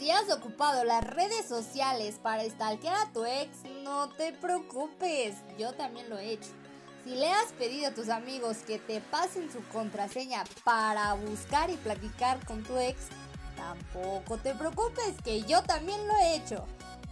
Si 0.00 0.10
has 0.10 0.30
ocupado 0.30 0.82
las 0.82 1.04
redes 1.04 1.46
sociales 1.46 2.18
para 2.22 2.42
stalkear 2.48 2.96
a 2.96 3.12
tu 3.12 3.26
ex, 3.26 3.50
no 3.84 4.08
te 4.08 4.32
preocupes, 4.32 5.34
yo 5.58 5.74
también 5.74 6.08
lo 6.08 6.16
he 6.16 6.32
hecho. 6.32 6.48
Si 7.04 7.10
le 7.10 7.30
has 7.30 7.52
pedido 7.58 7.88
a 7.88 7.94
tus 7.94 8.08
amigos 8.08 8.56
que 8.66 8.78
te 8.78 9.02
pasen 9.02 9.52
su 9.52 9.62
contraseña 9.68 10.44
para 10.64 11.12
buscar 11.12 11.68
y 11.68 11.76
platicar 11.76 12.42
con 12.46 12.62
tu 12.62 12.78
ex, 12.78 12.96
tampoco 13.56 14.38
te 14.38 14.54
preocupes, 14.54 15.16
que 15.22 15.42
yo 15.42 15.62
también 15.64 16.08
lo 16.08 16.16
he 16.16 16.36
hecho. 16.36 16.64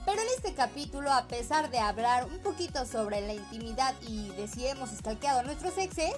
Pero 0.07 0.23
en 0.23 0.29
este 0.39 0.55
capítulo, 0.55 1.12
a 1.12 1.29
pesar 1.29 1.70
de 1.70 1.80
hablar 1.80 2.25
un 2.25 2.39
poquito 2.39 2.86
sobre 2.86 3.20
la 3.20 3.34
intimidad 3.34 3.95
y 4.00 4.30
de 4.30 4.48
si 4.48 4.66
hemos 4.66 4.89
stalkeado 4.89 5.41
a 5.41 5.43
nuestros 5.43 5.77
exes, 5.77 6.16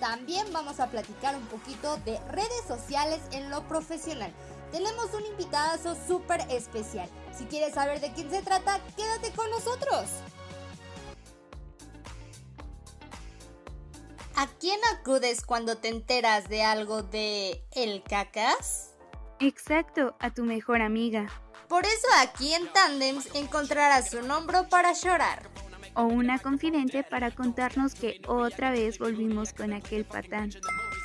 también 0.00 0.50
vamos 0.54 0.80
a 0.80 0.86
platicar 0.86 1.36
un 1.36 1.44
poquito 1.48 1.98
de 2.06 2.18
redes 2.30 2.64
sociales 2.66 3.20
en 3.32 3.50
lo 3.50 3.68
profesional 3.68 4.32
tenemos 4.72 5.12
un 5.14 5.24
invitado 5.26 5.96
súper 6.06 6.40
especial. 6.50 7.08
Si 7.36 7.44
quieres 7.44 7.74
saber 7.74 8.00
de 8.00 8.12
quién 8.12 8.30
se 8.30 8.42
trata, 8.42 8.80
quédate 8.96 9.30
con 9.32 9.50
nosotros. 9.50 10.04
¿A 14.34 14.46
quién 14.60 14.78
acudes 14.94 15.44
cuando 15.44 15.78
te 15.78 15.88
enteras 15.88 16.48
de 16.48 16.62
algo 16.62 17.02
de 17.02 17.64
el 17.72 18.02
cacas? 18.02 18.90
Exacto, 19.40 20.14
a 20.20 20.30
tu 20.30 20.44
mejor 20.44 20.82
amiga. 20.82 21.26
Por 21.68 21.84
eso 21.84 22.06
aquí 22.20 22.52
en 22.52 22.70
Tandems 22.72 23.34
encontrarás 23.34 24.12
un 24.14 24.30
hombro 24.30 24.68
para 24.68 24.92
llorar. 24.92 25.48
O 25.94 26.02
una 26.02 26.38
confidente 26.38 27.02
para 27.02 27.30
contarnos 27.30 27.94
que 27.94 28.20
otra 28.28 28.70
vez 28.70 28.98
volvimos 28.98 29.54
con 29.54 29.72
aquel 29.72 30.04
patán. 30.04 30.50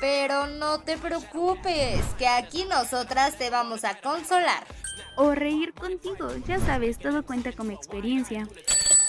Pero 0.02 0.48
no 0.48 0.80
te 0.80 0.98
preocupes, 0.98 2.04
que 2.18 2.26
aquí 2.26 2.64
nosotras 2.64 3.38
te 3.38 3.50
vamos 3.50 3.84
a 3.84 4.00
consolar. 4.00 4.66
O 5.14 5.30
reír 5.30 5.72
contigo, 5.74 6.28
ya 6.44 6.58
sabes, 6.58 6.98
todo 6.98 7.24
cuenta 7.24 7.52
como 7.52 7.70
experiencia. 7.70 8.48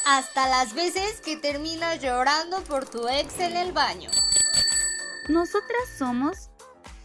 Hasta 0.06 0.48
las 0.48 0.76
veces 0.76 1.20
que 1.22 1.36
terminas 1.36 2.00
llorando 2.00 2.64
por 2.66 2.88
tu 2.88 3.08
ex 3.08 3.40
en 3.40 3.58
el 3.58 3.72
baño. 3.72 4.12
Nosotras 5.30 5.82
somos 5.98 6.52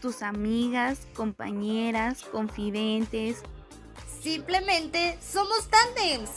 tus 0.02 0.20
amigas, 0.20 0.98
compañeras, 1.17 2.25
confidentes. 2.25 3.39
Simplemente 4.23 5.19
somos 5.23 5.67
tandems. 5.70 6.28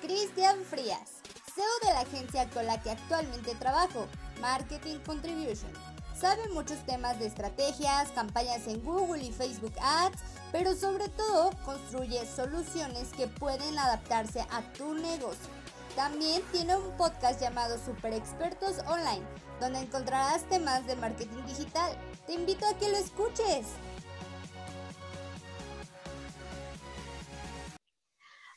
Cristian 0.00 0.64
Frías, 0.64 1.20
CEO 1.54 1.66
de 1.82 1.92
la 1.92 2.00
agencia 2.00 2.48
con 2.48 2.64
la 2.64 2.80
que 2.82 2.92
actualmente 2.92 3.54
trabajo, 3.56 4.08
Marketing 4.42 4.98
Contribution. 5.06 5.70
Sabe 6.20 6.48
muchos 6.52 6.84
temas 6.84 7.18
de 7.20 7.26
estrategias, 7.26 8.10
campañas 8.10 8.66
en 8.66 8.82
Google 8.82 9.22
y 9.22 9.32
Facebook 9.32 9.72
Ads, 9.80 10.20
pero 10.50 10.74
sobre 10.74 11.08
todo 11.08 11.52
construye 11.64 12.26
soluciones 12.26 13.08
que 13.16 13.28
pueden 13.28 13.78
adaptarse 13.78 14.40
a 14.50 14.60
tu 14.76 14.94
negocio. 14.94 15.48
También 15.94 16.42
tiene 16.50 16.76
un 16.76 16.90
podcast 16.96 17.40
llamado 17.40 17.78
Super 17.84 18.14
Expertos 18.14 18.78
Online, 18.88 19.22
donde 19.60 19.78
encontrarás 19.78 20.42
temas 20.48 20.84
de 20.86 20.96
marketing 20.96 21.44
digital. 21.46 21.96
Te 22.26 22.34
invito 22.34 22.66
a 22.66 22.74
que 22.74 22.90
lo 22.90 22.96
escuches. 22.96 23.66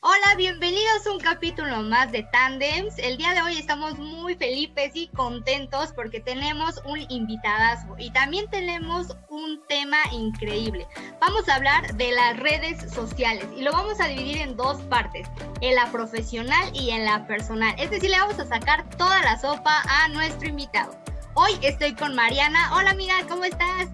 Hola, 0.08 0.36
bienvenidos 0.38 1.08
a 1.08 1.12
un 1.14 1.20
capítulo 1.20 1.82
más 1.82 2.12
de 2.12 2.22
Tandems. 2.22 3.00
El 3.00 3.18
día 3.18 3.34
de 3.34 3.42
hoy 3.42 3.58
estamos 3.58 3.98
muy 3.98 4.36
felices 4.36 4.92
y 4.94 5.08
contentos 5.08 5.94
porque 5.94 6.20
tenemos 6.20 6.80
un 6.86 7.00
invitadazo 7.10 7.96
y 7.98 8.12
también 8.12 8.48
tenemos 8.52 9.18
un 9.30 9.66
tema 9.68 9.98
increíble. 10.12 10.86
Vamos 11.20 11.50
a 11.50 11.56
hablar 11.56 11.96
de 11.96 12.12
las 12.12 12.38
redes 12.38 12.94
sociales 12.94 13.48
y 13.58 13.64
lo 13.64 13.72
vamos 13.72 14.00
a 14.00 14.06
dividir 14.06 14.38
en 14.38 14.56
dos 14.56 14.80
partes, 14.84 15.28
en 15.62 15.74
la 15.74 15.92
profesional 15.92 16.70
y 16.72 16.92
en 16.92 17.04
la 17.04 17.26
personal. 17.26 17.74
Es 17.80 17.90
decir, 17.90 18.12
le 18.12 18.20
vamos 18.20 18.38
a 18.38 18.46
sacar 18.46 18.88
toda 18.98 19.24
la 19.24 19.40
sopa 19.40 19.82
a 19.90 20.08
nuestro 20.10 20.48
invitado. 20.48 20.96
Hoy 21.34 21.54
estoy 21.64 21.96
con 21.96 22.14
Mariana. 22.14 22.76
Hola 22.76 22.92
amiga, 22.92 23.16
¿cómo 23.28 23.44
estás? 23.44 23.90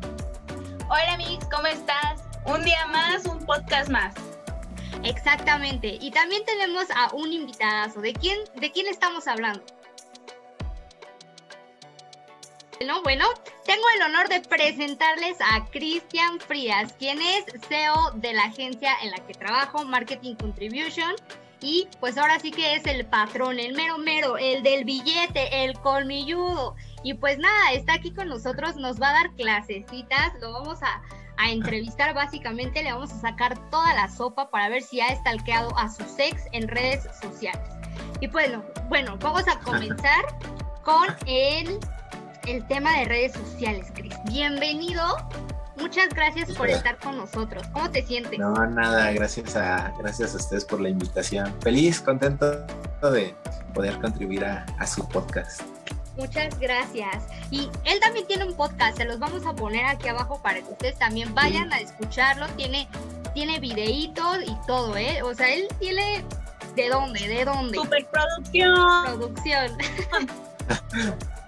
Hola 0.89 1.15
Mix, 1.15 1.45
¿cómo 1.45 1.67
estás? 1.67 2.21
Un 2.43 2.65
día 2.65 2.85
más, 2.87 3.23
un 3.23 3.45
podcast 3.45 3.89
más. 3.89 4.13
Exactamente. 5.03 5.97
Y 5.99 6.11
también 6.11 6.43
tenemos 6.45 6.85
a 6.95 7.13
un 7.13 7.31
invitadazo. 7.31 8.01
¿De 8.01 8.13
quién, 8.13 8.37
de 8.55 8.71
quién 8.71 8.87
estamos 8.87 9.27
hablando? 9.27 9.63
Bueno, 12.77 13.03
bueno, 13.03 13.25
tengo 13.63 13.83
el 13.95 14.01
honor 14.01 14.27
de 14.27 14.41
presentarles 14.41 15.37
a 15.39 15.65
Cristian 15.67 16.39
Frías, 16.39 16.93
quien 16.93 17.21
es 17.21 17.45
CEO 17.67 18.11
de 18.15 18.33
la 18.33 18.45
agencia 18.45 18.91
en 19.03 19.11
la 19.11 19.17
que 19.17 19.35
trabajo, 19.35 19.85
Marketing 19.85 20.33
Contribution. 20.33 21.13
Y 21.59 21.87
pues 21.99 22.17
ahora 22.17 22.39
sí 22.39 22.49
que 22.49 22.73
es 22.73 22.87
el 22.87 23.05
patrón, 23.05 23.59
el 23.59 23.75
mero 23.75 23.99
mero, 23.99 24.39
el 24.39 24.63
del 24.63 24.83
billete, 24.83 25.63
el 25.63 25.77
colmilludo. 25.79 26.75
Y 27.03 27.13
pues 27.13 27.37
nada, 27.37 27.71
está 27.73 27.93
aquí 27.93 28.11
con 28.15 28.27
nosotros, 28.27 28.75
nos 28.77 28.99
va 28.99 29.09
a 29.09 29.13
dar 29.13 29.31
clasecitas, 29.35 30.33
lo 30.41 30.51
vamos 30.51 30.81
a, 30.81 31.03
a 31.37 31.49
entrevistar, 31.49 32.13
básicamente 32.13 32.83
le 32.83 32.91
vamos 32.91 33.11
a 33.11 33.19
sacar 33.19 33.57
toda 33.69 33.93
la 33.93 34.09
sopa 34.09 34.49
para 34.49 34.69
ver 34.69 34.81
si 34.81 35.01
ha 35.01 35.07
estalqueado 35.07 35.75
a 35.77 35.89
su 35.89 36.03
ex 36.17 36.43
en 36.51 36.67
redes 36.67 37.07
sociales. 37.21 37.67
Y 38.19 38.27
bueno, 38.27 38.63
bueno, 38.89 39.17
vamos 39.19 39.43
a 39.47 39.59
comenzar 39.59 40.25
con 40.83 41.07
el, 41.25 41.79
el 42.47 42.65
tema 42.67 42.99
de 42.99 43.05
redes 43.05 43.33
sociales, 43.33 43.87
Cris. 43.93 44.13
Bienvenido. 44.25 45.03
Muchas 45.77 46.09
gracias 46.09 46.51
por 46.51 46.69
estar 46.69 46.99
con 46.99 47.17
nosotros. 47.17 47.65
¿Cómo 47.73 47.89
te 47.89 48.05
sientes? 48.05 48.37
No, 48.37 48.53
nada, 48.53 49.11
gracias 49.13 49.55
a, 49.55 49.91
gracias 49.97 50.33
a 50.33 50.37
ustedes 50.37 50.65
por 50.65 50.79
la 50.79 50.89
invitación. 50.89 51.53
Feliz, 51.61 51.99
contento 51.99 52.51
de 53.01 53.33
poder 53.73 53.99
contribuir 53.99 54.45
a, 54.45 54.65
a 54.77 54.85
su 54.85 55.07
podcast. 55.09 55.80
Muchas 56.17 56.59
gracias. 56.59 57.23
Y 57.49 57.69
él 57.85 57.99
también 57.99 58.27
tiene 58.27 58.45
un 58.45 58.53
podcast, 58.53 58.97
se 58.97 59.05
los 59.05 59.19
vamos 59.19 59.45
a 59.45 59.53
poner 59.53 59.85
aquí 59.85 60.07
abajo 60.07 60.41
para 60.41 60.61
que 60.61 60.71
ustedes 60.71 60.97
también 60.97 61.33
vayan 61.33 61.71
a 61.71 61.79
escucharlo. 61.79 62.47
Tiene, 62.55 62.87
tiene 63.33 63.59
videitos 63.59 64.39
y 64.45 64.55
todo, 64.67 64.95
¿eh? 64.97 65.21
O 65.23 65.33
sea, 65.33 65.53
él 65.53 65.67
tiene... 65.79 66.23
¿De 66.75 66.87
dónde? 66.87 67.27
¿De 67.27 67.43
dónde? 67.43 67.77
Superproducción. 67.77 69.05
Producción. 69.05 69.77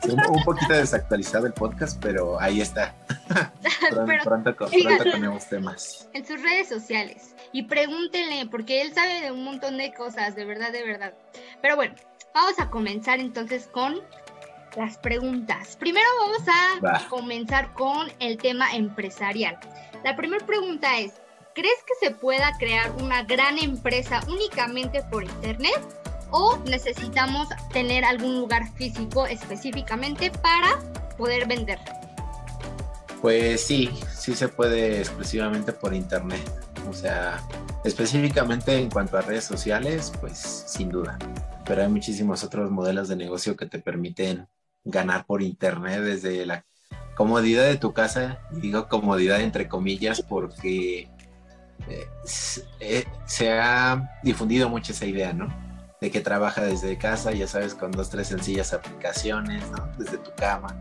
un, 0.03 0.35
un, 0.35 0.44
poquito 0.44 0.74
desactualizado 0.74 1.47
el 1.47 1.53
podcast, 1.53 1.97
pero 2.01 2.40
ahí 2.41 2.59
está. 2.59 2.94
pronto, 3.28 4.06
pero, 4.06 4.24
pronto, 4.24 4.56
pronto 4.56 5.03
tenemos 5.03 5.47
temas. 5.47 6.09
En 6.13 6.25
sus 6.25 6.41
redes 6.41 6.68
sociales. 6.68 7.35
Y 7.53 7.63
pregúntenle, 7.63 8.47
porque 8.47 8.81
él 8.81 8.94
sabe 8.94 9.22
de 9.22 9.31
un 9.31 9.44
montón 9.44 9.78
de 9.78 9.94
cosas, 9.94 10.35
de 10.35 10.44
verdad, 10.44 10.72
de 10.72 10.84
verdad. 10.84 11.13
Pero 11.62 11.75
bueno, 11.75 11.95
vamos 12.34 12.59
a 12.59 12.69
comenzar 12.69 13.19
entonces 13.19 13.68
con 13.68 14.01
las 14.76 14.98
preguntas. 14.98 15.76
Primero 15.78 16.06
vamos 16.20 16.42
a 16.48 17.10
comenzar 17.10 17.74
con 17.74 18.12
el 18.20 18.38
tema 18.38 18.76
empresarial. 18.76 19.58
La 20.04 20.16
primera 20.16 20.46
pregunta 20.46 21.00
es, 21.00 21.14
¿crees 21.54 21.78
que 21.86 22.08
se 22.08 22.16
pueda 22.16 22.52
crear 22.58 22.92
una 23.02 23.24
gran 23.24 23.58
empresa 23.58 24.22
únicamente 24.28 25.04
por 25.12 25.24
Internet? 25.24 25.80
¿O 26.32 26.58
necesitamos 26.66 27.48
tener 27.72 28.04
algún 28.04 28.38
lugar 28.40 28.72
físico 28.74 29.28
específicamente 29.28 30.32
para 30.32 30.80
poder 31.18 31.48
vender? 31.48 31.80
Pues 33.22 33.62
sí, 33.62 33.90
sí 34.14 34.36
se 34.36 34.50
puede 34.50 35.00
exclusivamente 35.00 35.72
por 35.72 35.94
Internet. 35.94 36.42
O 36.90 36.94
sea, 36.94 37.42
específicamente 37.86 38.78
en 38.78 38.90
cuanto 38.90 39.18
a 39.18 39.22
redes 39.22 39.46
sociales, 39.46 40.12
pues 40.20 40.38
sin 40.38 40.90
duda. 40.90 41.18
Pero 41.66 41.84
hay 41.84 41.88
muchísimos 41.88 42.44
otros 42.44 42.72
modelos 42.72 43.08
de 43.08 43.16
negocio 43.16 43.56
que 43.56 43.68
te 43.68 43.80
permiten 43.80 44.48
ganar 44.86 45.26
por 45.26 45.42
internet 45.42 46.02
desde 46.02 46.46
la 46.46 46.66
comodidad 47.16 47.66
de 47.66 47.78
tu 47.78 47.94
casa, 47.94 48.40
digo 48.52 48.88
comodidad 48.88 49.42
entre 49.42 49.68
comillas 49.68 50.22
porque 50.22 51.10
eh, 51.88 52.07
se, 52.24 53.07
se 53.25 53.52
ha 53.52 54.19
difundido 54.24 54.69
mucho 54.69 54.94
esa 54.94 55.06
idea, 55.06 55.34
¿no? 55.34 55.48
De 56.02 56.12
que 56.12 56.22
trabaja 56.22 56.63
desde 56.63 56.98
casa, 56.98 57.31
ya 57.31 57.48
sabes, 57.48 57.75
con 57.75 57.92
dos, 57.92 58.10
tres 58.10 58.28
sencillas 58.28 58.74
aplicaciones, 58.74 59.69
¿no? 59.72 59.90
Desde 59.98 60.18
tu 60.18 60.31
cama. 60.36 60.75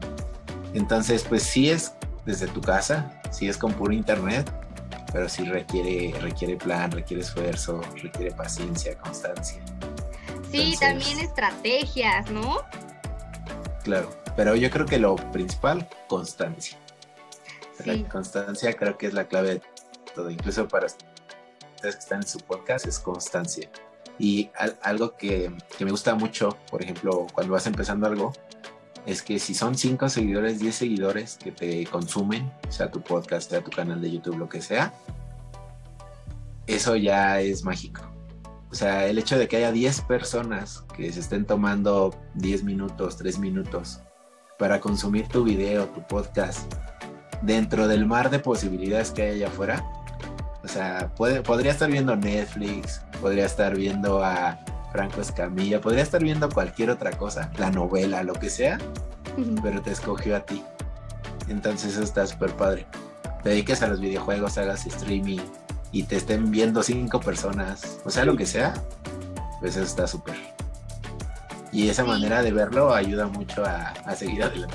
Entonces, 0.75 1.25
pues 1.29 1.43
sí 1.43 1.71
es 1.71 1.93
desde 2.25 2.47
tu 2.47 2.61
casa, 2.61 3.21
sí 3.31 3.49
es 3.49 3.57
con 3.57 3.73
puro 3.73 3.93
internet, 3.93 4.51
pero 5.13 5.29
sí 5.29 5.45
requiere, 5.45 6.19
requiere 6.21 6.57
plan, 6.57 6.91
requiere 6.91 7.23
esfuerzo, 7.23 7.81
requiere 8.03 8.33
paciencia, 8.33 8.97
constancia. 8.97 9.63
Sí, 10.51 10.59
Entonces, 10.59 10.81
también 10.81 11.19
estrategias, 11.19 12.31
¿no? 12.31 12.59
Claro, 13.83 14.11
pero 14.37 14.55
yo 14.55 14.71
creo 14.71 14.87
que 14.87 14.99
lo 14.99 15.17
principal, 15.17 15.89
constancia. 16.09 16.79
Sí. 17.79 17.85
La 17.85 18.09
constancia 18.09 18.75
creo 18.75 18.97
que 18.97 19.07
es 19.07 19.15
la 19.15 19.27
clave 19.27 19.55
de 19.55 19.63
todo, 20.15 20.31
incluso 20.31 20.69
para 20.69 20.87
ustedes 20.87 21.97
que 21.97 22.01
están 22.01 22.21
en 22.21 22.29
su 22.29 22.39
podcast, 22.39 22.87
es 22.87 22.99
constancia. 22.99 23.69
Y 24.19 24.51
algo 24.83 25.17
que, 25.17 25.53
que 25.77 25.85
me 25.85 25.91
gusta 25.91 26.15
mucho, 26.15 26.57
por 26.71 26.83
ejemplo, 26.83 27.27
cuando 27.33 27.55
vas 27.55 27.67
empezando 27.67 28.07
algo, 28.07 28.33
es 29.07 29.23
que 29.23 29.39
si 29.39 29.55
son 29.55 29.77
5 29.77 30.09
seguidores, 30.09 30.61
10 30.61 30.75
seguidores 30.75 31.37
que 31.43 31.51
te 31.51 31.85
consumen, 31.87 32.53
sea 32.69 32.91
tu 32.91 33.01
podcast, 33.01 33.51
sea 33.51 33.65
tu 33.65 33.71
canal 33.71 34.01
de 34.01 34.13
YouTube, 34.13 34.39
lo 34.39 34.49
que 34.49 34.63
sea, 34.63 34.95
eso 36.67 36.95
ya 36.95 37.41
es 37.41 37.65
mágico. 37.65 38.12
O 38.73 38.75
sea, 38.75 39.07
el 39.07 39.19
hecho 39.19 39.39
de 39.39 39.49
que 39.49 39.59
haya 39.59 39.71
10 39.71 40.01
personas 40.03 40.83
que 40.97 41.13
se 41.13 41.21
estén 41.21 41.45
tomando 41.45 42.19
10 42.37 42.65
minutos, 42.65 43.19
3 43.19 43.39
minutos 43.39 44.01
para 44.59 44.81
consumir 44.81 45.29
tu 45.29 45.45
video, 45.45 45.85
tu 45.89 46.07
podcast, 46.07 46.73
dentro 47.43 47.87
del 47.87 48.07
mar 48.07 48.31
de 48.31 48.39
posibilidades 48.39 49.11
que 49.11 49.23
hay 49.23 49.31
allá 49.33 49.49
afuera. 49.49 49.85
O 50.65 50.69
sea, 50.69 51.13
puede, 51.15 51.43
podría 51.43 51.71
estar 51.71 51.91
viendo 51.91 52.17
Netflix, 52.17 53.03
podría 53.21 53.45
estar 53.45 53.77
viendo 53.77 54.25
a 54.25 54.59
Franco 54.91 55.21
Escamilla, 55.21 55.81
podría 55.81 56.03
estar 56.03 56.23
viendo 56.23 56.49
cualquier 56.49 56.89
otra 56.89 57.11
cosa, 57.13 57.51
la 57.59 57.71
novela, 57.71 58.23
lo 58.23 58.33
que 58.33 58.49
sea, 58.49 58.79
pero 59.63 59.83
te 59.83 59.91
escogió 59.91 60.35
a 60.35 60.41
ti. 60.41 60.65
Entonces 61.49 61.93
eso 61.93 62.03
está 62.03 62.27
súper 62.27 62.57
padre. 62.57 62.87
Te 63.43 63.51
dediques 63.51 63.83
a 63.83 63.89
los 63.89 64.01
videojuegos, 64.01 64.57
hagas 64.57 64.87
streaming, 64.87 65.41
y 65.93 66.05
te 66.05 66.17
estén 66.17 66.51
viendo 66.51 66.83
cinco 66.83 67.21
personas, 67.21 68.01
o 68.05 68.11
sea, 68.11 68.25
lo 68.25 68.37
que 68.37 68.47
sea, 68.47 68.75
pues 69.61 69.77
eso 69.77 69.85
está 69.85 70.07
súper. 70.07 70.35
Y 71.71 71.89
esa 71.89 72.05
manera 72.05 72.43
de 72.43 72.53
verlo 72.53 72.93
ayuda 72.93 73.27
mucho 73.29 73.65
a, 73.65 74.15
seguir 74.15 74.43
adelante. 74.43 74.75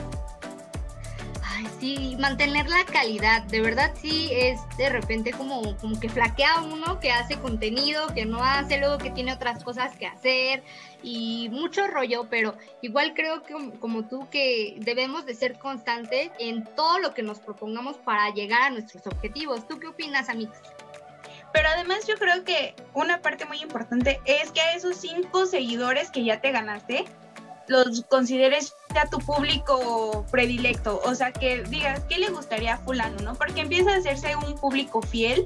Ay, 1.44 1.68
sí, 1.80 2.16
mantener 2.20 2.68
la 2.70 2.86
calidad, 2.86 3.44
de 3.44 3.62
verdad 3.62 3.92
sí 4.00 4.30
es 4.32 4.60
de 4.78 4.90
repente 4.90 5.32
como, 5.32 5.76
como 5.78 6.00
que 6.00 6.10
flaquea 6.10 6.62
uno 6.62 7.00
que 7.00 7.12
hace 7.12 7.38
contenido, 7.38 8.08
que 8.14 8.26
no 8.26 8.44
hace, 8.44 8.80
luego 8.80 8.98
que 9.00 9.10
tiene 9.10 9.34
otras 9.34 9.64
cosas 9.64 9.96
que 9.96 10.06
hacer 10.06 10.64
y 11.04 11.50
mucho 11.52 11.88
rollo, 11.88 12.28
pero 12.30 12.56
igual 12.82 13.14
creo 13.16 13.44
que 13.44 13.54
como 13.80 14.06
tú 14.06 14.28
que 14.30 14.76
debemos 14.80 15.26
de 15.26 15.36
ser 15.36 15.58
constantes 15.58 16.32
en 16.40 16.64
todo 16.76 17.00
lo 17.00 17.14
que 17.14 17.24
nos 17.24 17.40
propongamos 17.40 17.98
para 17.98 18.32
llegar 18.32 18.64
a 18.64 18.70
nuestros 18.72 19.06
objetivos. 19.08 19.68
¿Tú 19.68 19.80
qué 19.80 19.88
opinas, 19.88 20.30
amigos? 20.30 20.58
Pero 21.58 21.70
además 21.70 22.06
yo 22.08 22.14
creo 22.20 22.44
que 22.44 22.76
una 22.94 23.24
parte 23.24 23.46
muy 23.46 23.64
importante 23.64 24.22
es 24.26 24.52
que 24.52 24.62
a 24.62 24.74
esos 24.76 24.98
cinco 24.98 25.48
seguidores 25.48 26.12
que 26.12 26.24
ya 26.24 26.40
te 26.40 26.52
ganaste, 26.52 27.06
los 27.68 28.04
consideres 28.04 28.76
ya 28.94 29.10
tu 29.10 29.18
público 29.18 30.24
predilecto. 30.30 31.02
O 31.04 31.16
sea, 31.16 31.32
que 31.32 31.64
digas, 31.64 32.04
¿qué 32.08 32.20
le 32.20 32.30
gustaría 32.30 32.76
a 32.76 32.78
fulano? 32.78 33.18
¿no? 33.24 33.34
Porque 33.34 33.62
empieza 33.62 33.92
a 33.92 33.98
hacerse 33.98 34.36
un 34.36 34.54
público 34.60 35.02
fiel 35.02 35.46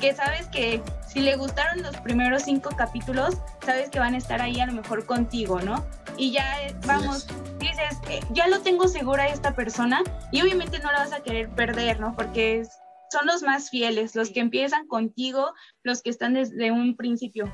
que 0.00 0.14
sabes 0.14 0.46
que 0.46 0.80
si 1.08 1.18
le 1.18 1.34
gustaron 1.34 1.82
los 1.82 1.96
primeros 1.96 2.44
cinco 2.44 2.70
capítulos, 2.76 3.34
sabes 3.66 3.90
que 3.90 3.98
van 3.98 4.14
a 4.14 4.18
estar 4.18 4.40
ahí 4.40 4.60
a 4.60 4.66
lo 4.66 4.74
mejor 4.74 5.06
contigo, 5.06 5.60
¿no? 5.60 5.84
Y 6.16 6.30
ya 6.30 6.62
eh, 6.62 6.76
vamos, 6.86 7.26
dices, 7.58 7.98
eh, 8.08 8.20
ya 8.30 8.46
lo 8.46 8.60
tengo 8.60 8.86
segura 8.86 9.26
esta 9.26 9.56
persona 9.56 10.04
y 10.30 10.40
obviamente 10.40 10.78
no 10.78 10.92
la 10.92 11.00
vas 11.00 11.12
a 11.12 11.18
querer 11.18 11.48
perder, 11.48 11.98
¿no? 11.98 12.14
Porque 12.14 12.60
es 12.60 12.78
son 13.10 13.26
los 13.26 13.42
más 13.42 13.70
fieles, 13.70 14.14
los 14.14 14.30
que 14.30 14.40
empiezan 14.40 14.86
contigo, 14.86 15.52
los 15.82 16.02
que 16.02 16.10
están 16.10 16.34
desde 16.34 16.70
un 16.70 16.96
principio. 16.96 17.52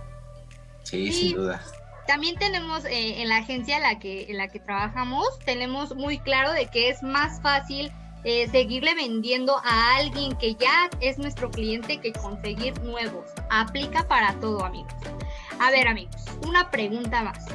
Sí, 0.82 1.12
sin 1.12 1.36
duda. 1.36 1.62
También 2.06 2.36
tenemos 2.36 2.84
eh, 2.84 3.22
en 3.22 3.28
la 3.28 3.38
agencia 3.38 3.76
en 3.76 3.82
la, 3.82 3.98
que, 3.98 4.30
en 4.30 4.36
la 4.36 4.48
que 4.48 4.60
trabajamos, 4.60 5.26
tenemos 5.44 5.94
muy 5.94 6.18
claro 6.18 6.52
de 6.52 6.66
que 6.66 6.90
es 6.90 7.02
más 7.02 7.40
fácil 7.40 7.90
eh, 8.24 8.48
seguirle 8.50 8.94
vendiendo 8.94 9.58
a 9.64 9.96
alguien 9.96 10.36
que 10.36 10.54
ya 10.54 10.90
es 11.00 11.18
nuestro 11.18 11.50
cliente 11.50 11.98
que 12.00 12.12
conseguir 12.12 12.78
nuevos. 12.82 13.30
Aplica 13.50 14.06
para 14.06 14.34
todo, 14.40 14.64
amigos. 14.64 14.92
A 15.60 15.70
ver, 15.70 15.88
amigos, 15.88 16.16
una 16.46 16.70
pregunta 16.70 17.22
más. 17.22 17.46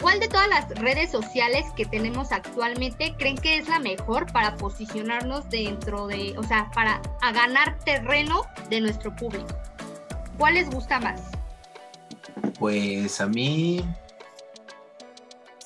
¿Cuál 0.00 0.20
de 0.20 0.28
todas 0.28 0.48
las 0.48 0.68
redes 0.70 1.10
sociales 1.10 1.64
que 1.76 1.84
tenemos 1.84 2.30
actualmente 2.30 3.14
creen 3.18 3.36
que 3.36 3.58
es 3.58 3.68
la 3.68 3.80
mejor 3.80 4.30
para 4.32 4.56
posicionarnos 4.56 5.50
dentro 5.50 6.06
de, 6.06 6.38
o 6.38 6.42
sea, 6.44 6.70
para 6.72 7.02
ganar 7.32 7.78
terreno 7.80 8.42
de 8.70 8.80
nuestro 8.80 9.14
público? 9.16 9.48
¿Cuál 10.38 10.54
les 10.54 10.70
gusta 10.70 11.00
más? 11.00 11.20
Pues 12.60 13.20
a 13.20 13.26
mí, 13.26 13.84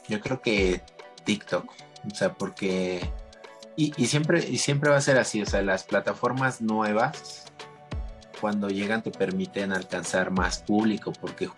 yo 0.09 0.19
creo 0.21 0.41
que 0.41 0.81
TikTok, 1.25 1.71
o 2.11 2.15
sea, 2.15 2.33
porque 2.33 3.11
y, 3.77 3.93
y, 3.97 4.07
siempre 4.07 4.47
y 4.49 4.57
siempre 4.57 4.91
va 4.91 4.97
a 4.97 5.03
ser 5.03 5.19
así, 5.19 5.43
o 5.43 5.47
sea, 5.47 5.61
las 5.61 5.85
plataformas 5.85 6.63
nuevas 6.63 7.45
cuando 8.41 8.69
llegan 8.69 9.03
te 9.03 9.11
permiten 9.11 9.73
alcanzar 9.73 10.31
más 10.31 10.63
público 10.63 11.13
porque 11.21 11.51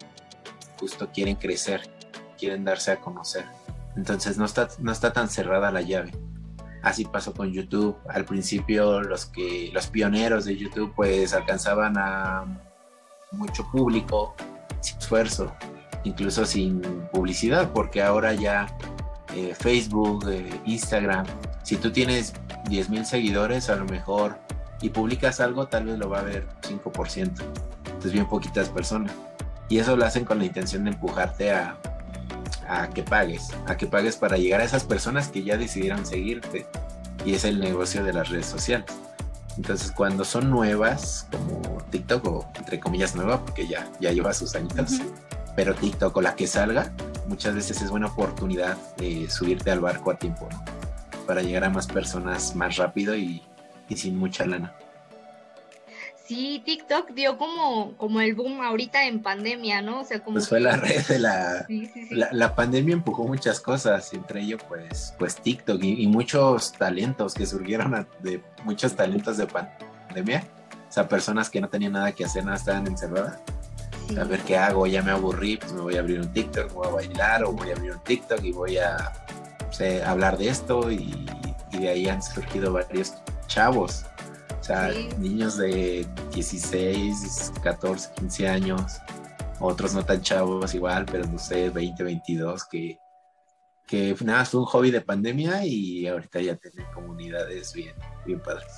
justo 0.78 1.08
quieren 1.12 1.36
crecer 1.36 1.88
quieren 2.34 2.64
darse 2.64 2.92
a 2.92 3.00
conocer. 3.00 3.44
Entonces 3.96 4.38
no 4.38 4.44
está, 4.44 4.68
no 4.78 4.92
está 4.92 5.12
tan 5.12 5.28
cerrada 5.28 5.70
la 5.70 5.82
llave. 5.82 6.12
Así 6.82 7.04
pasó 7.04 7.32
con 7.32 7.52
YouTube. 7.52 7.96
Al 8.08 8.24
principio 8.24 9.00
los 9.00 9.26
que 9.26 9.70
los 9.72 9.86
pioneros 9.86 10.44
de 10.44 10.56
YouTube 10.56 10.92
pues 10.94 11.32
alcanzaban 11.32 11.96
a 11.96 12.44
mucho 13.32 13.66
público 13.70 14.34
sin 14.80 14.98
esfuerzo, 14.98 15.52
incluso 16.04 16.44
sin 16.44 16.80
publicidad, 17.12 17.72
porque 17.72 18.02
ahora 18.02 18.34
ya 18.34 18.66
eh, 19.34 19.54
Facebook, 19.58 20.28
eh, 20.28 20.60
Instagram, 20.66 21.26
si 21.62 21.76
tú 21.76 21.90
tienes 21.90 22.34
10 22.68 22.90
mil 22.90 23.06
seguidores 23.06 23.70
a 23.70 23.76
lo 23.76 23.86
mejor 23.86 24.38
y 24.80 24.90
publicas 24.90 25.40
algo, 25.40 25.66
tal 25.66 25.86
vez 25.86 25.98
lo 25.98 26.10
va 26.10 26.20
a 26.20 26.22
ver 26.22 26.46
5%. 26.62 27.42
Entonces 27.86 28.12
bien 28.12 28.26
poquitas 28.26 28.68
personas. 28.68 29.12
Y 29.68 29.78
eso 29.78 29.96
lo 29.96 30.04
hacen 30.04 30.24
con 30.26 30.38
la 30.38 30.44
intención 30.44 30.84
de 30.84 30.90
empujarte 30.90 31.52
a, 31.52 31.78
a 32.68 32.88
que 32.88 33.02
pagues, 33.02 33.50
a 33.66 33.76
que 33.76 33.86
pagues 33.86 34.16
para 34.16 34.36
llegar 34.36 34.60
a 34.60 34.64
esas 34.64 34.84
personas 34.84 35.28
que 35.28 35.42
ya 35.42 35.56
decidieron 35.56 36.04
seguirte. 36.06 36.66
Y 37.24 37.34
es 37.34 37.44
el 37.44 37.60
negocio 37.60 38.04
de 38.04 38.12
las 38.12 38.28
redes 38.28 38.46
sociales. 38.46 38.86
Entonces, 39.56 39.92
cuando 39.92 40.24
son 40.24 40.50
nuevas, 40.50 41.28
como 41.30 41.78
TikTok, 41.90 42.26
o 42.26 42.50
entre 42.56 42.80
comillas 42.80 43.14
nueva, 43.14 43.40
porque 43.44 43.66
ya, 43.66 43.88
ya 44.00 44.10
lleva 44.10 44.34
sus 44.34 44.54
añitos, 44.56 45.00
pero 45.54 45.74
TikTok 45.74 46.16
o 46.16 46.20
la 46.20 46.34
que 46.34 46.46
salga, 46.46 46.92
muchas 47.28 47.54
veces 47.54 47.80
es 47.80 47.90
buena 47.90 48.08
oportunidad 48.08 48.76
de 48.96 49.30
subirte 49.30 49.70
al 49.70 49.80
barco 49.80 50.10
a 50.10 50.18
tiempo, 50.18 50.48
Para 51.26 51.42
llegar 51.42 51.64
a 51.64 51.70
más 51.70 51.86
personas 51.86 52.56
más 52.56 52.76
rápido 52.76 53.16
y, 53.16 53.42
y 53.88 53.96
sin 53.96 54.18
mucha 54.18 54.44
lana. 54.44 54.74
Sí, 56.26 56.62
TikTok 56.64 57.10
dio 57.10 57.36
como, 57.36 57.96
como 57.98 58.20
el 58.22 58.34
boom 58.34 58.62
ahorita 58.62 59.04
en 59.04 59.20
pandemia, 59.20 59.82
¿no? 59.82 60.00
O 60.00 60.04
sea, 60.04 60.20
como... 60.20 60.36
Pues 60.36 60.48
fue 60.48 60.58
la 60.58 60.76
red 60.76 61.06
de 61.06 61.18
la, 61.18 61.66
la, 62.10 62.54
pandemia 62.54 62.94
empujó 62.94 63.24
muchas 63.24 63.60
cosas, 63.60 64.10
entre 64.14 64.40
ellos 64.40 64.62
pues, 64.66 65.14
pues 65.18 65.36
TikTok 65.36 65.82
y, 65.82 66.06
muchos 66.06 66.72
talentos 66.72 67.34
que 67.34 67.44
surgieron 67.44 68.06
de 68.20 68.40
muchos 68.64 68.96
talentos 68.96 69.36
de 69.36 69.46
pandemia. 69.46 70.44
O 70.88 70.92
sea, 70.92 71.06
personas 71.08 71.50
que 71.50 71.60
no 71.60 71.68
tenían 71.68 71.92
nada 71.92 72.12
que 72.12 72.24
hacer, 72.24 72.42
nada 72.42 72.56
estaban 72.56 72.86
encerradas. 72.86 73.40
A 74.18 74.24
ver 74.24 74.40
qué 74.40 74.56
hago, 74.56 74.86
ya 74.86 75.02
me 75.02 75.10
aburrí, 75.10 75.58
pues 75.58 75.72
me 75.74 75.82
voy 75.82 75.96
a 75.96 76.00
abrir 76.00 76.20
un 76.20 76.32
TikTok, 76.32 76.72
voy 76.72 76.86
a 76.86 76.90
bailar 76.90 77.44
o 77.44 77.52
voy 77.52 77.68
a 77.68 77.74
abrir 77.74 77.92
un 77.92 78.00
TikTok 78.00 78.42
y 78.42 78.52
voy 78.52 78.78
a 78.78 79.12
hablar 80.06 80.38
de 80.38 80.48
esto 80.48 80.90
y, 80.90 81.26
y 81.72 81.78
de 81.78 81.88
ahí 81.88 82.08
han 82.08 82.22
surgido 82.22 82.72
varios 82.72 83.14
chavos 83.46 84.06
o 84.64 84.66
sea, 84.66 84.90
niños 85.18 85.58
de 85.58 86.06
16, 86.32 87.52
14, 87.62 88.14
15 88.14 88.48
años, 88.48 88.98
otros 89.60 89.92
no 89.92 90.02
tan 90.02 90.22
chavos 90.22 90.74
igual, 90.74 91.04
pero 91.04 91.26
no 91.26 91.38
sé, 91.38 91.68
20, 91.68 92.02
22, 92.02 92.64
que, 92.64 92.98
que 93.86 94.16
nada, 94.24 94.46
fue 94.46 94.60
un 94.60 94.66
hobby 94.66 94.90
de 94.90 95.02
pandemia 95.02 95.66
y 95.66 96.06
ahorita 96.06 96.40
ya 96.40 96.56
tienen 96.56 96.90
comunidades 96.94 97.74
bien, 97.74 97.94
bien 98.24 98.40
padres. 98.40 98.72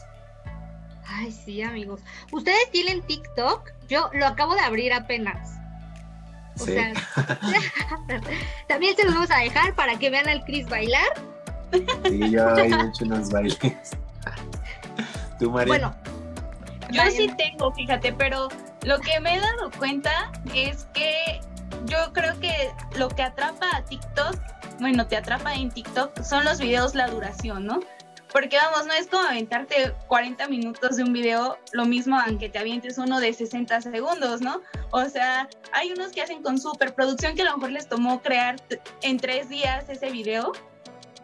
Ay, 1.06 1.30
sí, 1.30 1.62
amigos. 1.62 2.00
¿Ustedes 2.32 2.68
tienen 2.72 3.02
TikTok? 3.02 3.70
Yo 3.88 4.10
lo 4.12 4.26
acabo 4.26 4.56
de 4.56 4.62
abrir 4.62 4.92
apenas. 4.92 5.56
O 6.58 6.64
sea, 6.64 6.94
también 8.66 8.96
se 8.96 9.04
los 9.04 9.14
vamos 9.14 9.30
a 9.30 9.38
dejar 9.38 9.76
para 9.76 9.96
que 10.00 10.10
vean 10.10 10.28
al 10.28 10.44
Chris 10.46 10.68
bailar. 10.68 11.06
Sí, 12.06 12.28
yo 12.28 12.56
he 12.56 12.66
hecho 12.66 13.04
unos 13.04 13.30
bailes. 13.30 13.96
Bueno, 15.66 15.94
yo 16.90 17.02
sí 17.10 17.30
tengo, 17.36 17.72
fíjate, 17.72 18.12
pero 18.12 18.48
lo 18.82 18.98
que 19.00 19.20
me 19.20 19.36
he 19.36 19.40
dado 19.40 19.70
cuenta 19.78 20.30
es 20.54 20.86
que 20.94 21.40
yo 21.86 22.12
creo 22.12 22.38
que 22.40 22.70
lo 22.96 23.08
que 23.08 23.22
atrapa 23.22 23.66
a 23.74 23.84
TikTok, 23.84 24.36
bueno, 24.80 25.06
te 25.06 25.16
atrapa 25.16 25.54
en 25.54 25.70
TikTok, 25.70 26.22
son 26.22 26.44
los 26.44 26.58
videos, 26.58 26.94
la 26.94 27.08
duración, 27.08 27.66
¿no? 27.66 27.80
Porque 28.32 28.56
vamos, 28.56 28.86
no 28.86 28.92
es 28.92 29.06
como 29.06 29.26
aventarte 29.26 29.94
40 30.08 30.48
minutos 30.48 30.96
de 30.96 31.04
un 31.04 31.12
video, 31.12 31.58
lo 31.72 31.86
mismo 31.86 32.18
aunque 32.18 32.48
te 32.48 32.58
avientes 32.58 32.98
uno 32.98 33.18
de 33.20 33.32
60 33.32 33.80
segundos, 33.80 34.40
¿no? 34.40 34.60
O 34.90 35.04
sea, 35.06 35.48
hay 35.72 35.92
unos 35.92 36.12
que 36.12 36.22
hacen 36.22 36.42
con 36.42 36.58
superproducción 36.58 37.34
que 37.34 37.42
a 37.42 37.46
lo 37.46 37.56
mejor 37.56 37.72
les 37.72 37.88
tomó 37.88 38.20
crear 38.20 38.56
en 39.02 39.16
tres 39.18 39.48
días 39.48 39.88
ese 39.88 40.10
video 40.10 40.52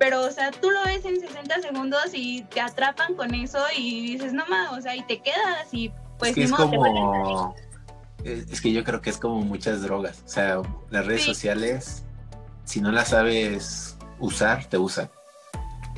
pero 0.02 0.22
o 0.22 0.30
sea, 0.32 0.50
tú 0.50 0.68
lo 0.72 0.82
ves 0.82 1.04
en 1.04 1.20
60 1.20 1.60
segundos 1.60 2.06
y 2.12 2.42
te 2.42 2.60
atrapan 2.60 3.14
con 3.14 3.32
eso 3.36 3.60
y 3.78 4.14
dices, 4.14 4.32
no 4.32 4.44
más, 4.46 4.72
o 4.72 4.80
sea, 4.80 4.96
y 4.96 5.02
te 5.02 5.22
quedas 5.22 5.68
y 5.70 5.92
pues... 6.18 6.36
Es, 6.36 6.50
como... 6.50 7.54
es 8.24 8.60
que 8.60 8.72
yo 8.72 8.82
creo 8.82 9.00
que 9.00 9.10
es 9.10 9.18
como 9.18 9.42
muchas 9.42 9.80
drogas, 9.80 10.24
o 10.26 10.28
sea, 10.28 10.60
las 10.90 11.06
redes 11.06 11.22
sociales, 11.22 12.02
si 12.64 12.80
no 12.80 12.90
las 12.90 13.10
sabes 13.10 13.96
usar, 14.18 14.64
te 14.64 14.76
usan. 14.76 15.08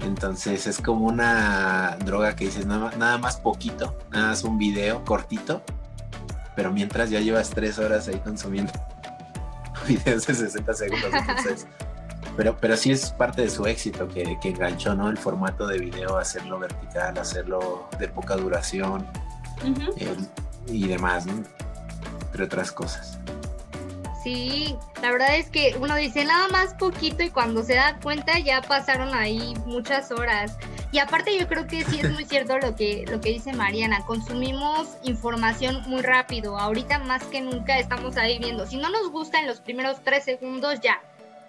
Entonces 0.03 0.67
es 0.67 0.83
como 0.83 1.07
una 1.07 1.97
droga 2.05 2.37
que 2.37 2.45
dices, 2.45 2.67
nada, 2.67 2.93
nada 2.99 3.17
más 3.17 3.39
poquito, 3.39 3.97
nada 4.11 4.29
más 4.29 4.45
un 4.45 4.59
video 4.59 5.03
cortito 5.07 5.63
pero 6.57 6.73
mientras 6.73 7.11
ya 7.11 7.21
llevas 7.21 7.51
tres 7.51 7.79
horas 7.79 8.07
ahí 8.09 8.21
consumiendo 8.21 8.73
videos 9.89 10.27
de 10.27 10.35
60 10.35 10.75
segundos. 10.75 11.11
Entonces, 11.13 11.67
pero, 12.37 12.57
pero 12.61 12.77
sí 12.77 12.93
es 12.93 13.11
parte 13.11 13.43
de 13.43 13.51
su 13.51 13.67
éxito 13.67 14.09
que, 14.09 14.39
que 14.41 14.49
enganchó, 14.51 14.95
¿no? 14.95 15.09
El 15.09 15.19
formato 15.19 15.67
de 15.67 15.79
video, 15.79 16.17
hacerlo 16.17 16.59
vertical, 16.59 17.17
hacerlo 17.19 17.89
de 17.99 18.09
poca 18.09 18.37
duración 18.37 19.07
y 20.67 20.89
demás, 20.89 21.27
¿no? 21.27 21.43
Entre 22.27 22.45
otras 22.45 22.73
cosas. 22.73 23.19
Sí, 24.25 24.75
la 25.03 25.13
verdad 25.13 25.37
es 25.37 25.51
que 25.51 25.77
uno 25.79 25.97
dice 25.97 26.25
nada 26.25 26.49
más 26.49 26.73
poquito 26.75 27.23
y 27.23 27.29
cuando 27.29 27.63
se 27.63 27.75
da 27.75 27.99
cuenta 28.03 28.39
ya 28.39 28.63
pasaron 28.63 29.15
ahí 29.15 29.55
muchas 29.67 30.11
horas. 30.11 30.57
Y 30.93 30.99
aparte 30.99 31.39
yo 31.39 31.47
creo 31.47 31.67
que 31.67 31.85
sí 31.85 32.01
es 32.01 32.11
muy 32.11 32.25
cierto 32.31 32.57
lo 32.59 32.75
que, 32.75 33.05
lo 33.11 33.21
que 33.21 33.29
dice 33.29 33.53
Mariana, 33.53 34.03
consumimos 34.07 34.97
información 35.03 35.83
muy 35.87 36.01
rápido, 36.01 36.59
ahorita 36.59 37.01
más 37.01 37.23
que 37.25 37.43
nunca 37.43 37.79
estamos 37.79 38.17
ahí 38.17 38.39
viendo, 38.39 38.67
si 38.67 38.79
no 38.79 38.89
nos 38.89 39.11
gusta 39.11 39.41
en 39.41 39.47
los 39.47 39.61
primeros 39.61 39.99
tres 40.03 40.25
segundos 40.25 40.81
ya, 40.81 41.03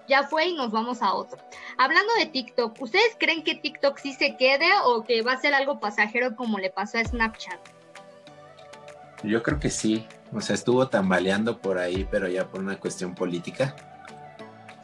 ya 0.08 0.24
fue 0.24 0.48
y 0.48 0.56
nos 0.56 0.72
vamos 0.72 1.02
a 1.02 1.14
otro. 1.14 1.38
Hablando 1.78 2.14
de 2.16 2.28
TikTok, 2.28 2.82
¿ustedes 2.82 3.16
creen 3.20 3.44
que 3.44 3.56
TikTok 3.56 3.98
sí 3.98 4.14
se 4.14 4.38
quede 4.38 4.70
o 4.84 5.04
que 5.04 5.22
va 5.22 5.34
a 5.34 5.38
ser 5.38 5.54
algo 5.54 5.80
pasajero 5.80 6.36
como 6.36 6.60
le 6.60 6.70
pasó 6.70 6.98
a 6.98 7.04
Snapchat? 7.04 7.60
Yo 9.24 9.42
creo 9.44 9.60
que 9.60 9.70
sí. 9.70 10.08
O 10.34 10.42
sea, 10.42 10.56
estuvo 10.56 10.88
tambaleando 10.88 11.60
por 11.60 11.78
ahí, 11.78 12.08
pero 12.10 12.28
ya 12.28 12.48
por 12.48 12.62
una 12.62 12.78
cuestión 12.78 13.16
política. 13.16 13.76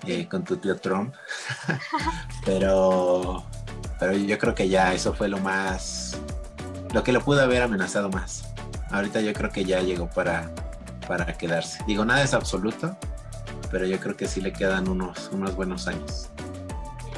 Eh, 0.08 0.28
con 0.28 0.44
tu 0.44 0.58
tío 0.58 0.78
Trump. 0.78 1.14
pero, 2.46 3.46
pero 4.00 4.14
yo 4.14 4.38
creo 4.40 4.56
que 4.56 4.68
ya 4.68 4.94
eso 4.94 5.14
fue 5.14 5.28
lo 5.28 5.38
más. 5.40 6.18
Lo 6.94 7.04
que 7.04 7.12
lo 7.12 7.22
pudo 7.22 7.42
haber 7.42 7.62
amenazado 7.62 8.10
más. 8.10 8.46
Ahorita 8.90 9.22
yo 9.22 9.32
creo 9.34 9.52
que 9.52 9.64
ya 9.64 9.82
llegó 9.82 10.10
para, 10.10 10.50
para 11.08 11.38
quedarse. 11.38 11.84
Digo, 11.86 12.04
nada 12.04 12.24
es 12.24 12.34
absoluto, 12.34 12.98
pero 13.72 13.86
yo 13.86 14.00
creo 14.00 14.16
que 14.16 14.28
sí 14.28 14.42
le 14.42 14.52
quedan 14.52 14.88
unos, 14.88 15.30
unos 15.32 15.56
buenos 15.56 15.88
años. 15.88 16.30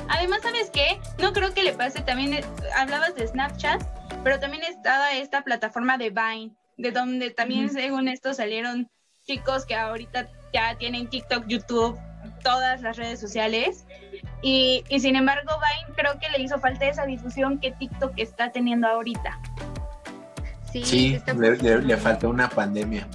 Además, 0.09 0.41
¿sabes 0.43 0.69
qué? 0.69 0.99
No 1.19 1.33
creo 1.33 1.53
que 1.53 1.63
le 1.63 1.73
pase 1.73 2.01
también, 2.01 2.33
eh, 2.33 2.43
hablabas 2.75 3.15
de 3.15 3.27
Snapchat, 3.27 3.81
pero 4.23 4.39
también 4.39 4.63
estaba 4.63 5.11
esta 5.13 5.43
plataforma 5.43 5.97
de 5.97 6.11
Vine, 6.11 6.51
de 6.77 6.91
donde 6.91 7.31
también 7.31 7.69
según 7.69 8.07
esto 8.07 8.33
salieron 8.33 8.89
chicos 9.25 9.65
que 9.65 9.75
ahorita 9.75 10.29
ya 10.53 10.77
tienen 10.77 11.09
TikTok, 11.09 11.47
YouTube, 11.47 11.97
todas 12.43 12.81
las 12.81 12.97
redes 12.97 13.19
sociales. 13.19 13.85
Y, 14.41 14.83
y, 14.89 14.99
sin 14.99 15.15
embargo, 15.15 15.51
Vine 15.55 15.95
creo 15.95 16.19
que 16.19 16.29
le 16.29 16.43
hizo 16.43 16.59
falta 16.59 16.85
esa 16.85 17.05
difusión 17.05 17.59
que 17.59 17.71
TikTok 17.71 18.13
está 18.17 18.51
teniendo 18.51 18.87
ahorita. 18.87 19.39
Sí, 20.81 21.21
le, 21.37 21.97
faltó 21.97 22.29
una 22.29 22.49
pandemia. 22.49 23.07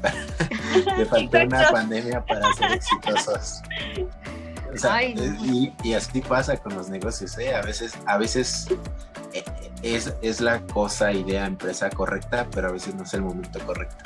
le 0.96 1.04
faltó 1.06 1.38
una 1.38 1.68
pandemia 1.70 2.24
para 2.24 2.52
ser 2.58 2.72
exitosos. 2.72 3.62
y, 5.82 5.92
así 5.92 6.20
pasa 6.20 6.56
con 6.56 6.76
los 6.76 6.88
negocios, 6.88 7.36
¿eh? 7.38 7.54
A 7.54 7.62
veces, 7.62 7.94
a 8.06 8.16
veces 8.16 8.68
eh, 9.32 9.42
es, 9.82 10.14
es, 10.22 10.40
la 10.40 10.60
cosa, 10.60 11.12
idea, 11.12 11.46
empresa 11.46 11.90
correcta, 11.90 12.46
pero 12.52 12.68
a 12.68 12.72
veces 12.72 12.94
no 12.94 13.02
es 13.02 13.12
el 13.14 13.22
momento 13.22 13.58
correcto. 13.66 14.04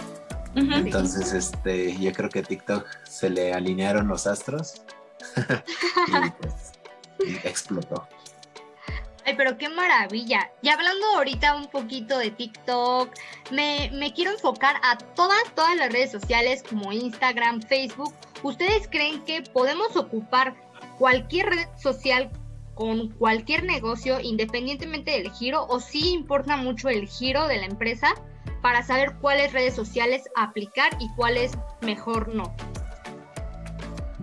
Entonces, 0.55 1.33
este, 1.33 1.97
yo 1.99 2.13
creo 2.13 2.31
que 2.31 2.43
TikTok 2.43 2.87
se 3.05 3.31
le 3.31 3.53
alinearon 3.53 4.09
los 4.09 4.27
astros 4.27 4.83
y, 5.37 6.31
pues, 6.41 6.73
y 7.27 7.37
explotó. 7.47 8.07
Ay, 9.25 9.35
pero 9.37 9.57
qué 9.57 9.69
maravilla. 9.69 10.51
Y 10.63 10.69
hablando 10.69 11.07
ahorita 11.17 11.55
un 11.55 11.67
poquito 11.67 12.19
de 12.19 12.31
TikTok, 12.31 13.11
me, 13.51 14.13
quiero 14.15 14.33
enfocar 14.33 14.77
a 14.83 14.99
todas, 14.99 15.43
todas 15.55 15.77
las 15.77 15.93
redes 15.93 16.11
sociales 16.11 16.65
como 16.69 16.93
Instagram, 16.93 17.63
Facebook. 17.63 18.13
¿Ustedes 18.43 18.89
creen 18.89 19.23
que 19.25 19.43
podemos 19.43 19.97
ocupar 19.97 20.55
cualquier 20.99 21.47
red 21.47 21.69
social 21.79 22.31
con 22.75 23.11
cualquier 23.11 23.65
negocio 23.65 24.19
independientemente 24.21 25.13
del 25.13 25.31
giro 25.31 25.67
o 25.69 25.79
sí 25.79 26.11
importa 26.11 26.57
mucho 26.57 26.89
el 26.89 27.07
giro 27.07 27.47
de 27.47 27.59
la 27.59 27.67
empresa 27.67 28.15
para 28.63 28.83
saber 28.83 29.17
cuáles 29.21 29.53
redes 29.53 29.75
sociales 29.75 30.25
aplicar 30.37 30.91
y 30.99 31.09
cuáles 31.15 31.53
mejor 31.83 32.29
no? 32.29 32.55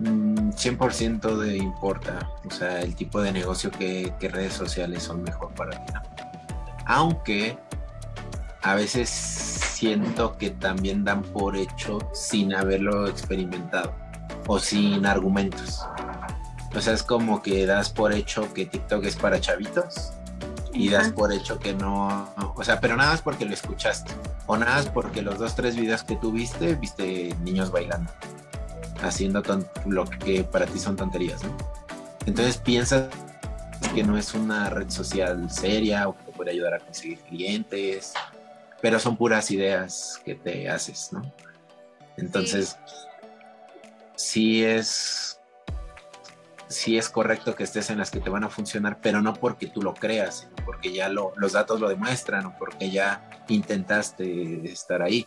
100% 0.00 1.34
mm, 1.34 1.38
de 1.40 1.56
importa, 1.58 2.30
o 2.46 2.50
sea, 2.50 2.80
el 2.80 2.94
tipo 2.94 3.20
de 3.20 3.32
negocio 3.32 3.70
que, 3.70 4.12
redes 4.20 4.54
sociales 4.54 5.02
son 5.02 5.22
mejor 5.22 5.52
para 5.54 5.84
ti. 5.84 5.92
Aunque 6.86 7.58
a 8.62 8.74
veces 8.74 9.08
siento 9.08 10.36
que 10.36 10.50
también 10.50 11.04
dan 11.04 11.22
por 11.22 11.56
hecho 11.56 11.98
sin 12.12 12.54
haberlo 12.54 13.06
experimentado 13.06 13.94
o 14.46 14.58
sin 14.58 15.06
argumentos. 15.06 15.80
O 16.74 16.80
sea, 16.80 16.94
es 16.94 17.02
como 17.02 17.42
que 17.42 17.66
das 17.66 17.90
por 17.90 18.12
hecho 18.12 18.52
que 18.54 18.66
TikTok 18.66 19.04
es 19.04 19.16
para 19.16 19.40
chavitos 19.40 20.12
y 20.72 20.88
das 20.88 21.10
por 21.10 21.32
hecho 21.32 21.58
que 21.58 21.74
no, 21.74 22.28
o 22.54 22.64
sea, 22.64 22.80
pero 22.80 22.96
nada 22.96 23.10
más 23.10 23.22
porque 23.22 23.44
lo 23.44 23.52
escuchaste 23.54 24.12
o 24.46 24.56
nada 24.56 24.76
más 24.76 24.86
porque 24.86 25.20
los 25.20 25.38
dos, 25.38 25.56
tres 25.56 25.74
videos 25.76 26.04
que 26.04 26.16
tú 26.16 26.32
viste, 26.32 26.74
viste 26.74 27.34
niños 27.42 27.70
bailando 27.70 28.10
haciendo 29.02 29.42
lo 29.86 30.04
que 30.04 30.44
para 30.44 30.66
ti 30.66 30.78
son 30.78 30.96
tonterías. 30.96 31.40
Entonces 32.26 32.56
piensas 32.58 33.08
que 33.94 34.02
no 34.02 34.16
es 34.16 34.34
una 34.34 34.70
red 34.70 34.90
social 34.90 35.50
seria 35.50 36.08
o 36.08 36.16
que 36.16 36.24
te 36.24 36.32
puede 36.32 36.50
ayudar 36.52 36.74
a 36.74 36.78
conseguir 36.78 37.18
clientes, 37.20 38.12
pero 38.80 38.98
son 38.98 39.16
puras 39.16 39.50
ideas 39.50 40.20
que 40.24 40.34
te 40.34 40.68
haces, 40.68 41.12
¿no? 41.12 41.22
Entonces, 42.16 42.76
sí, 44.14 44.62
es 44.62 45.40
sí 46.70 46.96
es 46.96 47.08
correcto 47.08 47.56
que 47.56 47.64
estés 47.64 47.90
en 47.90 47.98
las 47.98 48.10
que 48.10 48.20
te 48.20 48.30
van 48.30 48.44
a 48.44 48.48
funcionar, 48.48 48.98
pero 49.02 49.20
no 49.20 49.34
porque 49.34 49.66
tú 49.66 49.82
lo 49.82 49.92
creas, 49.92 50.40
sino 50.40 50.54
porque 50.64 50.92
ya 50.92 51.08
lo, 51.08 51.32
los 51.36 51.52
datos 51.52 51.80
lo 51.80 51.88
demuestran 51.88 52.46
o 52.46 52.56
porque 52.56 52.90
ya 52.90 53.28
intentaste 53.48 54.70
estar 54.70 55.02
ahí. 55.02 55.26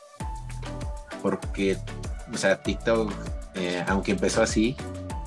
Porque, 1.21 1.77
o 2.33 2.37
sea, 2.37 2.61
TikTok 2.61 3.11
eh, 3.55 3.83
aunque 3.87 4.11
empezó 4.11 4.41
así, 4.41 4.75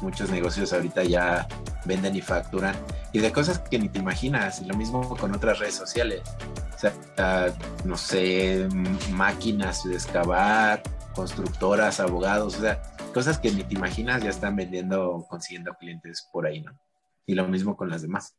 muchos 0.01 0.31
negocios 0.31 0.73
ahorita 0.73 1.05
ya 1.05 1.47
venden 1.85 2.17
y 2.17 2.21
facturan 2.21 2.75
y 3.13 3.19
de 3.19 3.33
cosas 3.33 3.59
que 3.59 3.79
ni 3.79 3.89
te 3.89 3.99
imaginas, 3.99 4.61
y 4.61 4.67
lo 4.67 4.77
mismo 4.77 5.17
con 5.17 5.35
otras 5.35 5.59
redes 5.59 5.75
sociales. 5.75 6.21
O 6.75 6.79
sea, 6.79 7.55
no 7.85 7.97
sé, 7.97 8.69
máquinas 9.13 9.85
de 9.85 9.95
excavar, 9.95 10.83
constructoras, 11.15 11.99
abogados, 11.99 12.57
o 12.57 12.61
sea, 12.61 12.83
cosas 13.15 13.39
que 13.39 13.51
ni 13.51 13.65
te 13.65 13.75
imaginas 13.75 14.23
ya 14.23 14.29
están 14.29 14.55
vendiendo, 14.55 15.25
consiguiendo 15.31 15.73
clientes 15.75 16.29
por 16.31 16.47
ahí, 16.47 16.61
¿no? 16.61 16.79
Y 17.25 17.35
lo 17.35 17.49
mismo 17.49 17.75
con 17.75 17.89
las 17.89 18.03
demás. 18.03 18.37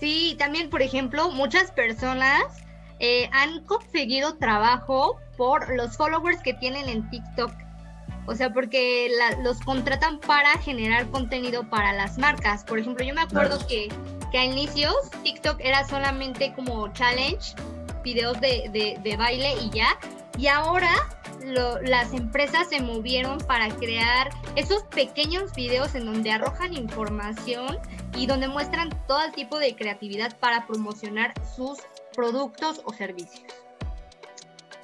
Sí, 0.00 0.34
también, 0.36 0.68
por 0.68 0.82
ejemplo, 0.82 1.30
muchas 1.30 1.70
personas 1.70 2.42
eh, 2.98 3.30
han 3.32 3.64
conseguido 3.66 4.36
trabajo 4.38 5.20
por 5.36 5.72
los 5.76 5.96
followers 5.96 6.42
que 6.42 6.54
tienen 6.54 6.88
en 6.88 7.08
TikTok. 7.08 7.52
O 8.26 8.34
sea, 8.34 8.52
porque 8.52 9.10
los 9.42 9.58
contratan 9.60 10.20
para 10.20 10.56
generar 10.58 11.08
contenido 11.10 11.68
para 11.68 11.92
las 11.92 12.18
marcas. 12.18 12.64
Por 12.64 12.78
ejemplo, 12.78 13.04
yo 13.04 13.14
me 13.14 13.22
acuerdo 13.22 13.58
que, 13.66 13.88
que 14.30 14.38
a 14.38 14.44
inicios 14.44 14.94
TikTok 15.22 15.58
era 15.60 15.86
solamente 15.88 16.52
como 16.54 16.92
challenge, 16.92 17.54
videos 18.04 18.40
de, 18.40 18.98
de, 19.02 19.16
baile 19.16 19.54
y 19.60 19.70
ya. 19.70 19.98
Y 20.38 20.46
ahora 20.46 20.92
las 21.82 22.12
empresas 22.12 22.68
se 22.68 22.80
movieron 22.80 23.38
para 23.38 23.68
crear 23.70 24.30
esos 24.54 24.84
pequeños 24.84 25.52
videos 25.54 25.94
en 25.96 26.06
donde 26.06 26.30
arrojan 26.30 26.74
información 26.74 27.78
y 28.16 28.26
donde 28.26 28.46
muestran 28.46 28.90
todo 29.08 29.24
el 29.24 29.32
tipo 29.32 29.58
de 29.58 29.74
creatividad 29.74 30.38
para 30.38 30.66
promocionar 30.66 31.34
sus 31.56 31.78
productos 32.14 32.82
o 32.84 32.92
servicios. 32.92 33.61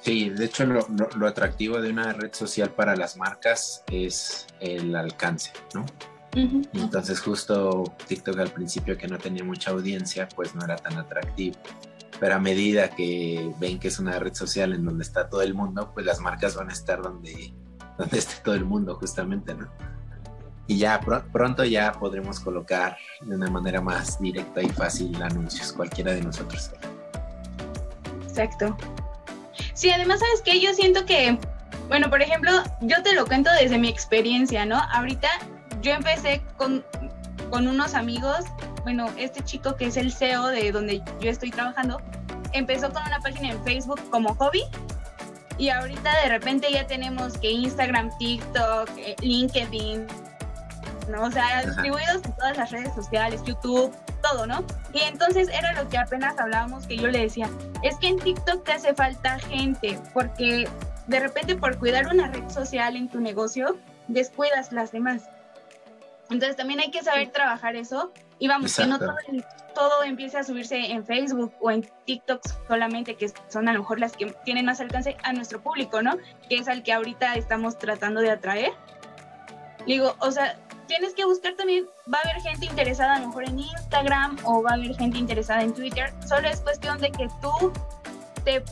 Sí, 0.01 0.29
de 0.29 0.45
hecho 0.45 0.65
lo, 0.65 1.27
atractivo 1.27 1.81
de 1.81 1.89
una 1.89 2.13
red 2.13 2.33
social 2.33 2.71
para 2.71 2.95
las 2.95 3.17
marcas 3.17 3.83
es 3.91 4.47
el 4.59 4.95
alcance, 4.95 5.51
¿no? 5.73 5.85
Entonces 6.73 7.19
justo 7.19 7.83
TikTok 8.07 8.39
al 8.39 8.51
principio 8.51 8.97
que 8.97 9.07
no 9.07 9.17
tenía 9.17 9.43
mucha 9.43 9.71
audiencia, 9.71 10.29
pues 10.35 10.55
no 10.55 10.63
era 10.63 10.77
tan 10.77 10.97
atractivo. 10.97 11.57
Pero 12.19 12.35
a 12.35 12.39
medida 12.39 12.89
que 12.89 13.51
ven 13.59 13.79
que 13.79 13.87
es 13.87 13.99
una 13.99 14.19
red 14.19 14.33
social 14.33 14.73
en 14.73 14.85
donde 14.85 15.03
está 15.03 15.27
todo 15.27 15.41
el 15.41 15.53
mundo, 15.53 15.91
pues 15.93 16.05
las 16.05 16.19
marcas 16.19 16.55
van 16.55 16.69
a 16.69 16.73
estar 16.73 17.01
donde, 17.01 17.53
donde 17.97 18.19
esté 18.19 18.35
todo 18.43 18.55
el 18.55 18.65
mundo 18.65 18.95
justamente, 18.95 19.53
¿no? 19.53 19.69
Y 20.67 20.77
ya 20.77 20.99
pronto 20.99 21.65
ya 21.65 21.93
podremos 21.93 22.39
colocar 22.39 22.95
de 23.21 23.35
una 23.35 23.49
manera 23.49 23.81
más 23.81 24.21
directa 24.21 24.61
y 24.61 24.69
fácil 24.69 25.19
anuncios, 25.21 25.73
cualquiera 25.73 26.11
de 26.11 26.21
nosotros. 26.21 26.71
Exacto. 28.27 28.77
Sí, 29.79 29.89
además, 29.91 30.19
¿sabes 30.19 30.41
qué? 30.43 30.59
Yo 30.59 30.73
siento 30.73 31.05
que, 31.05 31.39
bueno, 31.87 32.09
por 32.09 32.21
ejemplo, 32.21 32.51
yo 32.81 33.01
te 33.01 33.13
lo 33.13 33.25
cuento 33.25 33.49
desde 33.61 33.77
mi 33.77 33.87
experiencia, 33.87 34.65
¿no? 34.65 34.75
Ahorita 34.91 35.29
yo 35.81 35.93
empecé 35.93 36.41
con, 36.57 36.83
con 37.49 37.65
unos 37.65 37.93
amigos, 37.93 38.39
bueno, 38.83 39.09
este 39.15 39.41
chico 39.41 39.77
que 39.77 39.85
es 39.85 39.95
el 39.95 40.11
CEO 40.11 40.47
de 40.47 40.73
donde 40.73 41.01
yo 41.21 41.31
estoy 41.31 41.51
trabajando, 41.51 42.01
empezó 42.51 42.91
con 42.91 43.03
una 43.03 43.21
página 43.21 43.51
en 43.51 43.63
Facebook 43.63 44.01
como 44.09 44.35
hobby 44.35 44.63
Y 45.57 45.69
ahorita 45.69 46.23
de 46.23 46.27
repente 46.27 46.69
ya 46.69 46.85
tenemos 46.85 47.37
que 47.37 47.49
Instagram, 47.49 48.09
TikTok, 48.17 48.89
eh, 48.97 49.15
LinkedIn, 49.21 50.07
¿no? 51.09 51.23
O 51.23 51.31
sea, 51.31 51.63
distribuidos 51.65 52.23
en 52.23 52.33
todas 52.33 52.57
las 52.57 52.71
redes 52.71 52.93
sociales, 52.93 53.43
YouTube, 53.43 53.93
todo, 54.21 54.45
¿no? 54.45 54.63
Y 54.93 55.01
entonces 55.01 55.49
era 55.49 55.73
lo 55.73 55.89
que 55.89 55.97
apenas 55.97 56.37
hablábamos 56.37 56.87
que 56.87 56.97
yo 56.97 57.07
le 57.07 57.19
decía, 57.19 57.49
es 57.83 57.97
que 57.97 58.07
en 58.07 58.19
TikTok 58.19 58.63
te 58.63 58.73
hace 58.73 58.93
falta 58.93 59.39
gente, 59.39 59.99
porque 60.13 60.67
de 61.07 61.19
repente 61.19 61.55
por 61.55 61.77
cuidar 61.77 62.07
una 62.07 62.27
red 62.27 62.49
social 62.49 62.95
en 62.95 63.09
tu 63.09 63.19
negocio, 63.19 63.77
descuidas 64.07 64.71
las 64.71 64.91
demás. 64.91 65.23
Entonces 66.29 66.55
también 66.55 66.79
hay 66.79 66.91
que 66.91 67.03
saber 67.03 67.29
trabajar 67.29 67.75
eso 67.75 68.13
y 68.37 68.47
vamos, 68.47 68.75
que 68.75 68.85
no 68.85 68.99
todo, 68.99 69.15
todo 69.73 70.03
empiece 70.03 70.37
a 70.37 70.43
subirse 70.43 70.77
en 70.91 71.05
Facebook 71.05 71.53
o 71.59 71.71
en 71.71 71.89
TikTok 72.05 72.41
solamente, 72.67 73.15
que 73.15 73.31
son 73.47 73.67
a 73.67 73.73
lo 73.73 73.79
mejor 73.79 73.99
las 73.99 74.15
que 74.15 74.27
tienen 74.45 74.65
más 74.65 74.79
alcance 74.79 75.17
a 75.23 75.33
nuestro 75.33 75.61
público, 75.61 76.01
¿no? 76.01 76.17
Que 76.47 76.57
es 76.57 76.67
al 76.67 76.83
que 76.83 76.93
ahorita 76.93 77.35
estamos 77.35 77.77
tratando 77.77 78.21
de 78.21 78.31
atraer. 78.31 78.71
Digo, 79.87 80.15
o 80.19 80.31
sea, 80.31 80.57
tienes 80.89 81.13
que 81.13 81.23
buscar 81.23 81.55
también, 81.55 81.85
va 82.11 82.17
a 82.17 82.29
haber 82.29 82.41
gente 82.41 82.65
interesada 82.65 83.15
a 83.15 83.19
lo 83.19 83.27
mejor 83.27 83.43
en 83.43 83.59
Instagram 83.59 84.37
o 84.43 84.63
va 84.63 84.71
a 84.71 84.73
haber 84.73 84.95
gente 84.95 85.19
interesada 85.19 85.61
en 85.61 85.73
Twitter, 85.73 86.11
solo 86.27 86.49
es 86.49 86.59
cuestión 86.61 86.99
de 86.99 87.11
que 87.11 87.29
tú 87.41 87.71
te 88.43 88.63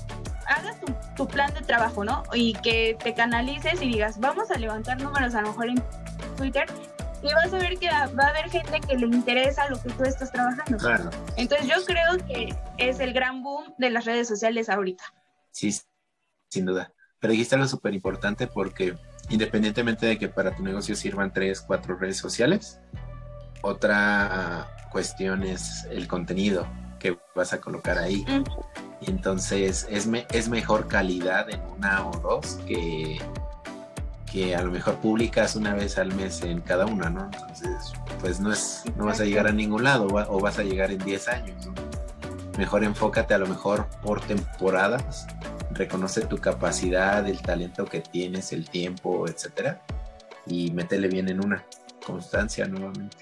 hagas 0.47 0.77
tu, 1.15 1.27
plan 1.27 1.53
de 1.53 1.61
trabajo, 1.61 2.03
¿no? 2.03 2.23
Y 2.33 2.53
que 2.55 2.97
te 3.03 3.13
canalices 3.13 3.81
y 3.81 3.87
digas, 3.87 4.19
vamos 4.19 4.49
a 4.49 4.57
levantar 4.57 4.99
números 4.99 5.35
a 5.35 5.41
lo 5.41 5.49
mejor 5.49 5.69
en 5.69 5.83
Twitter 6.37 6.65
y 7.21 7.33
vas 7.33 7.53
a 7.53 7.57
ver 7.57 7.77
que 7.77 7.87
va 7.89 8.23
a 8.23 8.29
haber 8.29 8.49
gente 8.49 8.79
que 8.79 8.95
le 8.95 9.05
interesa 9.05 9.69
lo 9.69 9.81
que 9.81 9.89
tú 9.89 10.03
estás 10.03 10.31
trabajando. 10.31 10.77
Claro. 10.77 11.09
Entonces 11.35 11.67
yo 11.67 11.83
creo 11.85 12.17
que 12.25 12.55
es 12.77 12.99
el 12.99 13.13
gran 13.13 13.43
boom 13.43 13.75
de 13.77 13.91
las 13.91 14.05
redes 14.05 14.27
sociales 14.27 14.69
ahorita. 14.69 15.03
Sí, 15.51 15.75
sin 16.49 16.65
duda. 16.65 16.91
Pero 17.19 17.31
dijiste 17.31 17.55
algo 17.55 17.67
súper 17.67 17.93
importante 17.93 18.47
porque 18.47 18.95
independientemente 19.29 20.05
de 20.05 20.17
que 20.17 20.27
para 20.27 20.55
tu 20.55 20.63
negocio 20.63 20.95
sirvan 20.95 21.33
tres, 21.33 21.61
cuatro 21.61 21.97
redes 21.97 22.17
sociales, 22.17 22.79
otra 23.61 24.67
cuestión 24.91 25.43
es 25.43 25.85
el 25.91 26.07
contenido 26.07 26.67
que 26.99 27.17
vas 27.35 27.53
a 27.53 27.61
colocar 27.61 27.97
ahí. 27.97 28.25
Y 29.01 29.09
entonces 29.09 29.87
es, 29.89 30.09
es 30.31 30.49
mejor 30.49 30.87
calidad 30.87 31.49
en 31.49 31.61
una 31.77 32.07
o 32.07 32.11
dos 32.19 32.59
que, 32.67 33.19
que 34.31 34.55
a 34.55 34.61
lo 34.61 34.71
mejor 34.71 34.95
publicas 34.95 35.55
una 35.55 35.73
vez 35.73 35.97
al 35.97 36.13
mes 36.13 36.41
en 36.43 36.61
cada 36.61 36.85
una, 36.85 37.09
¿no? 37.09 37.29
Entonces, 37.31 37.93
pues 38.19 38.39
no 38.39 38.51
es, 38.51 38.83
no 38.95 39.05
vas 39.05 39.19
a 39.19 39.25
llegar 39.25 39.47
a 39.47 39.51
ningún 39.51 39.83
lado 39.83 40.07
o 40.07 40.39
vas 40.39 40.59
a 40.59 40.63
llegar 40.63 40.91
en 40.91 40.99
10 40.99 41.27
años, 41.27 41.69
Mejor 42.57 42.83
enfócate 42.83 43.35
a 43.35 43.37
lo 43.37 43.45
mejor 43.45 43.85
por 44.01 44.19
temporadas, 44.21 45.27
reconoce 45.77 46.21
tu 46.25 46.37
capacidad, 46.37 47.27
el 47.27 47.41
talento 47.41 47.85
que 47.85 48.01
tienes, 48.01 48.51
el 48.51 48.69
tiempo, 48.69 49.27
etcétera, 49.27 49.81
y 50.45 50.71
métele 50.71 51.07
bien 51.07 51.29
en 51.29 51.43
una 51.43 51.65
constancia 52.05 52.65
nuevamente. 52.65 53.17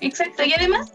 Exacto, 0.00 0.44
y 0.44 0.52
además 0.52 0.92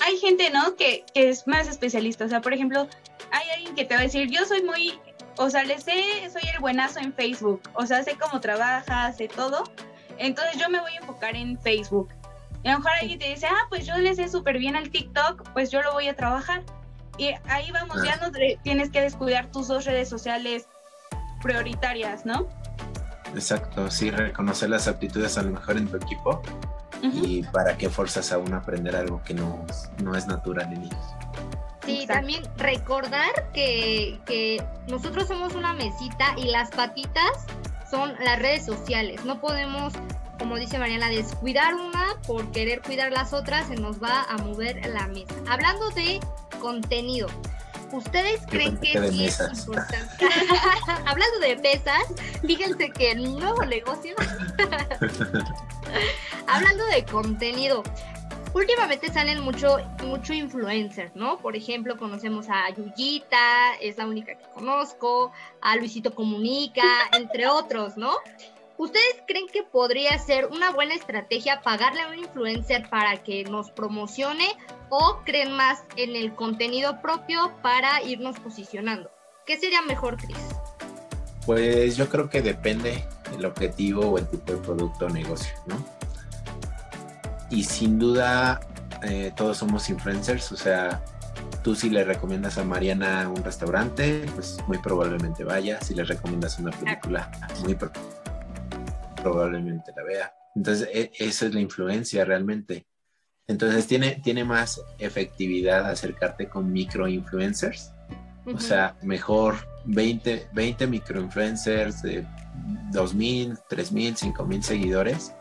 hay 0.00 0.16
gente, 0.18 0.50
¿no? 0.50 0.76
Que, 0.76 1.04
es 1.14 1.46
más 1.46 1.68
especialista, 1.68 2.24
o 2.24 2.28
sea, 2.28 2.40
por 2.40 2.54
ejemplo, 2.54 2.88
hay 3.32 3.50
alguien 3.50 3.74
que 3.74 3.84
te 3.84 3.94
va 3.94 4.00
a 4.00 4.04
decir, 4.04 4.30
yo 4.30 4.44
soy 4.44 4.62
muy, 4.62 4.98
o 5.36 5.50
sea, 5.50 5.64
le 5.64 5.78
sé, 5.78 6.02
soy 6.32 6.48
el 6.54 6.60
buenazo 6.60 7.00
en 7.00 7.12
Facebook, 7.12 7.62
o 7.74 7.86
sea, 7.86 8.02
sé 8.02 8.16
cómo 8.16 8.40
trabaja, 8.40 9.12
sé 9.12 9.28
todo, 9.28 9.64
entonces 10.18 10.60
yo 10.60 10.68
me 10.68 10.80
voy 10.80 10.92
a 10.92 11.00
enfocar 11.00 11.36
en 11.36 11.58
Facebook. 11.60 12.08
Y 12.62 12.68
a 12.68 12.72
lo 12.72 12.78
mejor 12.78 12.92
alguien 13.00 13.18
te 13.18 13.28
dice, 13.28 13.46
ah, 13.46 13.66
pues 13.68 13.86
yo 13.86 13.96
le 13.96 14.14
sé 14.14 14.28
súper 14.28 14.58
bien 14.58 14.74
al 14.76 14.90
TikTok, 14.90 15.52
pues 15.52 15.70
yo 15.70 15.82
lo 15.82 15.92
voy 15.92 16.08
a 16.08 16.16
trabajar. 16.16 16.64
Y 17.18 17.34
ahí 17.48 17.70
vamos, 17.70 18.02
ya 18.04 18.16
no 18.16 18.30
tienes 18.62 18.90
que 18.90 19.00
descuidar 19.00 19.46
tus 19.46 19.68
dos 19.68 19.84
redes 19.84 20.08
sociales 20.08 20.68
prioritarias, 21.42 22.26
¿no? 22.26 22.48
Exacto, 23.34 23.90
sí, 23.90 24.10
reconocer 24.10 24.70
las 24.70 24.88
aptitudes 24.88 25.36
a 25.38 25.42
lo 25.42 25.50
mejor 25.50 25.76
en 25.76 25.88
tu 25.88 25.96
equipo 25.96 26.42
y 27.02 27.42
para 27.44 27.76
qué 27.76 27.90
fuerzas 27.90 28.32
a 28.32 28.38
uno 28.38 28.56
aprender 28.56 28.96
algo 28.96 29.22
que 29.22 29.34
no, 29.34 29.64
no 30.02 30.14
es 30.16 30.26
natural 30.26 30.72
en 30.72 30.84
ellos. 30.84 31.04
Sí, 31.84 32.04
también 32.06 32.42
recordar 32.56 33.52
que, 33.52 34.18
que 34.26 34.64
nosotros 34.88 35.28
somos 35.28 35.54
una 35.54 35.72
mesita 35.72 36.34
y 36.36 36.46
las 36.46 36.70
patitas 36.70 37.46
son 37.88 38.14
las 38.24 38.38
redes 38.40 38.64
sociales. 38.64 39.24
No 39.24 39.40
podemos, 39.40 39.92
como 40.38 40.56
dice 40.56 40.78
Mariana, 40.78 41.08
descuidar 41.08 41.74
una 41.74 42.14
por 42.26 42.50
querer 42.52 42.82
cuidar 42.82 43.12
las 43.12 43.32
otras, 43.32 43.68
se 43.68 43.76
nos 43.76 44.02
va 44.02 44.22
a 44.22 44.38
mover 44.38 44.84
la 44.86 45.06
mesa. 45.08 45.34
Hablando 45.48 45.88
de 45.90 46.20
contenido, 46.60 47.28
¿Ustedes 47.92 48.40
creen 48.48 48.76
que, 48.78 49.10
sí 49.10 49.26
es 49.26 49.38
importante? 49.40 50.26
Hablando 51.06 51.38
de 51.40 51.56
pesas, 51.56 52.02
fíjense 52.44 52.90
que 52.90 53.12
el 53.12 53.38
nuevo 53.38 53.64
negocio. 53.64 54.14
Hablando 56.48 56.84
de 56.86 57.04
contenido, 57.04 57.84
últimamente 58.54 59.12
salen 59.12 59.40
mucho, 59.40 59.78
mucho 60.04 60.32
influencer, 60.32 61.12
¿no? 61.14 61.38
Por 61.38 61.54
ejemplo, 61.54 61.96
conocemos 61.96 62.46
a 62.48 62.68
Yuyita, 62.70 63.74
es 63.80 63.98
la 63.98 64.06
única 64.06 64.34
que 64.36 64.44
conozco, 64.52 65.32
a 65.60 65.76
Luisito 65.76 66.14
Comunica, 66.14 67.08
entre 67.12 67.46
otros, 67.46 67.96
¿no? 67.96 68.12
¿Ustedes 68.78 69.22
creen 69.26 69.46
que 69.50 69.62
podría 69.62 70.18
ser 70.18 70.46
una 70.46 70.70
buena 70.70 70.94
estrategia 70.94 71.62
pagarle 71.62 72.02
a 72.02 72.08
un 72.08 72.18
influencer 72.18 72.90
para 72.90 73.22
que 73.22 73.44
nos 73.44 73.70
promocione 73.70 74.48
o 74.90 75.22
creen 75.24 75.52
más 75.52 75.82
en 75.96 76.14
el 76.14 76.34
contenido 76.34 77.00
propio 77.00 77.54
para 77.62 78.02
irnos 78.02 78.38
posicionando? 78.38 79.10
¿Qué 79.46 79.58
sería 79.58 79.80
mejor, 79.80 80.18
Cris? 80.18 80.36
Pues 81.46 81.96
yo 81.96 82.08
creo 82.10 82.28
que 82.28 82.42
depende 82.42 83.06
el 83.34 83.46
objetivo 83.46 84.10
o 84.10 84.18
el 84.18 84.28
tipo 84.28 84.52
de 84.52 84.58
producto 84.58 85.06
o 85.06 85.08
negocio, 85.08 85.54
¿no? 85.64 85.82
Y 87.48 87.64
sin 87.64 87.98
duda 87.98 88.60
eh, 89.02 89.32
todos 89.34 89.56
somos 89.56 89.88
influencers, 89.88 90.52
o 90.52 90.56
sea, 90.56 91.02
tú 91.62 91.74
si 91.74 91.88
le 91.88 92.04
recomiendas 92.04 92.58
a 92.58 92.64
Mariana 92.64 93.26
un 93.34 93.42
restaurante, 93.42 94.26
pues 94.34 94.58
muy 94.66 94.78
probablemente 94.78 95.44
vaya, 95.44 95.80
si 95.80 95.94
le 95.94 96.04
recomiendas 96.04 96.58
una 96.58 96.72
película, 96.72 97.30
muy 97.62 97.74
probablemente 97.74 98.25
probablemente 99.16 99.92
la 99.96 100.02
vea. 100.04 100.34
Entonces, 100.54 100.88
e, 100.92 101.12
esa 101.18 101.46
es 101.46 101.54
la 101.54 101.60
influencia 101.60 102.24
realmente. 102.24 102.86
Entonces, 103.46 103.86
tiene, 103.86 104.20
tiene 104.22 104.44
más 104.44 104.80
efectividad 104.98 105.88
acercarte 105.88 106.48
con 106.48 106.72
microinfluencers. 106.72 107.92
O 108.46 108.60
sea, 108.60 108.96
mejor 109.02 109.56
20, 109.86 110.50
20 110.52 110.86
microinfluencers 110.86 112.02
de 112.02 112.24
2.000, 112.92 113.60
3.000, 113.68 114.34
5.000 114.34 114.62
seguidores 114.62 115.34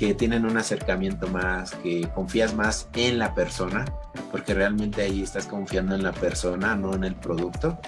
que 0.00 0.14
tienen 0.14 0.46
un 0.46 0.56
acercamiento 0.56 1.28
más, 1.28 1.72
que 1.72 2.08
confías 2.14 2.54
más 2.54 2.88
en 2.94 3.18
la 3.18 3.34
persona, 3.34 3.84
porque 4.30 4.54
realmente 4.54 5.02
ahí 5.02 5.22
estás 5.22 5.44
confiando 5.46 5.94
en 5.94 6.02
la 6.02 6.12
persona, 6.12 6.74
no 6.74 6.94
en 6.94 7.04
el 7.04 7.14
producto. 7.14 7.78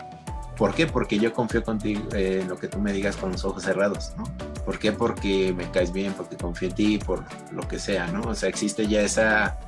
¿Por 0.59 0.75
qué? 0.75 0.87
Porque 0.87 1.19
yo 1.19 1.33
confío 1.33 1.63
contigo 1.63 2.03
eh, 2.15 2.41
en 2.43 2.49
lo 2.49 2.59
que 2.59 2.69
tú 2.69 2.79
me 2.81 2.93
digas 2.93 3.17
con 3.17 3.33
los 3.33 3.45
ojos 3.47 3.63
cerrados, 3.63 4.13
¿no? 4.19 4.25
¿Por 4.65 4.79
qué? 4.79 4.93
Porque 4.93 5.53
me 5.53 5.71
caes 5.71 5.93
bien, 5.93 6.13
porque 6.13 6.37
confío 6.37 6.69
en 6.69 6.75
ti, 6.75 6.99
por 6.99 7.25
lo 7.53 7.67
que 7.67 7.79
sea, 7.79 8.07
¿no? 8.07 8.23
O 8.23 8.35
sea, 8.35 8.49
existe 8.49 8.87
ya 8.87 9.03
esa... 9.03 9.59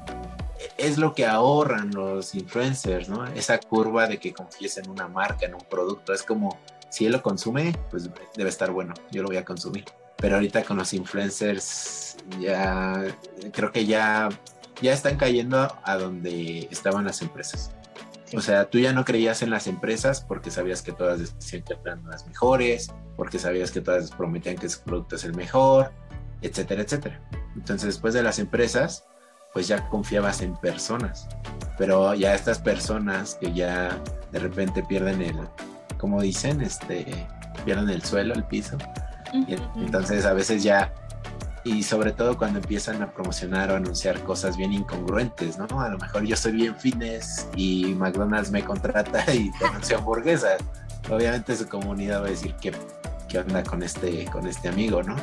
Es 0.78 0.98
lo 0.98 1.14
que 1.14 1.26
ahorran 1.26 1.90
los 1.90 2.34
influencers, 2.34 3.08
¿no? 3.08 3.26
Esa 3.26 3.58
curva 3.58 4.06
de 4.06 4.18
que 4.18 4.32
confíes 4.32 4.78
en 4.78 4.88
una 4.88 5.08
marca, 5.08 5.46
en 5.46 5.54
un 5.54 5.60
producto. 5.60 6.12
Es 6.12 6.22
como, 6.22 6.58
si 6.88 7.06
él 7.06 7.12
lo 7.12 7.22
consume, 7.22 7.76
pues 7.90 8.08
debe 8.36 8.48
estar 8.48 8.70
bueno, 8.70 8.94
yo 9.10 9.22
lo 9.22 9.28
voy 9.28 9.36
a 9.36 9.44
consumir. 9.44 9.84
Pero 10.16 10.36
ahorita 10.36 10.62
con 10.62 10.76
los 10.78 10.92
influencers 10.94 12.16
ya 12.40 13.04
creo 13.52 13.72
que 13.72 13.84
ya, 13.84 14.28
ya 14.80 14.92
están 14.92 15.16
cayendo 15.16 15.76
a 15.82 15.96
donde 15.96 16.68
estaban 16.70 17.04
las 17.04 17.20
empresas. 17.20 17.72
O 18.36 18.40
sea, 18.40 18.70
tú 18.70 18.78
ya 18.78 18.92
no 18.92 19.04
creías 19.04 19.42
en 19.42 19.50
las 19.50 19.66
empresas 19.66 20.20
porque 20.20 20.50
sabías 20.50 20.82
que 20.82 20.92
todas 20.92 21.18
decían 21.18 21.62
que 21.62 21.74
eran 21.84 22.04
las 22.08 22.26
mejores, 22.26 22.92
porque 23.16 23.38
sabías 23.38 23.70
que 23.70 23.80
todas 23.80 24.10
prometían 24.10 24.56
que 24.56 24.68
su 24.68 24.80
producto 24.80 25.16
es 25.16 25.24
el 25.24 25.34
mejor, 25.34 25.92
etcétera, 26.42 26.82
etcétera. 26.82 27.20
Entonces, 27.54 27.86
después 27.86 28.14
de 28.14 28.22
las 28.22 28.38
empresas, 28.38 29.04
pues 29.52 29.68
ya 29.68 29.88
confiabas 29.88 30.42
en 30.42 30.56
personas. 30.56 31.28
Pero 31.78 32.14
ya 32.14 32.34
estas 32.34 32.58
personas 32.58 33.36
que 33.40 33.52
ya 33.52 33.98
de 34.32 34.38
repente 34.38 34.82
pierden 34.82 35.22
el, 35.22 35.36
como 35.98 36.20
dicen, 36.20 36.60
este, 36.60 37.26
pierden 37.64 37.90
el 37.90 38.02
suelo, 38.02 38.34
el 38.34 38.44
piso. 38.44 38.76
y 39.32 39.54
entonces 39.76 40.26
a 40.26 40.32
veces 40.32 40.62
ya 40.62 40.92
y 41.64 41.82
sobre 41.82 42.12
todo 42.12 42.36
cuando 42.36 42.58
empiezan 42.58 43.02
a 43.02 43.10
promocionar 43.10 43.70
o 43.70 43.76
anunciar 43.76 44.22
cosas 44.22 44.56
bien 44.56 44.72
incongruentes, 44.72 45.58
¿no? 45.58 45.80
A 45.80 45.88
lo 45.88 45.98
mejor 45.98 46.24
yo 46.24 46.36
soy 46.36 46.52
bien 46.52 46.76
fitness 46.76 47.48
y 47.56 47.94
McDonald's 47.94 48.50
me 48.50 48.62
contrata 48.62 49.24
y 49.34 49.50
te 49.58 49.66
anuncia 49.66 49.96
hamburguesas. 49.96 50.62
Obviamente 51.10 51.56
su 51.56 51.66
comunidad 51.66 52.22
va 52.22 52.26
a 52.26 52.30
decir 52.30 52.54
qué, 52.60 52.72
qué 53.28 53.38
onda 53.38 53.62
con 53.62 53.82
este, 53.82 54.26
con 54.26 54.46
este 54.46 54.68
amigo, 54.68 55.02
¿no? 55.02 55.16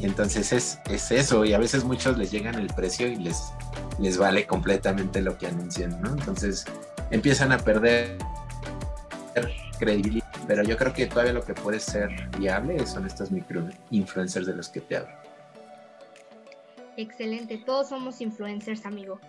Y 0.00 0.06
entonces 0.06 0.52
es, 0.52 0.78
es 0.90 1.10
eso, 1.10 1.44
y 1.44 1.54
a 1.54 1.58
veces 1.58 1.84
muchos 1.84 2.18
les 2.18 2.30
llegan 2.30 2.54
el 2.54 2.68
precio 2.68 3.08
y 3.08 3.16
les, 3.16 3.52
les 3.98 4.16
vale 4.16 4.46
completamente 4.46 5.20
lo 5.22 5.36
que 5.38 5.48
anuncian, 5.48 6.00
¿no? 6.00 6.10
Entonces 6.10 6.64
empiezan 7.10 7.52
a 7.52 7.58
perder 7.58 8.16
credibilidad 9.78 10.26
Pero 10.46 10.64
yo 10.64 10.76
creo 10.76 10.92
que 10.92 11.06
todavía 11.06 11.32
lo 11.32 11.44
que 11.44 11.54
puede 11.54 11.78
ser 11.78 12.28
viable 12.38 12.84
son 12.86 13.06
estos 13.06 13.30
micro 13.30 13.68
influencers 13.90 14.46
de 14.46 14.54
los 14.54 14.68
que 14.68 14.80
te 14.80 14.96
hablo. 14.96 15.27
Excelente, 16.98 17.58
todos 17.58 17.88
somos 17.88 18.20
influencers, 18.20 18.84
amigo. 18.84 19.20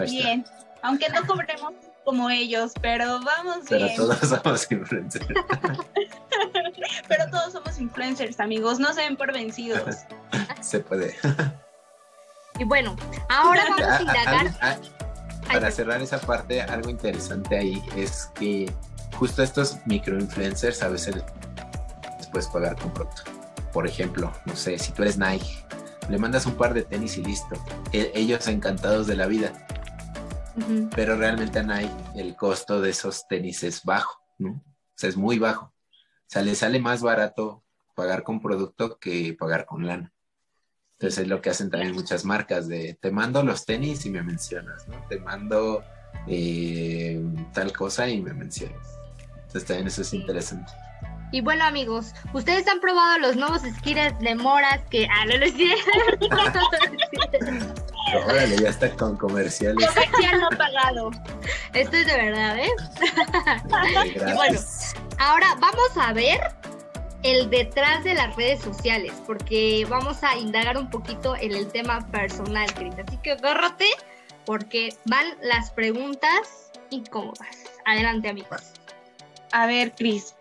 Bien, 0.00 0.44
aunque 0.82 1.08
no 1.08 1.26
cobremos 1.26 1.72
como 2.04 2.28
ellos, 2.28 2.72
pero 2.82 3.20
vamos 3.24 3.58
pero 3.68 3.86
bien. 3.86 3.96
todos 3.96 4.18
somos 4.42 4.70
influencers. 4.70 5.26
pero 7.08 7.30
todos 7.30 7.52
somos 7.54 7.78
influencers, 7.80 8.38
amigos, 8.38 8.78
no 8.78 8.92
se 8.92 9.00
den 9.00 9.16
por 9.16 9.32
vencidos. 9.32 9.96
Se 10.60 10.80
puede. 10.80 11.14
Y 12.58 12.64
bueno, 12.64 12.94
ahora 13.30 13.64
vamos 13.70 13.80
a 13.82 13.96
Ah, 13.96 14.00
indagar. 14.02 14.46
ah, 14.46 14.54
ah, 14.60 14.76
Ay, 15.48 15.54
para 15.58 15.70
cerrar 15.70 16.02
esa 16.02 16.18
parte, 16.20 16.60
algo 16.62 16.88
interesante 16.90 17.56
ahí 17.58 17.82
es 17.96 18.30
que 18.34 18.70
justo 19.18 19.42
estos 19.42 19.78
microinfluencers 19.86 20.82
a 20.82 20.88
veces 20.88 21.16
les 22.18 22.26
puedes 22.28 22.48
pagar 22.48 22.76
con 22.76 22.92
producto. 22.92 23.22
Por 23.72 23.86
ejemplo, 23.86 24.32
no 24.46 24.54
sé, 24.56 24.78
si 24.78 24.92
tú 24.92 25.02
eres 25.02 25.18
Nike, 25.18 25.64
le 26.08 26.18
mandas 26.18 26.46
un 26.46 26.54
par 26.54 26.74
de 26.74 26.82
tenis 26.82 27.16
y 27.18 27.22
listo. 27.24 27.54
E- 27.92 28.12
ellos 28.14 28.46
encantados 28.48 29.06
de 29.06 29.16
la 29.16 29.26
vida, 29.26 29.52
pero 30.94 31.16
realmente 31.16 31.58
a 31.58 31.62
Nike 31.62 31.92
el 32.16 32.36
costo 32.36 32.80
de 32.80 32.90
esos 32.90 33.26
tenis 33.28 33.62
es 33.64 33.82
bajo, 33.84 34.20
¿no? 34.38 34.50
O 34.50 34.62
sea, 34.96 35.08
es 35.08 35.16
muy 35.16 35.38
bajo. 35.38 35.66
O 35.66 36.26
sea, 36.28 36.42
le 36.42 36.54
sale 36.54 36.78
más 36.80 37.02
barato 37.02 37.62
pagar 37.94 38.22
con 38.22 38.40
producto 38.40 38.98
que 38.98 39.34
pagar 39.38 39.66
con 39.66 39.86
lana. 39.86 40.12
Entonces 40.98 41.20
es 41.24 41.28
lo 41.28 41.40
que 41.42 41.50
hacen 41.50 41.70
también 41.70 41.92
muchas 41.92 42.24
marcas 42.24 42.68
de 42.68 42.94
te 43.00 43.10
mando 43.10 43.42
los 43.42 43.64
tenis 43.66 44.06
y 44.06 44.10
me 44.10 44.22
mencionas, 44.22 44.86
¿no? 44.88 44.96
Te 45.08 45.18
mando 45.18 45.82
eh, 46.28 47.20
tal 47.52 47.72
cosa 47.72 48.08
y 48.08 48.20
me 48.22 48.32
mencionas. 48.32 48.98
Entonces 49.46 49.64
también 49.64 49.88
eso 49.88 50.02
es 50.02 50.08
Sí. 50.08 50.18
interesante. 50.18 50.72
Y 51.32 51.40
bueno, 51.40 51.64
amigos, 51.64 52.14
ustedes 52.32 52.68
han 52.68 52.80
probado 52.80 53.18
los 53.18 53.36
nuevos 53.36 53.62
skins 53.62 54.18
de 54.20 54.34
moras 54.34 54.80
que. 54.90 55.08
Ah, 55.10 55.24
no 55.26 55.36
lo. 55.36 55.46
Órale, 58.26 58.56
ya 58.56 58.68
está 58.68 58.90
con 58.90 59.16
comerciales. 59.16 59.88
Comercial 59.88 60.40
no 60.40 60.48
pagado. 60.56 61.10
Esto 61.72 61.96
es 61.96 62.06
de 62.06 62.16
verdad, 62.16 62.58
¿eh? 62.58 62.70
Gracias. 63.64 64.36
bueno. 64.36 64.60
Ahora 65.18 65.56
vamos 65.60 65.90
a 65.96 66.12
ver 66.12 66.40
el 67.24 67.48
detrás 67.50 68.04
de 68.04 68.14
las 68.14 68.36
redes 68.36 68.60
sociales, 68.60 69.12
porque 69.26 69.86
vamos 69.88 70.22
a 70.22 70.36
indagar 70.36 70.76
un 70.76 70.90
poquito 70.90 71.34
en 71.36 71.52
el 71.52 71.66
tema 71.68 72.06
personal, 72.10 72.72
Cris. 72.74 72.94
Así 73.04 73.16
que 73.18 73.32
agárrate, 73.32 73.88
porque 74.44 74.94
van 75.06 75.26
las 75.42 75.70
preguntas 75.70 76.70
incómodas. 76.90 77.56
Adelante, 77.86 78.28
amigos. 78.28 78.62
A 79.52 79.66
ver, 79.66 79.92
Cris, 79.92 80.34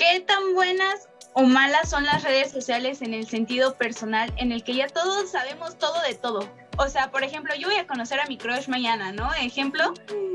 ¿qué 0.00 0.20
tan 0.20 0.54
buenas 0.54 1.10
o 1.34 1.42
malas 1.42 1.90
son 1.90 2.04
las 2.04 2.22
redes 2.22 2.50
sociales 2.50 3.02
en 3.02 3.12
el 3.12 3.28
sentido 3.28 3.74
personal 3.74 4.32
en 4.38 4.50
el 4.50 4.64
que 4.64 4.74
ya 4.74 4.88
todos 4.88 5.30
sabemos 5.30 5.78
todo 5.78 6.00
de 6.00 6.14
todo? 6.14 6.48
O 6.78 6.88
sea, 6.88 7.10
por 7.10 7.22
ejemplo, 7.22 7.54
yo 7.54 7.68
voy 7.68 7.76
a 7.76 7.86
conocer 7.86 8.18
a 8.18 8.24
mi 8.24 8.38
crush 8.38 8.66
mañana, 8.68 9.12
¿no? 9.12 9.30
Ejemplo, 9.34 9.92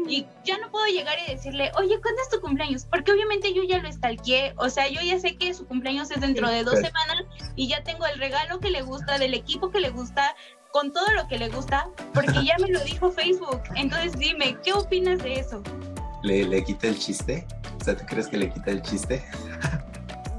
y 0.07 0.27
ya 0.43 0.59
no 0.59 0.69
puedo 0.69 0.85
llegar 0.85 1.17
y 1.25 1.31
decirle, 1.31 1.71
oye, 1.79 1.99
¿cuándo 1.99 2.21
es 2.21 2.29
tu 2.29 2.39
cumpleaños? 2.39 2.85
Porque 2.85 3.11
obviamente 3.11 3.55
yo 3.55 3.63
ya 3.63 3.79
lo 3.79 3.87
estalqué, 3.87 4.53
o 4.57 4.69
sea, 4.69 4.87
yo 4.87 5.01
ya 5.01 5.19
sé 5.19 5.35
que 5.35 5.51
su 5.55 5.65
cumpleaños 5.65 6.11
es 6.11 6.21
dentro 6.21 6.47
de 6.47 6.63
dos 6.63 6.75
semanas 6.75 7.23
y 7.55 7.67
ya 7.67 7.81
tengo 7.81 8.05
el 8.05 8.19
regalo 8.19 8.59
que 8.59 8.69
le 8.69 8.83
gusta, 8.83 9.17
del 9.17 9.33
equipo 9.33 9.71
que 9.71 9.79
le 9.79 9.89
gusta, 9.89 10.35
con 10.71 10.93
todo 10.93 11.11
lo 11.13 11.27
que 11.27 11.39
le 11.39 11.49
gusta, 11.49 11.89
porque 12.13 12.45
ya 12.45 12.55
me 12.59 12.67
lo 12.67 12.81
dijo 12.81 13.09
Facebook. 13.09 13.63
Entonces 13.75 14.15
dime, 14.19 14.57
¿qué 14.63 14.73
opinas 14.73 15.23
de 15.23 15.39
eso? 15.39 15.63
¿Le, 16.25 16.43
¿Le 16.43 16.63
quita 16.63 16.87
el 16.87 16.97
chiste? 16.97 17.45
O 17.79 17.83
sea, 17.83 17.95
¿tú 17.95 18.03
crees 18.07 18.27
que 18.27 18.37
le 18.37 18.49
quita 18.49 18.71
el 18.71 18.81
chiste? 18.81 19.23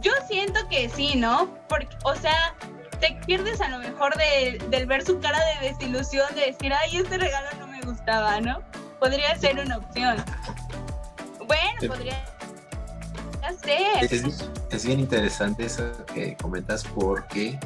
Yo 0.00 0.10
siento 0.28 0.58
que 0.68 0.88
sí, 0.88 1.14
¿no? 1.14 1.48
Porque, 1.68 1.88
o 2.04 2.14
sea, 2.16 2.54
te 3.00 3.16
pierdes 3.24 3.60
a 3.60 3.68
lo 3.68 3.78
mejor 3.78 4.12
de, 4.16 4.58
del 4.68 4.86
ver 4.86 5.04
su 5.04 5.20
cara 5.20 5.38
de 5.60 5.68
desilusión, 5.68 6.26
de 6.34 6.46
decir, 6.52 6.72
ay, 6.72 6.96
este 6.96 7.18
regalo 7.18 7.46
no 7.60 7.68
me 7.68 7.80
gustaba, 7.82 8.40
¿no? 8.40 8.62
Podría 8.98 9.36
ser 9.38 9.60
una 9.60 9.76
opción. 9.78 10.16
Bueno, 11.46 11.80
Sí. 11.80 11.88
podría 11.88 12.24
ser. 13.62 14.12
Es, 14.12 14.48
es 14.70 14.86
bien 14.86 14.98
interesante 14.98 15.66
eso 15.66 15.84
que 16.12 16.36
comentas 16.36 16.82
porque, 16.82 17.60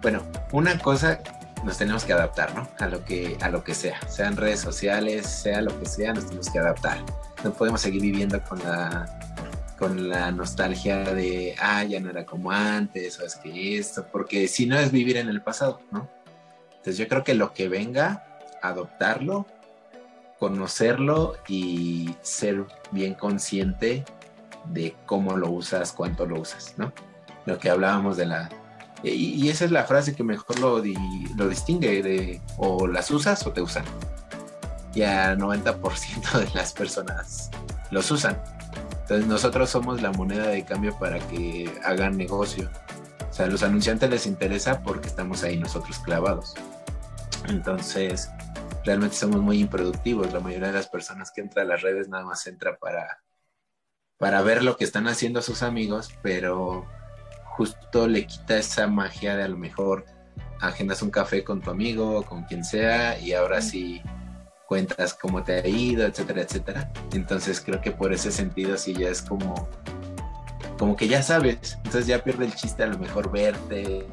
bueno, 0.00 0.22
una 0.52 0.78
cosa 0.78 1.20
nos 1.64 1.76
tenemos 1.78 2.04
que 2.04 2.12
adaptar, 2.12 2.54
¿no? 2.54 2.68
A 2.78 2.86
lo 2.86 3.04
que, 3.04 3.36
a 3.42 3.48
lo 3.48 3.62
que 3.64 3.74
sea, 3.74 3.98
sean 4.08 4.36
redes 4.36 4.60
sociales, 4.60 5.26
sea 5.26 5.60
lo 5.60 5.78
que 5.78 5.86
sea, 5.86 6.12
nos 6.14 6.26
tenemos 6.26 6.48
que 6.48 6.58
adaptar. 6.60 6.98
No 7.46 7.52
podemos 7.52 7.80
seguir 7.80 8.02
viviendo 8.02 8.42
con 8.42 8.58
la, 8.58 9.06
con 9.78 10.08
la 10.08 10.32
nostalgia 10.32 11.04
de, 11.14 11.54
ah, 11.60 11.84
ya 11.84 12.00
no 12.00 12.10
era 12.10 12.26
como 12.26 12.50
antes, 12.50 13.20
o 13.20 13.24
es 13.24 13.36
que 13.36 13.78
esto, 13.78 14.04
porque 14.10 14.48
si 14.48 14.66
no 14.66 14.76
es 14.76 14.90
vivir 14.90 15.16
en 15.16 15.28
el 15.28 15.42
pasado, 15.42 15.80
¿no? 15.92 16.08
Entonces 16.70 16.98
yo 16.98 17.06
creo 17.06 17.22
que 17.22 17.34
lo 17.34 17.52
que 17.52 17.68
venga, 17.68 18.40
adoptarlo, 18.62 19.46
conocerlo 20.40 21.36
y 21.46 22.16
ser 22.20 22.64
bien 22.90 23.14
consciente 23.14 24.04
de 24.64 24.96
cómo 25.06 25.36
lo 25.36 25.48
usas, 25.50 25.92
cuánto 25.92 26.26
lo 26.26 26.40
usas, 26.40 26.74
¿no? 26.76 26.92
Lo 27.44 27.58
que 27.60 27.70
hablábamos 27.70 28.16
de 28.16 28.26
la... 28.26 28.48
Y, 29.04 29.10
y 29.10 29.50
esa 29.50 29.66
es 29.66 29.70
la 29.70 29.84
frase 29.84 30.16
que 30.16 30.24
mejor 30.24 30.58
lo, 30.58 30.80
di- 30.80 30.96
lo 31.36 31.48
distingue 31.48 32.02
de 32.02 32.40
o 32.56 32.88
las 32.88 33.08
usas 33.12 33.46
o 33.46 33.52
te 33.52 33.62
usan. 33.62 33.84
Y 34.96 35.02
al 35.02 35.38
90% 35.38 36.38
de 36.40 36.50
las 36.54 36.72
personas 36.72 37.50
los 37.92 38.10
usan. 38.10 38.42
Entonces 39.02 39.28
nosotros 39.28 39.70
somos 39.70 40.02
la 40.02 40.10
moneda 40.10 40.48
de 40.48 40.64
cambio 40.64 40.98
para 40.98 41.20
que 41.28 41.72
hagan 41.84 42.16
negocio. 42.16 42.68
O 43.30 43.32
sea, 43.32 43.46
a 43.46 43.48
los 43.48 43.62
anunciantes 43.62 44.10
les 44.10 44.26
interesa 44.26 44.82
porque 44.82 45.06
estamos 45.06 45.44
ahí 45.44 45.58
nosotros 45.58 46.00
clavados. 46.00 46.54
Entonces, 47.48 48.28
realmente 48.84 49.14
somos 49.14 49.40
muy 49.40 49.60
improductivos. 49.60 50.32
La 50.32 50.40
mayoría 50.40 50.68
de 50.68 50.74
las 50.74 50.88
personas 50.88 51.30
que 51.30 51.42
entra 51.42 51.62
a 51.62 51.66
las 51.66 51.82
redes 51.82 52.08
nada 52.08 52.24
más 52.24 52.44
entra 52.48 52.76
para 52.76 53.20
para 54.18 54.42
ver 54.42 54.62
lo 54.62 54.76
que 54.76 54.84
están 54.84 55.08
haciendo 55.08 55.42
sus 55.42 55.62
amigos, 55.62 56.10
pero 56.22 56.86
justo 57.44 58.08
le 58.08 58.26
quita 58.26 58.56
esa 58.56 58.86
magia 58.86 59.36
de 59.36 59.44
a 59.44 59.48
lo 59.48 59.56
mejor 59.56 60.04
agendas 60.60 61.02
un 61.02 61.10
café 61.10 61.44
con 61.44 61.60
tu 61.60 61.70
amigo, 61.70 62.22
con 62.24 62.44
quien 62.44 62.64
sea, 62.64 63.18
y 63.18 63.34
ahora 63.34 63.60
sí 63.60 64.00
cuentas 64.66 65.14
cómo 65.14 65.42
te 65.42 65.54
ha 65.54 65.66
ido, 65.66 66.06
etcétera, 66.06 66.42
etcétera. 66.42 66.92
Entonces 67.12 67.60
creo 67.60 67.80
que 67.80 67.90
por 67.90 68.12
ese 68.12 68.30
sentido 68.32 68.76
sí 68.76 68.94
ya 68.94 69.08
es 69.08 69.22
como, 69.22 69.68
como 70.78 70.96
que 70.96 71.08
ya 71.08 71.22
sabes, 71.22 71.74
entonces 71.76 72.06
ya 72.06 72.22
pierde 72.22 72.46
el 72.46 72.54
chiste 72.54 72.82
a 72.82 72.86
lo 72.86 72.98
mejor 72.98 73.30
verte 73.30 74.06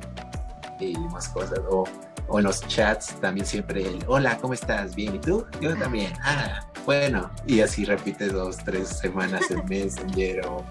y 0.79 0.97
más 0.97 1.29
cosas, 1.29 1.59
o, 1.69 1.85
o 2.27 2.39
en 2.39 2.45
los 2.45 2.61
chats 2.67 3.19
también 3.21 3.45
siempre 3.45 3.87
el, 3.87 4.03
hola, 4.07 4.37
¿cómo 4.37 4.53
estás? 4.53 4.95
Bien, 4.95 5.15
¿y 5.15 5.19
tú? 5.19 5.45
Yo 5.61 5.75
también, 5.77 6.11
ah, 6.21 6.67
bueno, 6.85 7.31
y 7.47 7.61
así 7.61 7.85
repite 7.85 8.27
dos, 8.27 8.57
tres 8.57 8.89
semanas 8.89 9.49
en 9.49 9.65
Messenger 9.65 10.45
o 10.47 10.65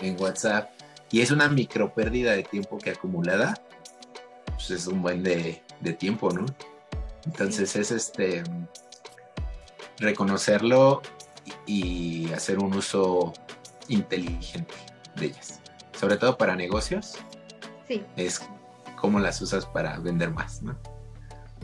en 0.00 0.20
WhatsApp. 0.20 0.70
Y 1.10 1.20
es 1.20 1.30
una 1.30 1.48
micro 1.48 1.92
pérdida 1.94 2.32
de 2.32 2.42
tiempo 2.42 2.78
que 2.78 2.90
acumulada, 2.90 3.54
pues 4.54 4.70
es 4.70 4.86
un 4.86 5.02
buen 5.02 5.22
de, 5.22 5.62
de 5.80 5.92
tiempo, 5.92 6.30
¿no? 6.30 6.46
Entonces 7.24 7.74
es 7.76 7.90
este 7.90 8.42
reconocerlo 9.98 11.02
y, 11.66 12.26
y 12.26 12.32
hacer 12.32 12.58
un 12.58 12.74
uso 12.74 13.32
inteligente 13.88 14.74
de 15.16 15.26
ellas. 15.26 15.60
Sobre 15.98 16.16
todo 16.16 16.36
para 16.36 16.54
negocios, 16.56 17.18
Sí, 17.88 18.02
es 18.16 18.42
cómo 18.96 19.20
las 19.20 19.40
usas 19.40 19.64
para 19.66 19.98
vender 19.98 20.30
más, 20.30 20.62
¿no? 20.62 20.76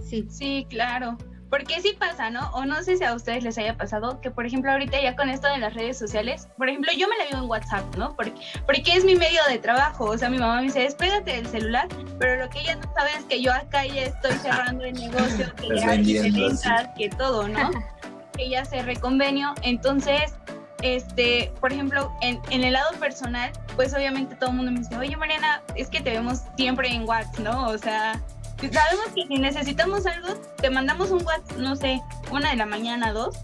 sí. 0.09 0.27
Sí, 0.31 0.66
claro. 0.71 1.16
Porque 1.51 1.83
sí 1.83 1.95
pasa, 1.99 2.31
¿no? 2.31 2.49
O 2.53 2.64
no 2.64 2.83
sé 2.83 2.97
si 2.97 3.05
a 3.05 3.14
ustedes 3.14 3.45
les 3.45 3.59
haya 3.59 3.77
pasado 3.77 4.23
que, 4.23 4.31
por 4.31 4.47
ejemplo, 4.47 4.73
ahorita 4.73 4.99
ya 5.03 5.14
con 5.16 5.29
esto 5.29 5.49
de 5.49 5.59
las 5.59 5.75
redes 5.75 5.99
sociales, 5.99 6.49
por 6.57 6.71
ejemplo, 6.71 6.90
yo 6.97 7.07
me 7.09 7.18
la 7.18 7.27
vivo 7.27 7.42
en 7.42 7.51
WhatsApp, 7.51 7.95
¿no? 7.97 8.16
Porque, 8.16 8.33
porque 8.64 8.92
es 8.97 9.05
mi 9.05 9.16
medio 9.16 9.40
de 9.51 9.59
trabajo. 9.59 10.05
O 10.05 10.16
sea, 10.16 10.31
mi 10.31 10.38
mamá 10.38 10.57
me 10.57 10.62
dice, 10.62 10.81
despégate 10.81 11.33
del 11.33 11.47
celular, 11.47 11.88
pero 12.18 12.42
lo 12.42 12.49
que 12.49 12.61
ella 12.61 12.77
no 12.77 12.90
sabe 12.95 13.11
es 13.18 13.25
que 13.25 13.42
yo 13.42 13.53
acá 13.53 13.85
ya 13.85 14.05
estoy 14.05 14.33
cerrando 14.37 14.83
el 14.85 14.95
negocio, 14.95 15.55
que 15.57 15.75
Estás 15.75 16.07
ya 16.07 16.23
ventas, 16.23 16.88
que 16.97 17.11
todo, 17.11 17.47
¿no? 17.47 17.71
ya 18.38 18.64
cerré 18.64 18.97
convenio. 18.97 19.55
Entonces, 19.62 20.35
este, 20.83 21.53
por 21.61 21.73
ejemplo, 21.73 22.12
en, 22.21 22.40
el 22.51 22.73
lado 22.73 22.90
personal, 22.99 23.53
pues 23.77 23.95
obviamente 23.95 24.35
todo 24.35 24.51
el 24.51 24.57
mundo 24.57 24.73
me 24.73 24.81
dice, 24.81 24.97
oye 24.97 25.16
Mariana, 25.16 25.62
es 25.77 25.88
que 25.88 26.01
te 26.01 26.11
vemos 26.11 26.40
siempre 26.57 26.88
en 26.88 27.09
WhatsApp, 27.09 27.38
¿no? 27.38 27.68
O 27.68 27.79
sea, 27.79 28.21
sabemos 28.59 29.07
que 29.14 29.27
si 29.27 29.35
necesitamos 29.37 30.07
algo, 30.07 30.35
te 30.61 30.71
mandamos 30.71 31.11
un 31.11 31.25
WhatsApp, 31.25 31.59
no 31.59 31.77
sé, 31.77 32.01
una 32.31 32.51
de 32.51 32.57
la 32.57 32.66
mañana, 32.66 33.12
dos, 33.12 33.38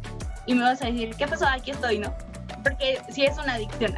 y 0.47 0.55
me 0.55 0.63
vas 0.63 0.83
a 0.83 0.87
decir, 0.87 1.15
¿qué 1.17 1.29
pasó? 1.29 1.47
Aquí 1.47 1.71
estoy, 1.71 1.99
¿no? 1.99 2.13
Porque 2.65 3.01
si 3.11 3.25
es 3.25 3.39
una 3.39 3.55
adicción. 3.55 3.95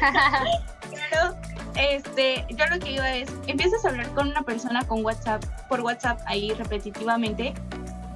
Pero, 0.90 1.36
este, 1.76 2.46
yo 2.50 2.66
lo 2.66 2.78
que 2.78 2.92
iba 2.92 3.12
es, 3.12 3.28
empiezas 3.46 3.84
a 3.84 3.88
hablar 3.90 4.08
con 4.14 4.28
una 4.28 4.42
persona 4.42 4.82
con 4.86 5.04
WhatsApp, 5.04 5.44
por 5.68 5.80
WhatsApp 5.80 6.20
ahí 6.26 6.52
repetitivamente, 6.54 7.54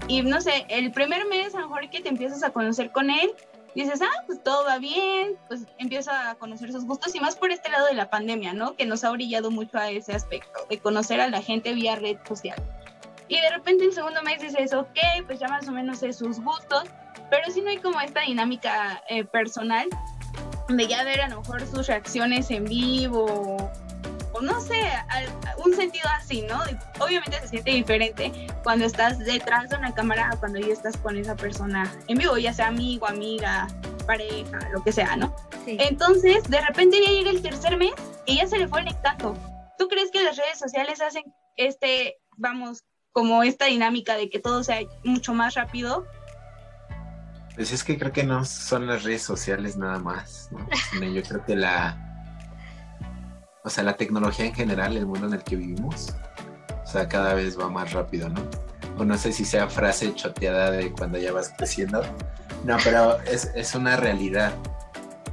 y 0.09 0.23
no 0.23 0.41
sé, 0.41 0.67
el 0.69 0.93
primer 0.93 1.27
mes 1.27 1.55
a 1.55 1.61
lo 1.61 1.69
mejor 1.69 1.89
que 1.91 2.01
te 2.01 2.09
empiezas 2.09 2.43
a 2.43 2.51
conocer 2.51 2.91
con 2.93 3.11
él, 3.11 3.31
dices, 3.75 4.01
ah, 4.03 4.23
pues 4.27 4.43
todo 4.43 4.65
va 4.65 4.79
bien, 4.79 5.37
pues 5.49 5.63
empieza 5.79 6.31
a 6.31 6.35
conocer 6.37 6.73
sus 6.73 6.85
gustos 6.85 7.15
y 7.15 7.21
más 7.21 7.37
por 7.37 7.51
este 7.51 7.71
lado 7.71 7.87
de 7.87 7.95
la 7.95 8.11
pandemia, 8.11 8.53
¿no? 8.53 8.77
Que 8.77 8.87
nos 8.87 9.05
ha 9.05 9.11
brillado 9.11 9.51
mucho 9.51 9.79
a 9.79 9.91
ese 9.91 10.13
aspecto, 10.13 10.67
de 10.69 10.79
conocer 10.79 11.21
a 11.21 11.29
la 11.29 11.43
gente 11.43 11.73
vía 11.73 11.97
red 11.97 12.19
social. 12.29 12.63
Y 13.29 13.41
de 13.41 13.51
repente 13.51 13.85
en 13.85 13.93
segundo 13.93 14.23
mes 14.23 14.41
dices, 14.41 14.75
ok, 14.75 14.99
pues 15.27 15.41
ya 15.41 15.49
más 15.49 15.67
o 15.69 15.73
menos 15.73 15.99
sé 15.99 16.13
sus 16.13 16.41
gustos, 16.41 16.85
pero 17.31 17.51
si 17.51 17.63
no 17.63 17.71
hay 17.71 17.79
como 17.79 18.01
esta 18.01 18.21
dinámica 18.21 19.03
eh, 19.09 19.25
personal 19.25 19.89
de 20.69 20.87
ya 20.87 21.03
ver 21.05 21.23
a 21.23 21.29
lo 21.29 21.41
mejor 21.41 21.67
sus 21.67 21.87
reacciones 21.87 22.51
en 22.51 22.65
vivo 22.65 23.71
o 24.35 24.43
no 24.43 24.61
sé, 24.61 24.81
un 25.65 25.75
sentido 25.75 26.09
así, 26.19 26.43
¿no? 26.43 26.61
Obviamente 27.01 27.41
se 27.41 27.49
siente 27.49 27.71
diferente 27.71 28.33
cuando 28.63 28.85
estás 28.85 29.19
detrás 29.19 29.71
de 29.71 29.77
una 29.77 29.95
cámara 29.95 30.31
a 30.33 30.37
cuando 30.37 30.59
ya 30.59 30.73
estás 30.73 30.97
con 30.97 31.17
esa 31.17 31.37
persona 31.37 31.91
en 32.09 32.19
vivo, 32.19 32.37
ya 32.37 32.53
sea 32.53 32.69
amigo, 32.69 33.07
amiga, 33.07 33.69
pareja, 34.07 34.59
lo 34.73 34.83
que 34.83 34.93
sea, 34.93 35.17
¿no? 35.17 35.35
Entonces, 35.67 36.43
de 36.51 36.61
repente 36.61 37.01
ya 37.03 37.13
llega 37.13 37.31
el 37.31 37.43
tercer 37.43 37.77
mes 37.77 37.95
y 38.27 38.37
ya 38.37 38.47
se 38.47 38.59
le 38.59 38.69
fue 38.69 38.81
el 38.81 38.89
encanto. 38.89 39.37
¿Tú 39.79 39.89
crees 39.89 40.11
que 40.11 40.23
las 40.23 40.37
redes 40.37 40.59
sociales 40.59 41.01
hacen 41.01 41.25
este, 41.57 42.17
vamos, 42.37 42.85
como 43.13 43.45
esta 43.45 43.67
dinámica 43.67 44.17
de 44.17 44.29
que 44.29 44.41
todo 44.41 44.65
sea 44.65 44.81
mucho 45.05 45.33
más 45.33 45.55
rápido? 45.55 46.07
Pues 47.55 47.71
es 47.73 47.85
que 47.85 47.97
creo 47.97 48.13
que 48.13 48.25
no 48.25 48.45
son 48.45 48.89
las 48.89 49.05
redes 49.05 49.23
sociales 49.23 49.77
nada 49.77 50.01
más, 50.01 50.51
¿no? 50.51 50.67
Yo 51.13 51.23
creo 51.23 51.45
que 51.45 51.55
la, 51.55 52.04
o 53.65 53.71
sea, 53.71 53.83
la 53.83 53.97
tecnología 53.97 54.45
en 54.45 54.55
general, 54.55 54.97
el 54.97 55.07
mundo 55.07 55.27
en 55.27 55.33
el 55.33 55.43
que 55.43 55.57
vivimos, 55.57 56.15
o 56.85 56.87
sea, 56.87 57.09
cada 57.09 57.33
vez 57.35 57.59
va 57.59 57.71
más 57.71 57.93
rápido, 57.93 58.29
¿no? 58.29 58.43
O 58.99 59.05
no 59.05 59.17
sé 59.17 59.33
si 59.33 59.45
sea 59.45 59.69
frase 59.69 60.15
choteada 60.15 60.71
de 60.71 60.93
cuando 60.93 61.19
ya 61.19 61.33
vas 61.33 61.53
creciendo. 61.57 62.03
No, 62.65 62.77
pero 62.85 63.19
es, 63.23 63.51
es 63.55 63.75
una 63.75 63.97
realidad. 63.97 64.53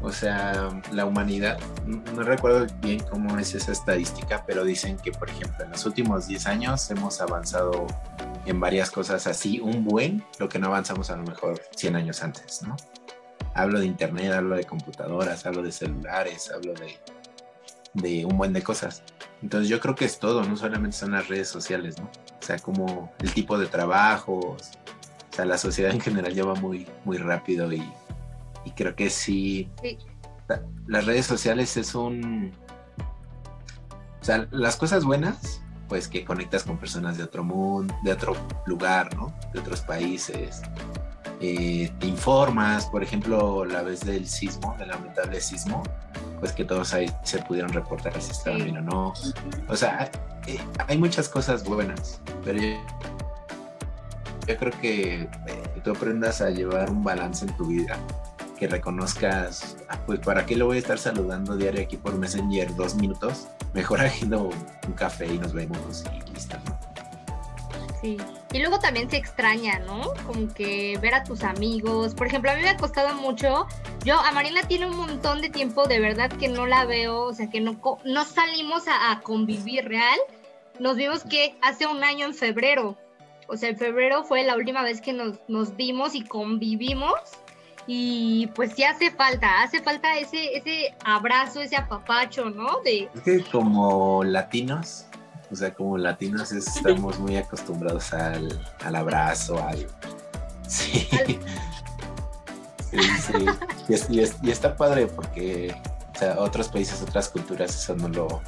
O 0.02 0.12
sea, 0.12 0.70
la 0.92 1.06
humanidad, 1.06 1.60
no 1.86 2.24
recuerdo 2.24 2.66
bien 2.82 3.02
cómo 3.02 3.38
es 3.38 3.54
esa 3.54 3.72
estadística, 3.72 4.44
pero 4.48 4.64
dicen 4.64 4.98
que, 4.98 5.12
por 5.12 5.30
ejemplo, 5.30 5.64
en 5.64 5.72
los 5.72 5.86
últimos 5.86 6.26
10 6.26 6.48
años 6.48 6.90
hemos 6.90 7.22
avanzado 7.22 7.86
en 8.46 8.60
varias 8.60 8.90
cosas 8.90 9.28
así, 9.28 9.60
un 9.60 9.84
buen, 9.84 10.24
lo 10.40 10.50
que 10.50 10.58
no 10.58 10.68
avanzamos 10.68 11.12
a 11.12 11.18
lo 11.18 11.24
mejor 11.24 11.62
100 11.76 11.98
años 11.98 12.24
antes, 12.24 12.64
¿no? 12.64 12.76
Hablo 13.54 13.80
de 13.80 13.86
internet, 13.86 14.32
hablo 14.32 14.56
de 14.56 14.64
computadoras, 14.64 15.46
hablo 15.46 15.62
de 15.62 15.72
celulares, 15.72 16.50
hablo 16.52 16.74
de 16.74 16.98
de 17.94 18.26
un 18.26 18.38
buen 18.38 18.54
de 18.54 18.62
cosas. 18.62 19.04
Entonces 19.42 19.70
yo 19.70 19.80
creo 19.80 19.96
que 19.96 20.06
es 20.06 20.20
todo, 20.20 20.44
no 20.44 20.56
solamente 20.56 20.98
son 20.98 21.12
las 21.12 21.28
redes 21.28 21.50
sociales, 21.50 22.00
¿no? 22.00 22.06
O 22.06 22.44
sea, 22.44 22.60
como 22.60 23.12
el 23.20 23.34
tipo 23.34 23.58
de 23.58 23.68
trabajos, 23.68 24.72
o 25.32 25.36
sea, 25.36 25.46
la 25.46 25.58
sociedad 25.58 25.92
en 25.92 26.02
general 26.02 26.34
ya 26.34 26.46
va 26.46 26.56
muy, 26.56 26.88
muy 27.06 27.18
rápido 27.18 27.72
y, 27.72 27.84
creo 28.76 28.96
que 28.96 29.10
sí, 29.10 29.70
las 30.88 31.06
redes 31.06 31.26
sociales 31.26 31.78
es 31.78 31.96
un... 31.96 32.52
O 34.22 34.24
sea, 34.24 34.48
las 34.52 34.76
cosas 34.76 35.04
buenas, 35.04 35.62
pues 35.88 36.08
que 36.08 36.24
conectas 36.24 36.64
con 36.64 36.78
personas 36.78 37.18
de 37.18 37.24
otro 37.24 37.44
mundo, 37.44 37.96
de 38.04 38.12
otro 38.12 38.36
lugar, 38.68 39.16
¿no? 39.16 39.34
De 39.54 39.60
otros 39.60 39.82
países. 39.82 40.62
Eh, 41.40 41.92
te 42.00 42.06
informas, 42.06 42.86
por 42.86 43.02
ejemplo, 43.02 43.66
la 43.66 43.82
vez 43.82 44.02
del 44.02 44.28
sismo, 44.28 44.76
del 44.78 44.90
lamentable 44.90 45.42
sismo, 45.42 45.82
pues 46.42 46.52
que 46.54 46.66
todos 46.66 46.94
ahí 46.94 47.06
se 47.24 47.38
pudieron 47.44 47.72
reportar 47.72 48.20
si 48.20 48.32
estaban 48.32 48.64
bien 48.64 48.78
o 48.78 48.82
no. 48.82 49.14
O 49.70 49.76
sea, 49.76 50.12
eh, 50.48 50.60
hay, 50.88 50.98
muchas 50.98 51.30
cosas 51.30 51.64
buenas, 51.64 52.20
pero 52.44 52.60
yo, 52.60 54.58
creo 54.58 54.74
que 54.82 55.22
eh, 55.22 55.30
tú 55.84 55.92
aprendas 55.92 56.42
a 56.42 56.50
llevar 56.50 56.90
un 56.90 57.04
balance 57.04 57.46
en 57.46 57.56
tu 57.56 57.68
vida, 57.68 57.98
que 58.58 58.68
reconozcas, 58.68 59.78
ah, 59.88 60.00
pues 60.08 60.20
para 60.20 60.48
qué 60.48 60.58
lo 60.58 60.66
voy 60.66 60.78
a 60.78 60.80
estar 60.80 60.98
saludando 60.98 61.56
diario 61.56 61.84
aquí 61.84 61.96
por 61.96 62.18
Messenger 62.18 62.76
dos 62.76 62.96
minutos, 62.96 63.48
mejor 63.74 64.02
haciendo 64.06 64.50
un 64.88 64.94
café 64.94 65.32
y 65.32 65.38
nos 65.38 65.54
vemos 65.54 66.04
y 66.12 66.32
listo, 66.34 66.58
¿no? 66.66 66.80
Sí. 68.02 68.18
Y 68.54 68.60
luego 68.60 68.80
también 68.80 69.10
se 69.10 69.16
extraña, 69.16 69.80
¿no? 69.80 70.14
Como 70.28 70.54
que 70.54 70.98
ver 71.02 71.14
a 71.14 71.24
tus 71.24 71.44
amigos. 71.44 72.14
Por 72.14 72.28
ejemplo, 72.28 72.52
a 72.52 72.56
mí 72.56 72.62
me 72.62 72.70
ha 72.70 72.78
costado 72.78 73.14
mucho. 73.16 73.66
Yo, 74.04 74.20
a 74.20 74.32
Marina 74.34 74.62
tiene 74.64 74.88
un 74.88 74.98
montón 74.98 75.42
de 75.42 75.50
tiempo, 75.50 75.88
de 75.88 76.00
verdad 76.00 76.30
que 76.30 76.50
no 76.50 76.66
la 76.66 76.86
veo, 76.86 77.22
o 77.22 77.34
sea, 77.34 77.50
que 77.50 77.62
no, 77.62 77.80
no 78.04 78.26
salimos 78.26 78.84
a, 78.88 79.22
convivir 79.22 79.88
real. 79.88 80.20
Nos 80.80 80.98
vimos 80.98 81.24
que 81.24 81.56
hace 81.62 81.88
un 81.88 82.04
año 82.04 82.26
en 82.26 82.34
febrero. 82.34 82.98
O 83.48 83.56
sea, 83.56 83.70
en 83.70 83.78
febrero 83.78 84.24
fue 84.24 84.44
la 84.44 84.56
última 84.56 84.84
vez 84.84 85.00
que 85.00 85.14
nos, 85.14 85.38
nos 85.48 85.78
vimos 85.78 86.14
y 86.14 86.24
convivimos. 86.24 87.14
Y 87.88 88.48
pues 88.54 88.74
sí 88.76 88.84
hace 88.84 89.12
falta, 89.12 89.64
hace 89.64 89.82
falta 89.82 90.18
ese, 90.18 90.58
ese 90.58 90.94
abrazo, 91.04 91.62
ese 91.62 91.78
apapacho, 91.78 92.50
¿no? 92.50 92.82
De... 92.84 93.10
Es 93.16 93.22
que 93.22 93.44
como 93.50 94.24
latinos, 94.24 95.06
o 95.52 95.56
sea, 95.56 95.74
como 95.74 95.98
latinos 95.98 96.52
estamos 96.52 97.20
muy 97.20 97.38
acostumbrados 97.38 98.14
al, 98.14 98.60
abrazo, 98.84 99.62
al... 99.62 99.88
Sí. 100.68 101.08
sí, 102.90 102.98
sí. 103.98 104.22
Y, 104.42 104.50
está 104.50 104.76
padre 104.76 105.08
porque 105.08 105.76
o 106.16 106.18
sea, 106.18 106.40
otros 106.40 106.70
países, 106.70 107.02
otras 107.02 107.30
culturas, 107.30 107.76
eso 107.76 107.96
no 107.96 108.08
lo, 108.08 108.42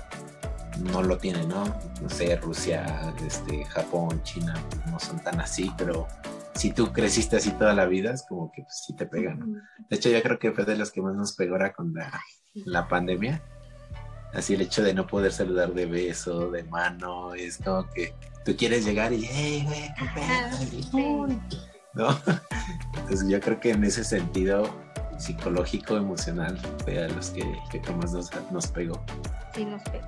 no 0.79 1.03
lo 1.03 1.17
tienen, 1.17 1.49
¿no? 1.49 1.65
No 2.01 2.09
sé, 2.09 2.35
Rusia, 2.37 3.13
este, 3.25 3.65
Japón, 3.65 4.21
China, 4.23 4.53
pues, 4.69 4.85
no 4.87 4.99
son 4.99 5.19
tan 5.19 5.39
así, 5.41 5.71
pero 5.77 6.07
si 6.55 6.71
tú 6.71 6.93
creciste 6.93 7.37
así 7.37 7.51
toda 7.51 7.73
la 7.73 7.85
vida, 7.85 8.13
es 8.13 8.25
como 8.27 8.51
que 8.51 8.61
pues, 8.63 8.83
sí 8.85 8.95
te 8.95 9.05
pegan, 9.05 9.61
De 9.89 9.95
hecho, 9.97 10.09
yo 10.09 10.21
creo 10.21 10.39
que 10.39 10.51
fue 10.51 10.65
de 10.65 10.77
los 10.77 10.91
que 10.91 11.01
más 11.01 11.15
nos 11.15 11.33
pegó 11.35 11.55
ahora 11.55 11.73
con 11.73 11.93
la, 11.93 12.11
la 12.53 12.87
pandemia 12.87 13.41
Así 14.33 14.55
el 14.55 14.61
hecho 14.61 14.81
de 14.81 14.93
no 14.93 15.05
poder 15.05 15.31
saludar 15.31 15.73
de 15.73 15.85
beso, 15.85 16.49
de 16.49 16.63
mano, 16.63 17.33
es 17.35 17.57
como 17.57 17.87
que 17.91 18.13
tú 18.43 18.55
quieres 18.57 18.85
llegar 18.85 19.13
y, 19.13 19.27
hey, 19.31 19.63
güey, 19.65 19.93
qué 20.91 21.37
¿No? 21.93 22.19
Entonces 22.95 23.29
yo 23.29 23.39
creo 23.39 23.59
que 23.59 23.71
en 23.71 23.83
ese 23.83 24.03
sentido 24.03 24.63
psicológico, 25.17 25.95
emocional, 25.95 26.57
fue 26.83 27.03
a 27.03 27.07
los 27.07 27.29
que, 27.29 27.43
más 27.95 28.13
nos, 28.13 28.31
nos 28.51 28.67
pegó. 28.67 28.99
Sí, 29.53 29.65
nos 29.65 29.81
pegó. 29.83 30.07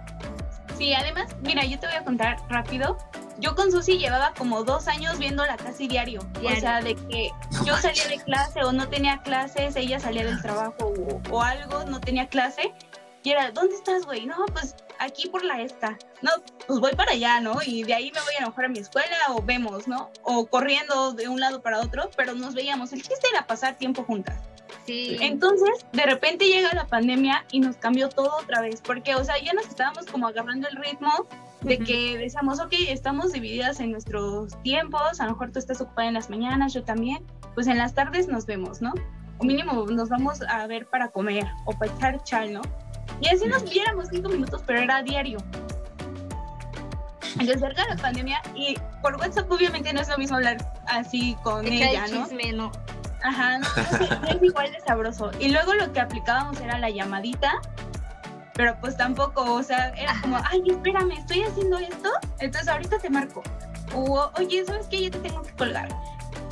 Sí, 0.77 0.93
además, 0.93 1.35
mira, 1.41 1.63
yo 1.63 1.79
te 1.79 1.87
voy 1.87 1.95
a 1.95 2.03
contar 2.03 2.37
rápido. 2.49 2.97
Yo 3.37 3.55
con 3.55 3.71
Susi 3.71 3.97
llevaba 3.97 4.33
como 4.37 4.63
dos 4.63 4.87
años 4.87 5.19
viéndola 5.19 5.57
casi 5.57 5.87
diario. 5.87 6.21
O 6.43 6.59
sea, 6.59 6.81
de 6.81 6.95
que 6.95 7.29
yo 7.65 7.77
salía 7.77 8.07
de 8.07 8.17
clase 8.17 8.63
o 8.63 8.71
no 8.71 8.87
tenía 8.87 9.21
clases, 9.21 9.75
ella 9.75 9.99
salía 9.99 10.25
del 10.25 10.41
trabajo 10.41 10.93
o, 10.97 11.21
o 11.29 11.41
algo, 11.41 11.85
no 11.85 11.99
tenía 12.01 12.27
clase 12.27 12.73
y 13.25 13.31
era, 13.31 13.49
¿dónde 13.51 13.73
estás, 13.73 14.05
güey? 14.05 14.27
No, 14.27 14.35
pues 14.53 14.75
aquí 14.99 15.27
por 15.29 15.43
la 15.43 15.59
esta. 15.59 15.97
No, 16.21 16.29
pues 16.67 16.79
voy 16.79 16.93
para 16.93 17.13
allá, 17.13 17.41
¿no? 17.41 17.57
Y 17.65 17.83
de 17.83 17.95
ahí 17.95 18.11
me 18.13 18.21
voy 18.21 18.33
a 18.35 18.43
enojar 18.43 18.65
a 18.65 18.67
mi 18.69 18.77
escuela 18.77 19.17
o 19.29 19.41
vemos, 19.41 19.87
¿no? 19.87 20.11
O 20.21 20.45
corriendo 20.45 21.11
de 21.13 21.27
un 21.27 21.39
lado 21.39 21.63
para 21.63 21.79
otro, 21.79 22.11
pero 22.15 22.35
nos 22.35 22.53
veíamos. 22.53 22.93
El 22.93 23.01
chiste 23.01 23.27
era 23.31 23.47
pasar 23.47 23.79
tiempo 23.79 24.03
juntas. 24.03 24.43
Sí. 24.85 25.17
Entonces, 25.21 25.87
de 25.91 26.03
repente 26.03 26.45
llega 26.45 26.71
la 26.75 26.85
pandemia 26.85 27.45
y 27.51 27.61
nos 27.61 27.77
cambió 27.77 28.09
todo 28.09 28.31
otra 28.39 28.61
vez, 28.61 28.81
porque, 28.81 29.15
o 29.15 29.23
sea, 29.23 29.41
ya 29.41 29.53
nos 29.53 29.65
estábamos 29.65 30.05
como 30.05 30.27
agarrando 30.27 30.67
el 30.67 30.75
ritmo 30.75 31.27
de 31.61 31.79
que 31.79 32.19
decíamos, 32.19 32.59
ok, 32.59 32.73
estamos 32.89 33.31
divididas 33.31 33.79
en 33.79 33.91
nuestros 33.91 34.61
tiempos, 34.61 35.19
a 35.19 35.25
lo 35.25 35.31
mejor 35.31 35.51
tú 35.51 35.57
estás 35.57 35.81
ocupada 35.81 36.09
en 36.09 36.13
las 36.13 36.29
mañanas, 36.29 36.75
yo 36.75 36.83
también, 36.83 37.25
pues 37.55 37.65
en 37.65 37.79
las 37.79 37.95
tardes 37.95 38.27
nos 38.27 38.45
vemos, 38.45 38.83
¿no? 38.83 38.93
O 39.39 39.43
mínimo 39.43 39.87
nos 39.87 40.09
vamos 40.09 40.43
a 40.43 40.67
ver 40.67 40.85
para 40.85 41.09
comer 41.09 41.47
o 41.65 41.73
para 41.73 41.91
echar 41.91 42.23
chal, 42.23 42.53
¿no? 42.53 42.61
Y 43.21 43.27
así 43.27 43.47
nos 43.47 43.63
viéramos 43.63 44.07
cinco 44.09 44.29
minutos, 44.29 44.61
pero 44.65 44.81
era 44.81 45.01
diario. 45.03 45.37
Entonces, 47.39 47.59
cerca 47.59 47.83
de 47.83 47.95
la 47.95 48.01
pandemia, 48.01 48.41
y 48.55 48.77
por 49.01 49.15
WhatsApp 49.15 49.51
obviamente 49.51 49.91
no 49.91 50.01
es 50.01 50.07
lo 50.07 50.17
mismo 50.17 50.37
hablar 50.37 50.57
así 50.87 51.35
con 51.43 51.65
ella, 51.67 52.07
¿no? 52.07 52.23
Chisme, 52.23 52.53
¿no? 52.53 52.71
Ajá, 53.23 53.59
es 54.29 54.41
igual 54.41 54.71
de 54.71 54.79
sabroso. 54.81 55.31
Y 55.39 55.49
luego 55.49 55.73
lo 55.73 55.91
que 55.91 55.99
aplicábamos 55.99 56.59
era 56.61 56.77
la 56.77 56.89
llamadita, 56.89 57.53
pero 58.53 58.77
pues 58.79 58.95
tampoco, 58.95 59.53
o 59.53 59.63
sea, 59.63 59.89
era 59.89 60.15
como, 60.21 60.37
ay, 60.49 60.63
espérame, 60.67 61.11
estoy 61.11 61.43
haciendo 61.43 61.77
esto, 61.77 62.09
entonces 62.39 62.69
ahorita 62.69 62.99
te 62.99 63.09
marco. 63.09 63.43
O, 63.93 64.31
oye, 64.37 64.63
¿sabes 64.65 64.87
qué? 64.87 65.03
Yo 65.03 65.11
te 65.11 65.19
tengo 65.19 65.41
que 65.41 65.51
colgar. 65.53 65.89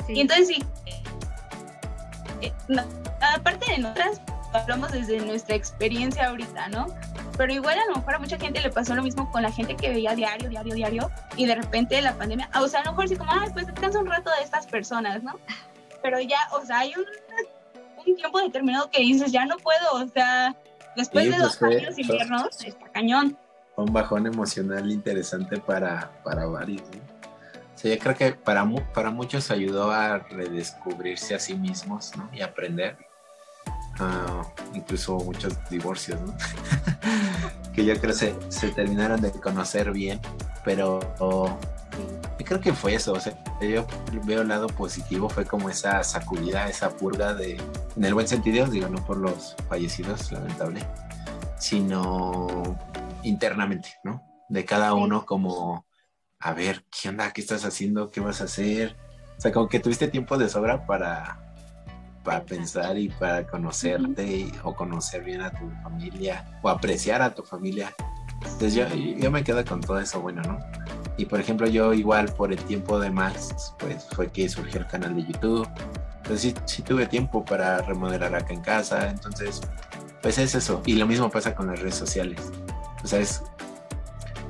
Y 0.10 0.20
entonces 0.20 0.48
sí, 0.48 0.64
eh, 2.42 2.52
aparte 3.36 3.72
de 3.72 3.78
nosotras, 3.80 4.22
hablamos 4.54 4.92
desde 4.92 5.20
nuestra 5.20 5.56
experiencia 5.56 6.30
ahorita, 6.30 6.70
¿no? 6.70 6.88
Pero 7.38 7.54
igual 7.54 7.78
a 7.80 7.86
lo 7.86 7.96
mejor 7.96 8.16
a 8.16 8.20
mucha 8.20 8.38
gente 8.38 8.62
le 8.62 8.70
pasó 8.70 8.96
lo 8.96 9.04
mismo 9.04 9.32
con 9.32 9.42
la 9.42 9.52
gente 9.52 9.76
que 9.76 9.90
veía 9.90 10.16
diario, 10.16 10.50
diario, 10.50 10.76
diario, 10.76 11.12
y 11.36 11.46
de 11.46 11.56
repente 11.56 12.02
la 12.02 12.14
pandemia, 12.14 12.50
o 12.60 12.68
sea, 12.68 12.82
a 12.82 12.86
lo 12.86 12.92
mejor 12.92 13.10
sí 13.10 13.16
como, 13.16 13.32
ay, 13.32 13.50
pues 13.54 13.68
descansa 13.68 14.00
un 14.00 14.08
rato 14.08 14.30
de 14.38 14.44
estas 14.44 14.68
personas, 14.68 15.24
¿no? 15.24 15.40
Pero 16.02 16.20
ya, 16.20 16.38
o 16.52 16.66
sea, 16.66 16.80
hay 16.80 16.94
un, 16.96 17.06
un 18.06 18.16
tiempo 18.16 18.40
determinado 18.40 18.90
que 18.90 19.02
dices, 19.02 19.32
ya 19.32 19.46
no 19.46 19.58
puedo, 19.58 19.94
o 19.94 20.08
sea, 20.08 20.56
después 20.96 21.26
de 21.26 21.32
pues 21.32 21.42
dos 21.42 21.64
años 21.64 21.98
inviernos, 21.98 22.64
está 22.64 22.90
cañón. 22.92 23.38
Un 23.76 23.92
bajón 23.92 24.28
emocional 24.28 24.92
interesante 24.92 25.60
para, 25.60 26.12
para 26.24 26.46
varios, 26.46 26.84
¿no? 26.92 27.02
O 27.74 27.78
sea, 27.78 27.96
yo 27.96 28.00
creo 28.00 28.16
que 28.16 28.32
para, 28.34 28.64
para 28.94 29.10
muchos 29.10 29.50
ayudó 29.50 29.92
a 29.92 30.20
redescubrirse 30.20 31.34
a 31.34 31.40
sí 31.40 31.56
mismos, 31.56 32.16
¿no? 32.16 32.30
Y 32.32 32.42
aprender 32.42 32.98
ah, 34.00 34.44
incluso 34.74 35.18
muchos 35.18 35.58
divorcios, 35.70 36.20
¿no? 36.22 36.36
que 37.74 37.86
yo 37.86 38.00
creo 38.00 38.14
se, 38.14 38.36
se 38.50 38.70
terminaron 38.70 39.22
de 39.22 39.32
conocer 39.32 39.92
bien, 39.92 40.20
pero 40.64 41.00
creo 42.44 42.62
que 42.62 42.74
fue 42.74 42.96
eso, 42.96 43.14
o 43.14 43.20
sea, 43.20 43.34
yo 43.62 43.86
veo 44.26 44.42
el 44.42 44.48
lado 44.48 44.68
positivo, 44.68 45.30
fue 45.30 45.46
como 45.46 45.70
esa 45.70 46.04
sacudida, 46.04 46.68
esa 46.68 46.96
purga 46.96 47.34
de, 47.34 47.60
en 47.96 48.06
el 48.06 48.14
buen 48.14 48.28
sentido, 48.28 48.68
digo, 48.68 48.88
no 48.90 49.04
por 49.06 49.18
los 49.18 49.56
fallecidos, 49.70 50.32
lamentable, 50.32 50.86
sino 51.58 52.78
internamente, 53.24 53.90
¿no? 54.04 54.24
De 54.50 54.66
cada 54.66 54.94
uno 54.94 55.26
como, 55.26 55.86
a 56.40 56.54
ver, 56.54 56.86
¿qué 56.92 57.10
onda? 57.10 57.32
¿Qué 57.32 57.42
estás 57.42 57.66
haciendo? 57.66 58.12
¿Qué 58.12 58.20
vas 58.20 58.42
a 58.42 58.46
hacer? 58.46 58.96
O 59.38 59.42
sea, 59.42 59.52
como 59.52 59.68
que 59.68 59.80
tuviste 59.80 60.08
tiempo 60.08 60.38
de 60.38 60.50
sobra 60.50 60.86
para, 60.86 61.43
para 62.24 62.44
pensar 62.44 62.98
y 62.98 63.10
para 63.10 63.46
conocerte 63.46 64.52
o 64.64 64.76
conocer 64.76 65.24
bien 65.24 65.42
a 65.42 65.52
tu 65.52 65.70
familia 65.82 66.46
o 66.62 66.70
apreciar 66.70 67.22
a 67.22 67.34
tu 67.34 67.44
familia. 67.44 67.94
Entonces 68.44 68.74
yo, 68.76 68.88
yo 68.88 69.32
me 69.32 69.44
quedo 69.44 69.64
con 69.66 69.82
todo 69.82 70.00
eso 70.00 70.22
bueno, 70.22 70.42
¿no? 70.44 70.60
Y 71.18 71.26
por 71.26 71.40
ejemplo 71.40 71.68
yo 71.68 71.94
igual 71.94 72.34
por 72.34 72.52
el 72.52 72.60
tiempo 72.64 73.00
de 73.00 73.12
más, 73.12 73.76
pues 73.80 74.08
fue 74.12 74.32
que 74.32 74.50
surgió 74.50 74.80
el 74.80 74.88
canal 74.88 75.16
de 75.16 75.26
YouTube. 75.26 75.68
Entonces 76.18 76.42
sí, 76.42 76.56
sí 76.66 76.82
tuve 76.82 77.06
tiempo 77.06 77.44
para 77.44 77.80
remodelar 77.80 78.34
acá 78.36 78.54
en 78.54 78.62
casa, 78.62 79.10
entonces 79.10 79.62
pues 80.22 80.38
es 80.38 80.56
eso. 80.56 80.82
Y 80.86 80.96
lo 80.96 81.06
mismo 81.06 81.30
pasa 81.30 81.54
con 81.54 81.68
las 81.68 81.80
redes 81.80 81.96
sociales. 81.96 82.52
O 83.04 83.08
sea, 83.08 83.20
es 83.20 83.44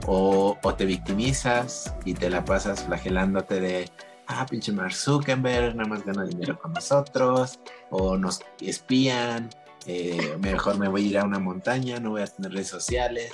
o, 0.06 0.58
o, 0.62 0.74
te 0.76 0.86
victimizas 0.86 1.94
y 2.06 2.14
te 2.14 2.30
la 2.30 2.44
pasas 2.44 2.84
flagelándote 2.84 3.62
de, 3.62 3.90
ah, 4.28 4.46
pinche 4.46 4.72
Mark 4.72 4.94
Zuckerberg, 4.94 5.76
nada 5.76 5.90
más 5.90 6.06
gana 6.06 6.24
dinero 6.24 6.60
con 6.60 6.74
nosotros, 6.74 7.60
o 7.90 8.18
nos 8.18 8.42
espían, 8.62 9.50
eh, 9.86 10.38
mejor 10.40 10.78
me 10.78 10.88
voy 10.88 11.06
a 11.06 11.10
ir 11.10 11.18
a 11.18 11.24
una 11.24 11.40
montaña, 11.40 12.00
no 12.00 12.12
voy 12.12 12.22
a 12.22 12.28
tener 12.28 12.52
redes 12.54 12.68
sociales, 12.68 13.32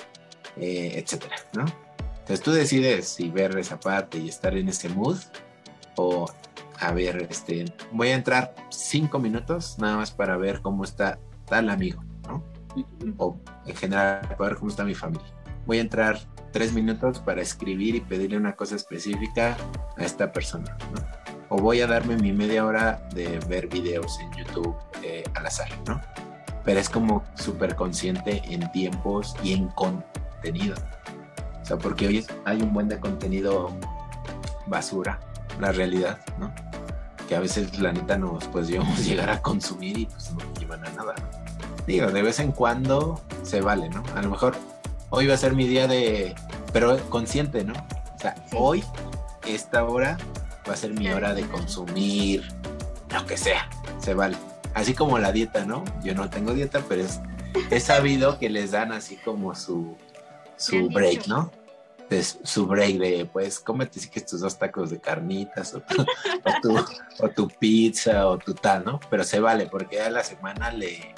eh, 0.57 0.93
etcétera, 0.95 1.35
¿no? 1.53 1.65
Entonces 2.19 2.41
tú 2.41 2.51
decides 2.51 3.07
si 3.07 3.29
ver 3.29 3.57
esa 3.57 3.79
parte 3.79 4.17
y 4.19 4.29
estar 4.29 4.55
en 4.55 4.69
ese 4.69 4.89
mood 4.89 5.17
o 5.95 6.25
a 6.79 6.91
ver, 6.91 7.27
este, 7.29 7.65
voy 7.91 8.09
a 8.09 8.15
entrar 8.15 8.55
cinco 8.69 9.19
minutos 9.19 9.77
nada 9.79 9.97
más 9.97 10.11
para 10.11 10.37
ver 10.37 10.61
cómo 10.61 10.83
está 10.83 11.19
tal 11.45 11.69
amigo, 11.69 12.03
¿no? 12.27 12.43
O 13.17 13.37
en 13.65 13.75
general 13.75 14.21
para 14.37 14.49
ver 14.51 14.57
cómo 14.57 14.69
está 14.69 14.83
mi 14.83 14.95
familia. 14.95 15.27
Voy 15.65 15.77
a 15.77 15.81
entrar 15.81 16.19
tres 16.51 16.73
minutos 16.73 17.19
para 17.19 17.41
escribir 17.41 17.95
y 17.95 18.01
pedirle 18.01 18.37
una 18.37 18.55
cosa 18.55 18.75
específica 18.75 19.55
a 19.97 20.03
esta 20.03 20.31
persona, 20.31 20.77
¿no? 20.93 21.01
O 21.49 21.57
voy 21.57 21.81
a 21.81 21.87
darme 21.87 22.15
mi 22.15 22.31
media 22.31 22.65
hora 22.65 23.07
de 23.13 23.39
ver 23.47 23.67
videos 23.67 24.19
en 24.19 24.31
YouTube 24.31 24.75
eh, 25.03 25.23
al 25.35 25.45
azar, 25.45 25.69
¿no? 25.87 25.99
Pero 26.63 26.79
es 26.79 26.89
como 26.89 27.23
súper 27.35 27.75
consciente 27.75 28.41
en 28.45 28.71
tiempos 28.71 29.35
y 29.43 29.53
en 29.53 29.67
contenido 29.69 30.75
sea, 31.69 31.77
porque 31.77 32.07
hoy 32.07 32.25
hay 32.45 32.61
un 32.61 32.73
buen 32.73 32.87
de 32.87 32.99
contenido 32.99 33.69
basura, 34.65 35.19
la 35.59 35.71
realidad, 35.71 36.19
¿no? 36.39 36.51
Que 37.27 37.35
a 37.35 37.39
veces 37.39 37.79
la 37.79 37.93
neta 37.93 38.17
nos 38.17 38.45
pues 38.47 38.67
llevamos 38.67 38.99
llegar 39.05 39.29
a 39.29 39.41
consumir 39.41 39.97
y 39.99 40.05
pues 40.05 40.31
no 40.31 40.39
llevan 40.59 40.85
a 40.85 40.89
nada. 40.91 41.15
Digo, 41.85 42.11
de 42.11 42.21
vez 42.21 42.39
en 42.39 42.51
cuando 42.51 43.21
se 43.43 43.61
vale, 43.61 43.89
¿no? 43.89 44.03
A 44.15 44.21
lo 44.21 44.29
mejor 44.29 44.55
hoy 45.09 45.27
va 45.27 45.33
a 45.33 45.37
ser 45.37 45.55
mi 45.55 45.67
día 45.67 45.87
de, 45.87 46.35
pero 46.73 46.97
consciente, 47.09 47.63
¿no? 47.63 47.73
O 47.73 48.19
sea, 48.19 48.35
hoy, 48.53 48.83
esta 49.47 49.83
hora, 49.83 50.17
va 50.67 50.73
a 50.73 50.77
ser 50.77 50.93
mi 50.93 51.09
hora 51.09 51.33
de 51.33 51.43
consumir 51.47 52.43
lo 53.11 53.25
que 53.25 53.37
sea, 53.37 53.69
se 53.99 54.13
vale. 54.13 54.37
Así 54.73 54.93
como 54.93 55.17
la 55.17 55.31
dieta, 55.31 55.65
¿no? 55.65 55.83
Yo 56.03 56.13
no 56.13 56.29
tengo 56.29 56.53
dieta, 56.53 56.83
pero 56.87 57.01
es, 57.01 57.19
he 57.71 57.79
sabido 57.79 58.37
que 58.37 58.49
les 58.49 58.71
dan 58.71 58.91
así 58.91 59.15
como 59.17 59.55
su, 59.55 59.95
su 60.57 60.89
break, 60.89 61.27
¿no? 61.27 61.51
su 62.43 62.65
break 62.65 62.97
de, 62.97 63.29
pues, 63.31 63.59
cómete 63.59 63.99
si 63.99 64.09
que 64.09 64.21
tus 64.21 64.41
dos 64.41 64.57
tacos 64.57 64.89
de 64.89 64.99
carnitas 64.99 65.73
o 65.75 65.81
tu, 66.61 66.75
o, 67.19 67.29
tu, 67.29 67.47
pizza 67.47 68.27
o 68.27 68.37
tu 68.37 68.53
tal, 68.55 68.83
¿no? 68.83 68.99
Pero 69.09 69.23
se 69.23 69.39
vale 69.39 69.67
porque 69.67 70.01
a 70.01 70.09
la 70.09 70.23
semana 70.23 70.71
le, 70.71 71.13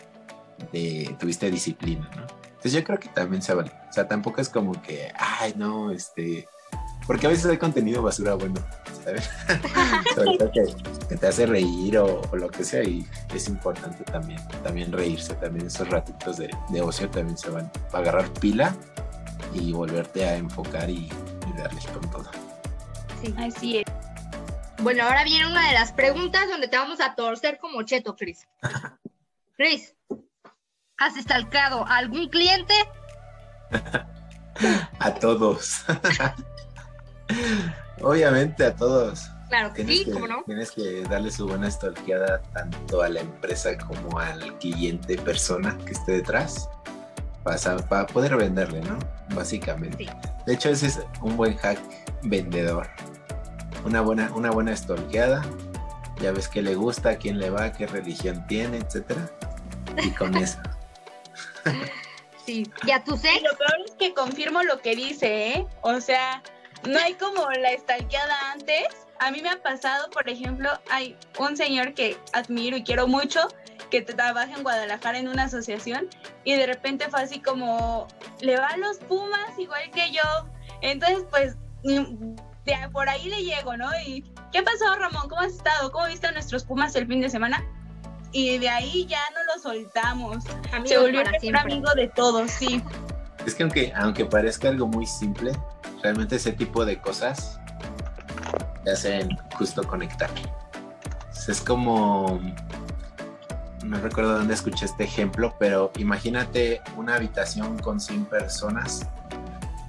tuviste 1.18 1.50
disciplina, 1.50 2.10
¿no? 2.16 2.41
Entonces 2.62 2.74
yo 2.74 2.84
creo 2.84 3.00
que 3.00 3.10
también 3.10 3.42
se 3.42 3.56
vale. 3.56 3.72
O 3.90 3.92
sea, 3.92 4.08
tampoco 4.08 4.40
es 4.40 4.48
como 4.48 4.80
que, 4.84 5.12
ay, 5.18 5.56
no, 5.58 5.90
este... 5.90 6.48
Porque 7.08 7.26
a 7.26 7.30
veces 7.32 7.48
hay 7.48 7.58
contenido 7.58 8.04
basura 8.04 8.36
bueno, 8.36 8.62
¿sabes? 9.04 9.28
Sobre 10.16 10.38
todo 10.38 10.52
que, 10.52 11.16
te 11.18 11.28
hace 11.28 11.48
reír 11.48 11.98
o, 11.98 12.22
lo 12.34 12.50
que 12.52 12.64
sea 12.64 12.84
y 12.84 13.04
es 13.34 13.48
importante 13.48 14.04
también, 14.04 14.40
también 14.62 14.92
reírse, 14.92 15.34
también 15.34 15.66
esos 15.66 15.90
ratitos 15.90 16.38
de, 16.38 16.56
de 16.70 16.82
ocio 16.82 17.10
también 17.10 17.36
se 17.36 17.50
van 17.50 17.72
a 17.92 17.98
agarrar 17.98 18.32
pila 18.34 18.76
y 19.56 19.74
volverte 19.74 20.24
a 20.26 20.36
enfocar 20.36 20.88
y, 20.88 21.10
darles 21.58 21.88
con 21.88 22.10
todo. 22.12 22.30
Sí, 23.24 23.34
así 23.40 23.78
es. 23.80 23.86
Bueno, 24.84 25.04
ahora 25.04 25.24
viene 25.24 25.48
una 25.48 25.68
de 25.68 25.74
las 25.74 25.94
preguntas 25.94 26.48
donde 26.48 26.68
te 26.68 26.78
vamos 26.78 27.02
a 27.02 27.16
torcer 27.16 27.58
como 27.58 27.82
cheto, 27.82 28.16
Chris. 28.16 28.48
Chris, 29.58 29.96
¿has 31.02 31.18
estalcado 31.18 31.86
a 31.88 31.98
algún 31.98 32.30
cliente? 32.30 32.74
a 35.00 35.14
todos. 35.16 35.84
Obviamente 38.02 38.66
a 38.66 38.76
todos. 38.76 39.28
Claro 39.50 39.74
que 39.74 39.84
sí, 39.86 40.08
¿cómo 40.14 40.28
no? 40.28 40.44
Tienes 40.46 40.72
que 40.72 41.04
darle 41.04 41.32
su 41.32 41.48
buena 41.48 41.70
stalkeada 41.70 42.42
tanto 42.54 43.02
a 43.02 43.10
la 43.10 43.20
empresa 43.20 43.78
como 43.78 44.20
al 44.20 44.58
cliente 44.60 45.18
persona 45.18 45.78
que 45.86 45.92
esté 45.92 46.14
detrás 46.14 46.70
para, 47.44 48.06
poder 48.06 48.36
venderle, 48.38 48.82
¿no? 48.82 48.98
Básicamente. 49.36 50.08
De 50.46 50.54
hecho, 50.54 50.70
ese 50.70 50.88
es 50.88 51.00
un 51.22 51.36
buen 51.36 51.58
hack 51.58 51.80
vendedor. 52.24 52.88
Una 53.84 54.02
buena, 54.02 54.32
una 54.36 54.52
buena 54.52 54.76
stalkeada. 54.76 55.42
Ya 56.22 56.32
ves 56.32 56.48
qué 56.48 56.62
le 56.62 56.76
gusta, 56.76 57.10
a 57.10 57.16
quién 57.16 57.40
le 57.40 57.50
va, 57.50 57.72
qué 57.74 57.88
religión 57.88 58.46
tiene, 58.48 58.78
etcétera. 58.78 59.28
Y 60.04 60.12
con 60.12 60.36
eso. 60.38 60.60
sí, 62.46 62.70
ya 62.86 63.04
tú 63.04 63.18
sé. 63.18 63.30
lo 63.42 63.58
peor 63.58 63.76
es 63.86 63.92
que 63.98 64.14
confirmo 64.14 64.64
lo 64.64 64.80
que 64.80 64.96
dice, 64.96 65.50
¿eh? 65.50 65.68
O 65.82 66.00
sea, 66.02 66.42
no 66.88 67.00
hay 67.00 67.14
como 67.16 67.50
la 67.52 67.72
stalkeada 67.78 68.52
antes. 68.52 68.88
A 69.20 69.30
mí 69.30 69.42
me 69.42 69.50
ha 69.50 69.62
pasado, 69.62 70.10
por 70.10 70.28
ejemplo, 70.28 70.72
hay 70.90 71.16
un 71.38 71.56
señor 71.56 71.94
que 71.94 72.18
admiro 72.34 72.78
y 72.78 72.84
quiero 72.84 73.08
mucho, 73.08 73.48
que 73.92 74.02
trabaja 74.02 74.56
en 74.56 74.64
Guadalajara 74.64 75.20
en 75.20 75.28
una 75.28 75.44
asociación 75.44 76.08
y 76.44 76.54
de 76.54 76.66
repente 76.66 77.08
fue 77.10 77.22
así 77.22 77.40
como, 77.40 78.08
le 78.40 78.58
va 78.58 78.68
a 78.68 78.78
los 78.78 78.98
Pumas 78.98 79.58
igual 79.60 79.92
que 79.92 80.12
yo. 80.12 80.22
Entonces, 80.82 81.26
pues, 81.30 81.56
de, 81.84 82.90
por 82.92 83.10
ahí 83.10 83.30
le 83.30 83.44
llego, 83.44 83.78
¿no? 83.78 83.90
Y, 84.06 84.24
¿qué 84.52 84.64
pasó, 84.64 84.96
Ramón? 84.96 85.30
¿Cómo 85.30 85.42
has 85.42 85.54
estado? 85.54 85.92
¿Cómo 85.92 86.08
viste 86.08 86.28
a 86.28 86.32
nuestros 86.32 86.64
Pumas 86.64 86.96
el 86.96 87.08
fin 87.08 87.22
de 87.22 87.30
semana? 87.30 87.64
Y 88.32 88.58
de 88.58 88.70
ahí 88.70 89.06
ya 89.08 89.22
no 89.34 89.54
lo 89.54 89.62
soltamos. 89.62 90.44
Se 90.86 90.98
volvió 90.98 91.22
un 91.22 91.56
amigo 91.56 91.94
de 91.96 92.08
todos, 92.08 92.52
sí. 92.52 92.82
Es 93.46 93.56
que 93.56 93.64
aunque, 93.64 93.94
aunque 93.96 94.26
parezca 94.26 94.70
algo 94.70 94.88
muy 94.88 95.06
simple, 95.06 95.52
realmente 96.02 96.36
ese 96.36 96.52
tipo 96.52 96.86
de 96.86 97.00
cosas 97.00 97.60
te 98.84 98.92
hacen 98.92 99.38
justo 99.58 99.84
conectar. 99.84 100.30
Es 101.48 101.60
como 101.60 102.40
no 103.84 104.00
recuerdo 104.00 104.38
dónde 104.38 104.54
escuché 104.54 104.86
este 104.86 105.04
ejemplo, 105.04 105.56
pero 105.60 105.92
imagínate 105.98 106.82
una 106.98 107.16
habitación 107.16 107.78
con 107.80 108.00
100 108.00 108.26
personas, 108.26 109.08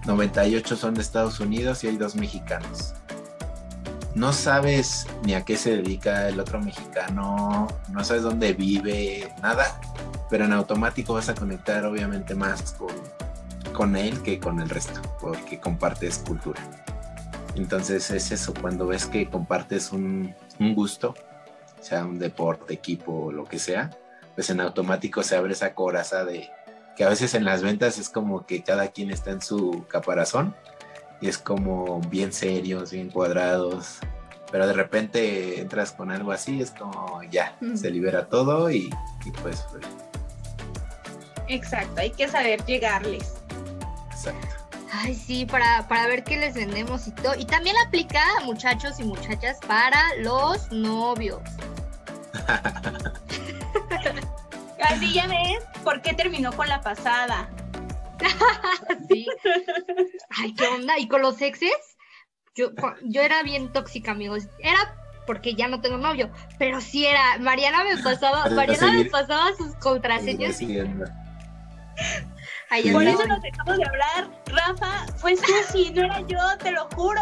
98 0.07 0.77
son 0.77 0.95
de 0.95 1.03
Estados 1.03 1.41
Unidos 1.41 1.85
y 1.85 1.89
hay 1.89 1.97
dos 1.97 2.15
mexicanos. 2.15 2.95
No 4.15 4.33
sabes 4.33 5.07
ni 5.25 5.35
a 5.35 5.45
qué 5.45 5.57
se 5.57 5.77
dedica 5.77 6.29
el 6.29 6.39
otro 6.39 6.61
mexicano, 6.61 7.67
no 7.89 8.05
sabes 8.05 8.23
dónde 8.23 8.53
vive, 8.53 9.33
nada, 9.43 9.81
pero 10.29 10.45
en 10.45 10.53
automático 10.53 11.15
vas 11.15 11.31
a 11.31 11.35
conectar 11.35 11.87
obviamente 11.87 12.35
más 12.35 12.73
con, 12.73 12.95
con 13.73 13.97
él 13.97 14.23
que 14.23 14.39
con 14.39 14.61
el 14.61 14.69
resto, 14.69 15.01
porque 15.19 15.59
compartes 15.59 16.19
cultura. 16.19 16.61
Entonces 17.55 18.11
es 18.11 18.31
eso, 18.33 18.53
cuando 18.61 18.87
ves 18.87 19.07
que 19.07 19.31
compartes 19.31 19.93
un, 19.93 20.35
un 20.59 20.75
gusto, 20.75 21.15
sea 21.81 22.05
un 22.05 22.19
deporte, 22.19 22.75
equipo 22.75 23.33
lo 23.33 23.45
que 23.45 23.59
sea, 23.59 23.91
pues 24.35 24.51
en 24.51 24.61
automático 24.61 25.23
se 25.23 25.37
abre 25.37 25.53
esa 25.53 25.75
coraza 25.75 26.25
de 26.25 26.51
que 26.97 27.05
a 27.05 27.09
veces 27.09 27.35
en 27.35 27.45
las 27.45 27.63
ventas 27.63 27.99
es 27.99 28.09
como 28.09 28.47
que 28.47 28.63
cada 28.63 28.89
quien 28.89 29.11
está 29.11 29.31
en 29.31 29.41
su 29.41 29.87
caparazón 29.89 30.55
y 31.23 31.29
es 31.29 31.39
como 31.39 32.01
bien 32.09 32.33
serios, 32.33 32.91
bien 32.91 33.09
cuadrados, 33.09 33.99
pero 34.51 34.67
de 34.67 34.73
repente 34.73 35.61
entras 35.61 35.93
con 35.93 36.11
algo 36.11 36.33
así, 36.33 36.61
es 36.61 36.73
como 36.73 37.23
ya, 37.31 37.57
se 37.75 37.91
libera 37.91 38.27
todo 38.27 38.71
y, 38.71 38.91
pues, 39.41 39.65
pues... 39.71 39.87
Exacto, 41.49 42.01
hay 42.01 42.11
que 42.11 42.29
saber 42.29 42.63
llegarles. 42.65 43.35
Exacto. 44.11 44.49
Ay, 44.93 45.15
sí, 45.15 45.47
para, 45.47 45.87
para 45.89 46.07
ver 46.07 46.25
qué 46.25 46.37
les 46.37 46.55
vendemos 46.55 47.07
y 47.07 47.13
todo. 47.13 47.35
Y 47.39 47.47
también 47.47 47.77
aplica, 47.87 48.23
muchachos 48.45 49.01
y 49.01 49.05
muchachas, 49.05 49.59
para 49.67 50.03
los 50.19 50.71
novios. 50.71 51.41
sí, 54.99 55.15
ya 55.15 55.27
ves 55.27 55.65
por 55.83 56.03
qué 56.03 56.15
terminó 56.15 56.53
con 56.53 56.69
la 56.69 56.81
pasada. 56.81 57.49
sí. 59.09 59.27
Ay, 60.31 60.55
¿qué 60.55 60.67
onda? 60.67 60.99
¿Y 60.99 61.09
con 61.09 61.23
los 61.23 61.41
exes? 61.41 61.73
Yo, 62.55 62.71
yo 63.05 63.23
era 63.23 63.43
bien 63.43 63.73
tóxica, 63.73 64.13
amigos. 64.13 64.49
Era 64.59 64.95
porque 65.27 65.55
ya 65.55 65.69
no 65.69 65.81
tengo 65.81 65.99
novio, 65.99 66.31
pero 66.59 66.81
sí 66.81 67.07
era. 67.07 67.39
Mariana 67.39 67.85
me 67.85 67.97
pasaba, 68.03 68.45
Para 68.45 68.55
Mariana 68.55 68.93
me 68.93 69.05
pasaba 69.07 69.55
sus 69.57 69.75
contraseñas. 69.77 70.61
Ay, 72.71 72.91
Por 72.91 73.05
eso 73.05 73.27
nos 73.27 73.43
dejamos 73.43 73.77
de 73.77 73.85
hablar. 73.85 74.31
Rafa, 74.47 75.07
fue 75.17 75.37
Susi, 75.37 75.91
no 75.91 76.05
era 76.05 76.21
yo, 76.21 76.39
te 76.59 76.73
lo 76.73 76.89
juro. 76.95 77.21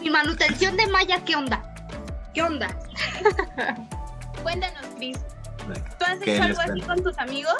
Mi 0.00 0.10
manutención 0.10 0.76
de 0.76 0.86
Maya, 0.86 1.22
¿qué 1.24 1.36
onda? 1.36 1.62
¿Qué 2.32 2.42
onda? 2.42 2.68
Cuéntanos, 4.42 4.86
Cris. 4.96 5.18
¿Tú 5.98 6.04
has 6.06 6.18
¿Qué 6.18 6.34
hecho 6.34 6.44
algo 6.44 6.60
así 6.60 6.80
con 6.80 7.02
tus 7.02 7.18
amigos? 7.18 7.54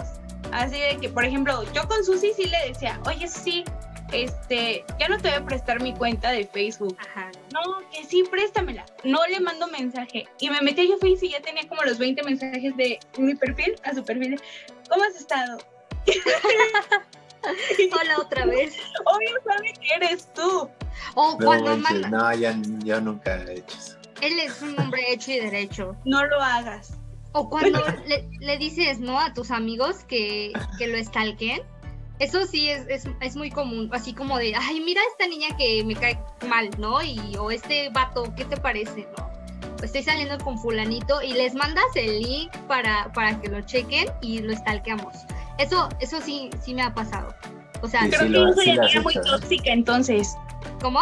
Así 0.53 0.79
de 0.81 0.97
que, 1.01 1.09
por 1.09 1.25
ejemplo, 1.25 1.63
yo 1.73 1.87
con 1.89 2.05
Susi 2.05 2.33
sí 2.35 2.47
le 2.47 2.69
decía, 2.69 3.01
oye, 3.07 3.29
Susi, 3.29 3.65
este, 4.13 4.85
ya 4.99 5.09
no 5.09 5.17
te 5.19 5.29
voy 5.29 5.39
a 5.39 5.45
prestar 5.45 5.81
mi 5.81 5.95
cuenta 5.95 6.31
de 6.31 6.47
Facebook. 6.47 6.97
Ajá. 7.01 7.31
No, 7.53 7.61
que 7.93 8.05
sí, 8.05 8.25
préstamela. 8.31 8.85
No 9.05 9.25
le 9.27 9.41
mando 9.41 9.69
mensaje. 9.69 10.27
Y 10.41 10.51
me 10.51 10.61
metí 10.63 10.91
a 10.93 10.97
Facebook 10.99 11.29
y 11.29 11.31
ya 11.31 11.41
tenía 11.41 11.69
como 11.69 11.83
los 11.83 11.99
20 11.99 12.23
mensajes 12.25 12.77
de 12.77 12.99
mi 13.19 13.35
perfil 13.35 13.77
a 13.85 13.95
su 13.95 14.05
perfil. 14.05 14.33
de, 14.33 14.43
¿Cómo 14.89 15.05
has 15.05 15.15
estado? 15.15 15.59
Hola 17.93 18.19
otra 18.19 18.45
vez. 18.47 18.75
Obvio 19.07 19.31
sabe 19.45 19.73
que 19.81 19.95
eres 19.97 20.33
tú. 20.35 20.69
O 21.15 21.37
No, 21.39 21.47
cuando 21.47 21.77
manches, 21.77 22.03
manda. 22.03 22.19
no, 22.33 22.35
ya, 22.35 22.57
yo 22.85 23.01
nunca 23.01 23.37
he 23.45 23.59
hecho 23.59 23.77
eso. 23.79 23.97
Él 24.21 24.39
es 24.39 24.61
un 24.61 24.79
hombre 24.79 25.13
hecho 25.13 25.31
y 25.33 25.41
derecho. 25.41 25.97
No 26.05 26.25
lo 26.27 26.41
hagas. 26.41 26.99
O 27.33 27.49
cuando 27.49 27.81
le, 28.07 28.29
le 28.41 28.59
dices, 28.59 28.99
¿no? 29.01 29.21
A 29.21 29.33
tus 29.35 29.51
amigos 29.51 30.05
que, 30.09 30.53
que 30.79 30.87
lo 30.89 30.97
estalquen. 30.97 31.63
Eso 32.19 32.45
sí 32.47 32.69
es, 32.69 32.87
es, 32.89 33.09
es 33.23 33.35
muy 33.37 33.51
común, 33.51 33.89
así 33.93 34.13
como 34.13 34.37
de, 34.37 34.55
ay, 34.55 34.81
mira 34.81 35.01
esta 35.13 35.27
niña 35.27 35.57
que 35.57 35.83
me 35.85 35.95
cae 35.95 36.19
mal, 36.47 36.69
¿no? 36.77 37.03
Y, 37.03 37.19
o 37.39 37.51
este 37.51 37.89
vato, 37.91 38.35
¿qué 38.37 38.45
te 38.45 38.59
parece, 38.59 39.09
no? 39.17 39.31
Estoy 39.83 40.03
saliendo 40.03 40.37
con 40.45 40.59
fulanito 40.59 41.23
y 41.23 41.33
les 41.33 41.55
mandas 41.55 41.85
el 41.95 42.21
link 42.21 42.55
para, 42.69 43.11
para 43.15 43.41
que 43.41 43.49
lo 43.49 43.63
chequen 43.63 44.07
y 44.21 44.41
lo 44.41 44.55
stalkeamos. 44.55 45.15
Eso, 45.57 45.89
eso 46.01 46.21
sí, 46.21 46.51
sí 46.63 46.75
me 46.75 46.83
ha 46.83 46.93
pasado. 46.93 47.35
O 47.81 47.89
sea, 47.89 48.03
Sí, 48.03 48.09
Creo 48.11 48.21
sí 48.21 48.27
que 48.27 48.33
lo- 48.39 48.49
yo 48.49 48.53
soy 48.55 48.65
sí 48.67 48.73
lo 48.75 48.83
has 48.83 48.87
amiga 48.97 49.03
muy 49.03 49.15
tóxica 49.15 49.71
entonces. 49.73 50.37
¿cómo? 50.83 51.01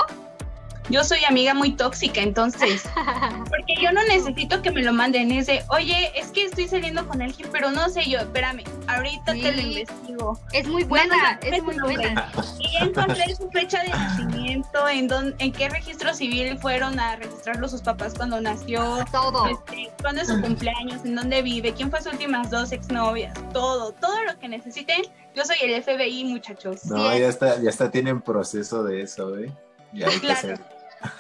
Yo 0.90 1.04
soy 1.04 1.24
amiga 1.24 1.52
muy 1.54 1.72
tóxica 1.76 2.20
entonces. 2.22 2.82
Porque 3.48 3.74
yo 3.80 3.92
no 3.92 4.02
necesito 4.04 4.62
que 4.62 4.70
me 4.70 4.82
lo 4.82 4.92
manden. 4.92 5.30
Es 5.32 5.46
de, 5.46 5.62
oye, 5.68 6.10
es 6.18 6.28
que 6.28 6.44
estoy 6.46 6.66
saliendo 6.68 7.06
con 7.06 7.20
alguien, 7.20 7.48
pero 7.52 7.70
no 7.70 7.88
sé 7.90 8.08
yo, 8.08 8.20
espérame, 8.20 8.62
ahorita 8.86 9.32
te 9.32 9.52
lo 9.52 9.60
investigo. 9.60 10.40
es 10.52 10.66
muy 10.66 10.84
buena, 10.84 11.38
no, 11.42 11.48
es 11.56 11.62
muy 11.62 11.76
buena. 11.78 12.32
Y 12.58 12.72
ya 12.72 12.80
encontré 12.86 13.34
su 13.34 13.50
fecha 13.50 13.82
de 13.82 13.90
nacimiento, 13.90 14.88
en, 14.88 15.08
dónde, 15.08 15.34
en 15.38 15.52
qué 15.52 15.68
registro 15.68 16.14
civil 16.14 16.58
fueron 16.58 16.98
a 16.98 17.16
registrarlo 17.16 17.68
sus 17.68 17.82
papás 17.82 18.14
cuando 18.16 18.40
nació, 18.40 19.04
Todo. 19.12 19.46
este, 19.46 19.90
cuándo 20.00 20.22
es 20.22 20.28
su 20.28 20.40
cumpleaños, 20.40 21.04
en 21.04 21.14
dónde 21.16 21.42
vive, 21.42 21.74
quién 21.74 21.90
fue 21.90 22.00
sus 22.02 22.12
últimas 22.12 22.50
dos 22.50 22.72
exnovias, 22.72 23.34
todo, 23.52 23.92
todo 23.92 24.22
lo 24.24 24.38
que 24.38 24.48
necesiten. 24.48 25.02
Yo 25.34 25.44
soy 25.44 25.56
el 25.62 25.82
FBI, 25.82 26.24
muchachos. 26.24 26.84
No, 26.86 26.96
Sí, 26.96 27.02
ya 27.02 27.14
es- 27.16 27.22
está, 27.34 27.60
ya 27.60 27.68
está, 27.70 27.90
tienen 27.90 28.20
proceso 28.22 28.82
de 28.84 29.02
eso, 29.02 29.36
¿eh? 29.38 29.52
Ya 29.92 30.06
hay 30.08 30.14
que 30.14 30.20
Claro. 30.20 30.38
hacer. 30.38 30.60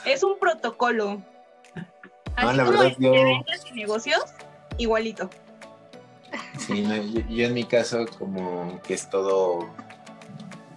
Es 0.04 0.22
un 0.22 0.38
protocolo. 0.38 1.22
Así 2.36 2.56
la 2.56 2.64
como 2.64 2.78
verdad, 2.78 2.96
en 2.96 3.02
yo- 3.02 3.12
ventas 3.12 3.64
y 3.70 3.74
negocios, 3.74 4.22
igualito. 4.76 5.28
Sí, 6.58 6.82
no, 6.82 6.96
yo, 6.96 7.20
yo 7.28 7.46
en 7.46 7.54
mi 7.54 7.64
caso 7.64 8.04
como 8.18 8.80
que 8.82 8.94
es 8.94 9.08
todo, 9.08 9.68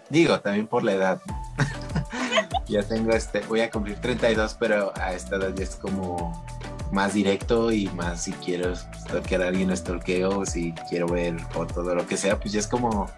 digo, 0.09 0.39
también 0.39 0.67
por 0.67 0.83
la 0.83 0.93
edad. 0.93 1.21
¿no? 1.27 1.41
ya 2.67 2.83
tengo 2.83 3.11
este, 3.11 3.41
voy 3.41 3.61
a 3.61 3.69
cumplir 3.69 3.99
32, 3.99 4.55
pero 4.59 4.93
a 4.95 5.13
esta 5.13 5.35
edad 5.35 5.53
ya 5.53 5.63
es 5.63 5.75
como 5.75 6.45
más 6.91 7.13
directo 7.13 7.71
y 7.71 7.87
más 7.89 8.23
si 8.23 8.31
quiero 8.33 8.75
stalkear 8.75 9.43
a 9.43 9.47
alguien, 9.47 9.75
stalkeo, 9.75 10.45
si 10.45 10.73
quiero 10.89 11.07
ver 11.07 11.37
o 11.55 11.65
lo 11.65 12.05
que 12.07 12.17
sea, 12.17 12.39
pues 12.39 12.53
ya 12.53 12.59
es 12.59 12.67
como, 12.67 13.09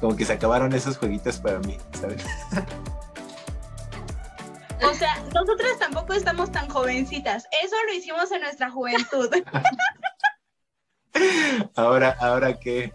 como 0.00 0.16
que 0.16 0.24
se 0.24 0.34
acabaron 0.34 0.72
esos 0.72 0.96
jueguitos 0.98 1.38
para 1.38 1.58
mí, 1.60 1.76
¿sabes? 2.00 2.24
Nosotras 5.34 5.78
tampoco 5.78 6.12
estamos 6.14 6.50
tan 6.52 6.68
jovencitas. 6.68 7.46
Eso 7.64 7.76
lo 7.86 7.92
hicimos 7.94 8.30
en 8.32 8.40
nuestra 8.42 8.70
juventud. 8.70 9.30
Ahora, 11.74 12.16
ahora 12.20 12.58
que, 12.60 12.92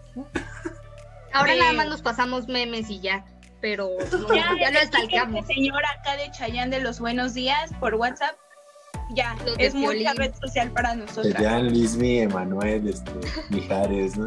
Ahora 1.32 1.52
Sí. 1.52 1.58
nada 1.58 1.72
más 1.74 1.88
nos 1.88 2.00
pasamos 2.00 2.46
memes 2.48 2.88
y 2.88 3.00
ya. 3.00 3.24
Pero 3.60 3.90
no, 4.28 4.34
ya, 4.34 4.52
lo 4.52 4.80
el 4.80 4.86
stalkeamos. 4.86 5.46
señora 5.46 5.88
acá 5.98 6.16
de 6.16 6.30
Chayán 6.30 6.70
de 6.70 6.80
los 6.80 7.00
buenos 7.00 7.34
días 7.34 7.70
por 7.80 7.94
WhatsApp, 7.96 8.36
ya, 9.10 9.34
Los 9.44 9.58
es 9.58 9.74
mucha 9.74 9.90
Piolín. 9.90 10.16
red 10.16 10.34
social 10.40 10.70
para 10.70 10.94
nosotras. 10.94 11.42
Jan, 11.42 11.68
Luismi, 11.68 12.20
Emanuel, 12.20 12.88
este, 12.88 13.10
Mijares, 13.50 14.16
¿no? 14.16 14.26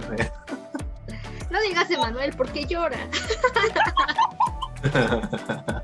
No 1.50 1.62
digas 1.62 1.90
Emanuel, 1.90 2.34
porque 2.36 2.66
llora. 2.66 3.00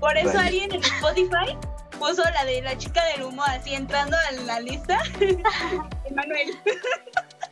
Por 0.00 0.16
eso 0.16 0.28
Vale. 0.28 0.40
alguien 0.40 0.72
en 0.72 0.82
Spotify 0.82 1.56
puso 1.98 2.22
la 2.22 2.44
de 2.44 2.62
la 2.62 2.76
chica 2.76 3.04
del 3.06 3.22
humo 3.22 3.42
así 3.44 3.74
entrando 3.74 4.16
a 4.16 4.32
la 4.32 4.60
lista. 4.60 5.00
Emanuel. 6.04 6.58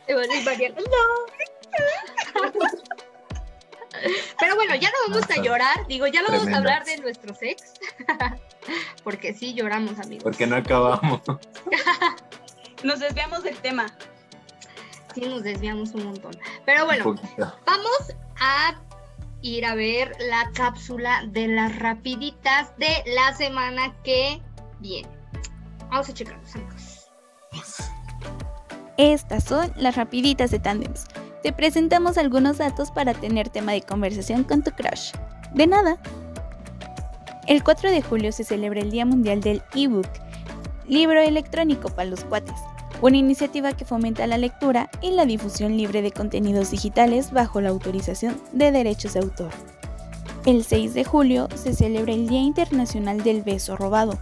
No. 0.09 1.31
Pero 4.39 4.55
bueno, 4.55 4.75
ya 4.75 4.89
no 4.89 5.13
vamos 5.13 5.29
a 5.29 5.41
llorar. 5.41 5.87
Digo, 5.87 6.07
ya 6.07 6.21
no 6.21 6.29
vamos 6.29 6.47
a 6.47 6.57
hablar 6.57 6.85
de 6.85 6.97
nuestros 6.97 7.41
ex. 7.41 7.73
Porque 9.03 9.33
sí 9.33 9.53
lloramos, 9.53 9.99
amigos. 9.99 10.23
Porque 10.23 10.47
no 10.47 10.55
acabamos. 10.55 11.21
Nos 12.83 12.99
desviamos 12.99 13.43
del 13.43 13.57
tema. 13.57 13.85
Sí 15.13 15.21
nos 15.21 15.43
desviamos 15.43 15.91
un 15.91 16.05
montón. 16.05 16.31
Pero 16.65 16.85
bueno, 16.85 17.15
vamos 17.65 18.13
a 18.39 18.81
ir 19.41 19.65
a 19.65 19.75
ver 19.75 20.15
la 20.19 20.51
cápsula 20.53 21.23
de 21.27 21.47
las 21.47 21.77
rapiditas 21.79 22.75
de 22.77 23.03
la 23.15 23.35
semana 23.35 23.95
que 24.03 24.41
viene. 24.79 25.09
Vamos 25.89 26.09
a 26.09 26.13
checarlos, 26.13 26.55
amigos. 26.55 27.09
Estas 28.97 29.43
son 29.43 29.71
las 29.77 29.95
rapiditas 29.95 30.51
de 30.51 30.59
Tandems. 30.59 31.05
Te 31.43 31.51
presentamos 31.51 32.17
algunos 32.17 32.59
datos 32.59 32.91
para 32.91 33.13
tener 33.13 33.49
tema 33.49 33.71
de 33.71 33.81
conversación 33.81 34.43
con 34.43 34.63
tu 34.63 34.71
crush. 34.71 35.11
De 35.53 35.65
nada. 35.65 35.97
El 37.47 37.63
4 37.63 37.89
de 37.89 38.01
julio 38.01 38.31
se 38.31 38.43
celebra 38.43 38.81
el 38.81 38.91
Día 38.91 39.05
Mundial 39.05 39.41
del 39.41 39.63
ebook, 39.73 40.07
libro 40.87 41.19
electrónico 41.19 41.89
para 41.89 42.09
los 42.09 42.23
cuates, 42.23 42.55
una 43.01 43.17
iniciativa 43.17 43.73
que 43.73 43.85
fomenta 43.85 44.27
la 44.27 44.37
lectura 44.37 44.89
y 45.01 45.11
la 45.11 45.25
difusión 45.25 45.75
libre 45.75 46.01
de 46.01 46.11
contenidos 46.11 46.71
digitales 46.71 47.31
bajo 47.31 47.59
la 47.59 47.69
autorización 47.69 48.39
de 48.53 48.71
derechos 48.71 49.13
de 49.13 49.21
autor. 49.21 49.49
El 50.45 50.63
6 50.63 50.93
de 50.93 51.03
julio 51.03 51.47
se 51.55 51.73
celebra 51.73 52.13
el 52.13 52.27
Día 52.27 52.41
Internacional 52.41 53.23
del 53.23 53.41
Beso 53.41 53.75
Robado, 53.75 54.17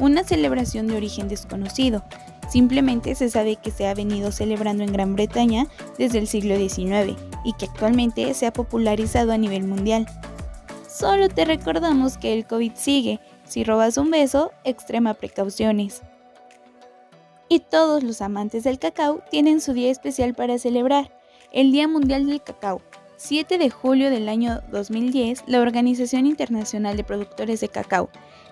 una 0.00 0.24
celebración 0.24 0.86
de 0.86 0.96
origen 0.96 1.28
desconocido. 1.28 2.04
Simplemente 2.48 3.14
se 3.14 3.28
sabe 3.28 3.56
que 3.56 3.70
se 3.70 3.88
ha 3.88 3.94
venido 3.94 4.30
celebrando 4.30 4.84
en 4.84 4.92
Gran 4.92 5.14
Bretaña 5.14 5.66
desde 5.98 6.18
el 6.18 6.28
siglo 6.28 6.56
XIX 6.56 7.18
y 7.44 7.52
que 7.54 7.66
actualmente 7.66 8.32
se 8.34 8.46
ha 8.46 8.52
popularizado 8.52 9.32
a 9.32 9.38
nivel 9.38 9.64
mundial. 9.64 10.06
Solo 10.88 11.28
te 11.28 11.44
recordamos 11.44 12.16
que 12.16 12.32
el 12.32 12.46
COVID 12.46 12.72
sigue. 12.74 13.20
Si 13.44 13.64
robas 13.64 13.98
un 13.98 14.10
beso, 14.10 14.52
extrema 14.64 15.14
precauciones. 15.14 16.02
Y 17.48 17.60
todos 17.60 18.02
los 18.02 18.22
amantes 18.22 18.64
del 18.64 18.78
cacao 18.78 19.22
tienen 19.30 19.60
su 19.60 19.72
día 19.72 19.90
especial 19.90 20.34
para 20.34 20.58
celebrar, 20.58 21.16
el 21.52 21.70
Día 21.72 21.86
Mundial 21.86 22.26
del 22.26 22.42
Cacao. 22.42 22.82
7 23.18 23.56
de 23.56 23.70
julio 23.70 24.10
del 24.10 24.28
año 24.28 24.60
2010, 24.72 25.44
la 25.46 25.60
Organización 25.60 26.26
Internacional 26.26 26.96
de 26.96 27.04
Productores 27.04 27.60
de 27.60 27.68
Cacao 27.68 28.10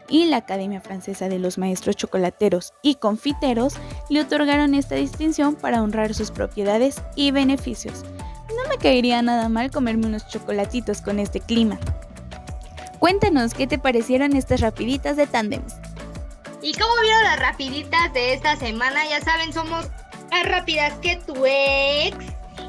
y 0.08 0.24
la 0.26 0.38
Academia 0.38 0.80
Francesa 0.80 1.28
de 1.28 1.38
los 1.38 1.58
Maestros 1.58 1.96
Chocolateros 1.96 2.72
y 2.82 2.94
Confiteros 2.94 3.74
le 4.08 4.22
otorgaron 4.22 4.74
esta 4.74 4.94
distinción 4.94 5.54
para 5.54 5.82
honrar 5.82 6.14
sus 6.14 6.30
propiedades 6.30 7.02
y 7.14 7.30
beneficios. 7.30 8.04
No 8.48 8.68
me 8.68 8.78
caería 8.78 9.20
nada 9.20 9.48
mal 9.48 9.70
comerme 9.70 10.06
unos 10.06 10.28
chocolatitos 10.28 11.02
con 11.02 11.18
este 11.18 11.40
clima. 11.40 11.78
Cuéntanos 12.98 13.52
qué 13.52 13.66
te 13.66 13.78
parecieron 13.78 14.34
estas 14.34 14.60
rapiditas 14.60 15.16
de 15.16 15.26
tandems. 15.26 15.74
¿Y 16.64 16.72
cómo 16.72 16.94
vieron 17.02 17.22
las 17.24 17.38
rapiditas 17.40 18.10
de 18.14 18.32
esta 18.32 18.56
semana? 18.56 19.06
Ya 19.06 19.20
saben, 19.20 19.52
somos 19.52 19.86
más 20.30 20.46
rápidas 20.46 20.94
que 21.00 21.16
tu 21.16 21.44
ex. 21.44 22.16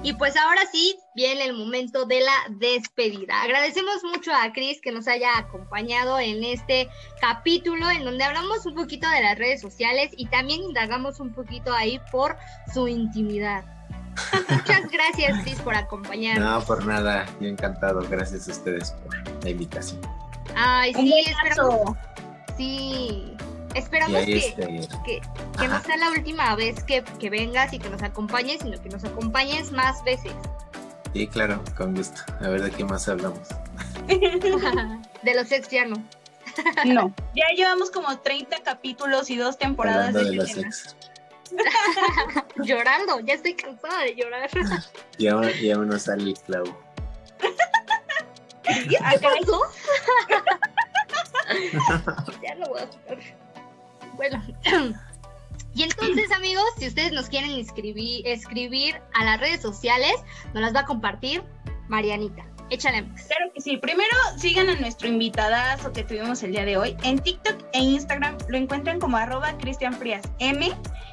Y 0.04 0.12
pues 0.12 0.36
ahora 0.36 0.64
sí, 0.70 0.98
viene 1.16 1.46
el 1.46 1.54
momento 1.54 2.04
de 2.04 2.20
la 2.20 2.58
despedida. 2.58 3.42
Agradecemos 3.42 4.04
mucho 4.04 4.34
a 4.34 4.52
Cris 4.52 4.82
que 4.82 4.92
nos 4.92 5.08
haya 5.08 5.38
acompañado 5.38 6.20
en 6.20 6.44
este 6.44 6.90
capítulo 7.22 7.90
en 7.90 8.04
donde 8.04 8.26
hablamos 8.26 8.66
un 8.66 8.76
poquito 8.76 9.10
de 9.10 9.22
las 9.22 9.38
redes 9.38 9.62
sociales 9.62 10.12
y 10.18 10.26
también 10.26 10.62
indagamos 10.64 11.22
un 11.22 11.34
poquito 11.34 11.74
ahí 11.74 12.02
por 12.12 12.36
su 12.74 12.90
intimidad. 12.90 13.64
Muchas 14.50 14.92
gracias, 14.92 15.42
Cris, 15.44 15.62
por 15.62 15.74
acompañarnos. 15.74 16.46
No, 16.46 16.66
por 16.66 16.86
nada, 16.86 17.26
yo 17.40 17.48
encantado. 17.48 18.06
Gracias 18.10 18.50
a 18.50 18.52
ustedes 18.52 18.92
por 18.92 19.44
la 19.44 19.50
invitación. 19.50 20.02
Ay, 20.54 20.94
sí, 20.94 21.14
esperamos. 21.28 21.98
Sí, 22.58 23.36
esperamos 23.76 24.26
que, 24.26 24.54
que, 25.06 25.22
que 25.60 25.68
no 25.68 25.82
sea 25.82 25.98
la 25.98 26.12
última 26.12 26.56
vez 26.56 26.84
que, 26.84 27.04
que 27.20 27.30
vengas 27.30 27.74
y 27.74 27.80
que 27.80 27.90
nos 27.90 28.02
acompañes, 28.02 28.62
sino 28.62 28.82
que 28.82 28.90
nos 28.90 29.04
acompañes 29.04 29.72
más 29.72 30.04
veces. 30.04 30.34
Sí, 31.14 31.28
claro, 31.28 31.64
con 31.78 31.96
gusto. 31.96 32.22
A 32.42 32.50
ver 32.50 32.62
de 32.62 32.72
qué 32.72 32.84
más 32.84 33.08
hablamos. 33.08 33.48
de 34.08 35.34
los 35.34 35.52
ex 35.52 35.70
ya 35.70 35.86
no. 35.86 35.96
no, 36.86 37.14
ya 37.36 37.46
llevamos 37.56 37.90
como 37.90 38.20
30 38.20 38.64
capítulos 38.64 39.30
y 39.30 39.38
dos 39.38 39.58
temporadas 39.58 40.14
de, 40.14 40.34
los 40.34 40.58
ex. 40.58 40.96
Llorando, 42.58 43.20
ya 43.22 43.36
estoy 43.36 43.54
cansada 43.54 44.04
de 44.04 44.16
llorar. 44.16 44.50
ya, 45.18 45.40
ya 45.62 45.78
uno 45.78 45.98
sale 46.00 46.32
el 46.32 46.40
clavo. 46.40 46.78
¿Y 48.68 48.88
qué 48.90 48.98
pasó? 49.00 49.62
ya 52.42 52.56
no 52.56 52.68
voy 52.68 52.82
a 52.82 52.88
jugar. 52.88 53.45
Bueno. 54.16 54.44
Y 55.74 55.84
entonces, 55.84 56.32
amigos, 56.32 56.64
si 56.78 56.88
ustedes 56.88 57.12
nos 57.12 57.28
quieren 57.28 57.52
escribir, 57.52 59.02
a 59.14 59.26
las 59.26 59.40
redes 59.42 59.62
sociales, 59.62 60.14
nos 60.54 60.64
las 60.64 60.74
va 60.74 60.82
a 60.82 60.86
compartir 60.86 61.44
Marianita. 61.90 62.46
Échale. 62.70 63.04
Claro 63.04 63.52
que 63.54 63.60
sí. 63.60 63.78
Primero, 63.78 64.16
sigan 64.38 64.70
a 64.70 64.76
nuestro 64.76 65.10
invitadazo 65.10 65.92
que 65.92 66.06
tuvimos 66.06 66.42
el 66.44 66.54
día 66.54 66.64
de 66.64 66.78
hoy. 66.78 66.96
En 67.04 67.20
TikTok 67.20 67.62
e 67.74 67.80
Instagram 67.80 68.38
lo 68.48 68.58
encuentran 68.58 69.00
como 69.02 69.18
arroba 69.18 69.56
Cristian 69.58 69.94
Frías 69.94 70.24
M. 70.40 70.72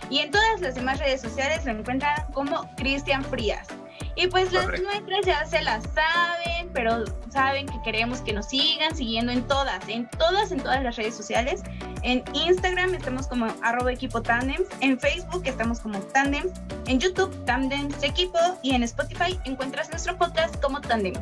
Y 0.09 0.19
en 0.21 0.31
todas 0.31 0.61
las 0.61 0.77
demás 0.77 1.01
redes 1.01 1.21
sociales 1.21 1.65
lo 1.67 1.73
encuentran 1.73 2.15
como 2.33 2.71
Cristian 2.77 3.25
Frías. 3.25 3.67
Y 4.15 4.27
pues 4.27 4.53
las 4.53 4.67
nuestras 4.67 5.25
ya 5.25 5.45
se 5.47 5.63
las 5.63 5.85
saben, 5.95 6.71
pero 6.73 7.05
saben 7.31 7.67
que 7.67 7.81
queremos 7.83 8.21
que 8.21 8.33
nos 8.33 8.47
sigan 8.49 8.95
siguiendo 8.95 9.33
en 9.33 9.43
todas, 9.47 9.89
en 9.89 10.09
todas, 10.19 10.53
en 10.53 10.61
todas 10.61 10.83
las 10.83 10.97
redes 10.97 11.17
sociales. 11.17 11.63
En 12.03 12.23
Instagram 12.35 12.95
estamos 12.95 13.27
como 13.27 13.47
arroba 13.63 13.93
equipo 13.93 14.21
tandem, 14.21 14.63
en 14.81 14.99
Facebook 14.99 15.43
estamos 15.45 15.81
como 15.81 15.99
tandem, 15.99 16.51
en 16.87 16.99
YouTube 16.99 17.33
tandems 17.45 18.03
equipo 18.03 18.39
y 18.63 18.75
en 18.75 18.83
Spotify 18.83 19.39
encuentras 19.45 19.89
nuestro 19.91 20.17
podcast 20.19 20.61
como 20.61 20.81
tandem. 20.81 21.15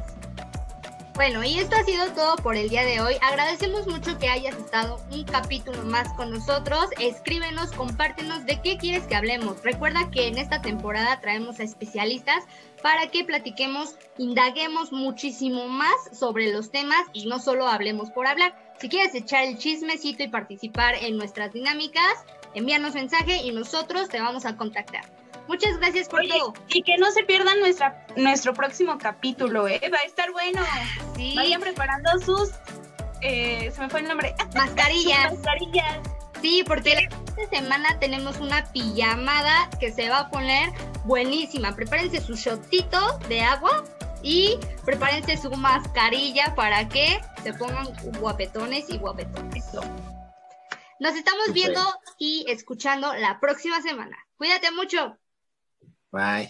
Bueno, 1.20 1.44
y 1.44 1.58
esto 1.58 1.76
ha 1.76 1.84
sido 1.84 2.10
todo 2.14 2.36
por 2.36 2.56
el 2.56 2.70
día 2.70 2.82
de 2.86 3.02
hoy. 3.02 3.16
Agradecemos 3.20 3.86
mucho 3.86 4.18
que 4.18 4.30
hayas 4.30 4.56
estado 4.56 4.98
un 5.12 5.24
capítulo 5.24 5.82
más 5.82 6.10
con 6.14 6.30
nosotros. 6.30 6.86
Escríbenos, 6.98 7.72
compártenos 7.72 8.46
de 8.46 8.58
qué 8.62 8.78
quieres 8.78 9.04
que 9.04 9.16
hablemos. 9.16 9.62
Recuerda 9.62 10.10
que 10.10 10.28
en 10.28 10.38
esta 10.38 10.62
temporada 10.62 11.20
traemos 11.20 11.60
a 11.60 11.64
especialistas 11.64 12.44
para 12.82 13.10
que 13.10 13.24
platiquemos, 13.24 13.96
indaguemos 14.16 14.92
muchísimo 14.92 15.68
más 15.68 15.94
sobre 16.18 16.50
los 16.54 16.70
temas 16.70 17.02
y 17.12 17.26
no 17.26 17.38
solo 17.38 17.66
hablemos 17.68 18.10
por 18.10 18.26
hablar. 18.26 18.56
Si 18.78 18.88
quieres 18.88 19.14
echar 19.14 19.44
el 19.44 19.58
chismecito 19.58 20.22
y 20.22 20.28
participar 20.28 20.94
en 21.02 21.18
nuestras 21.18 21.52
dinámicas, 21.52 22.14
envíanos 22.54 22.94
mensaje 22.94 23.36
y 23.38 23.52
nosotros 23.52 24.08
te 24.08 24.20
vamos 24.20 24.44
a 24.46 24.56
contactar. 24.56 25.04
Muchas 25.48 25.78
gracias 25.78 26.08
por 26.08 26.24
todo. 26.28 26.54
Y 26.68 26.82
que 26.82 26.96
no 26.98 27.10
se 27.10 27.24
pierdan 27.24 27.58
nuestra, 27.58 28.06
nuestro 28.16 28.54
próximo 28.54 28.98
capítulo, 28.98 29.66
¿eh? 29.66 29.80
Va 29.92 29.98
a 29.98 30.06
estar 30.06 30.30
bueno. 30.30 30.62
Sí. 31.16 31.34
Vayan 31.34 31.60
preparando 31.60 32.08
sus. 32.24 32.50
Eh, 33.20 33.70
se 33.74 33.80
me 33.80 33.90
fue 33.90 34.00
el 34.00 34.08
nombre. 34.08 34.34
Mascarillas. 34.54 35.32
mascarillas. 35.34 35.98
Sí, 36.40 36.62
porque 36.64 37.08
esta 37.36 37.56
semana 37.56 37.98
tenemos 37.98 38.38
una 38.38 38.64
pijamada 38.72 39.68
que 39.80 39.92
se 39.92 40.08
va 40.08 40.20
a 40.20 40.30
poner 40.30 40.70
buenísima. 41.04 41.74
Prepárense 41.74 42.20
su 42.20 42.36
shotito 42.36 43.18
de 43.28 43.42
agua 43.42 43.84
y 44.22 44.58
prepárense 44.84 45.36
su 45.36 45.50
mascarilla 45.50 46.54
para 46.54 46.88
que 46.88 47.20
se 47.42 47.52
pongan 47.54 47.88
guapetones 48.20 48.88
y 48.88 48.98
guapetones. 48.98 49.64
Nos 51.00 51.16
estamos 51.16 51.52
viendo 51.52 51.80
y 52.18 52.44
escuchando 52.48 53.12
la 53.14 53.40
próxima 53.40 53.80
semana. 53.82 54.16
Cuídate 54.36 54.70
mucho. 54.70 55.18
Bye. 56.12 56.48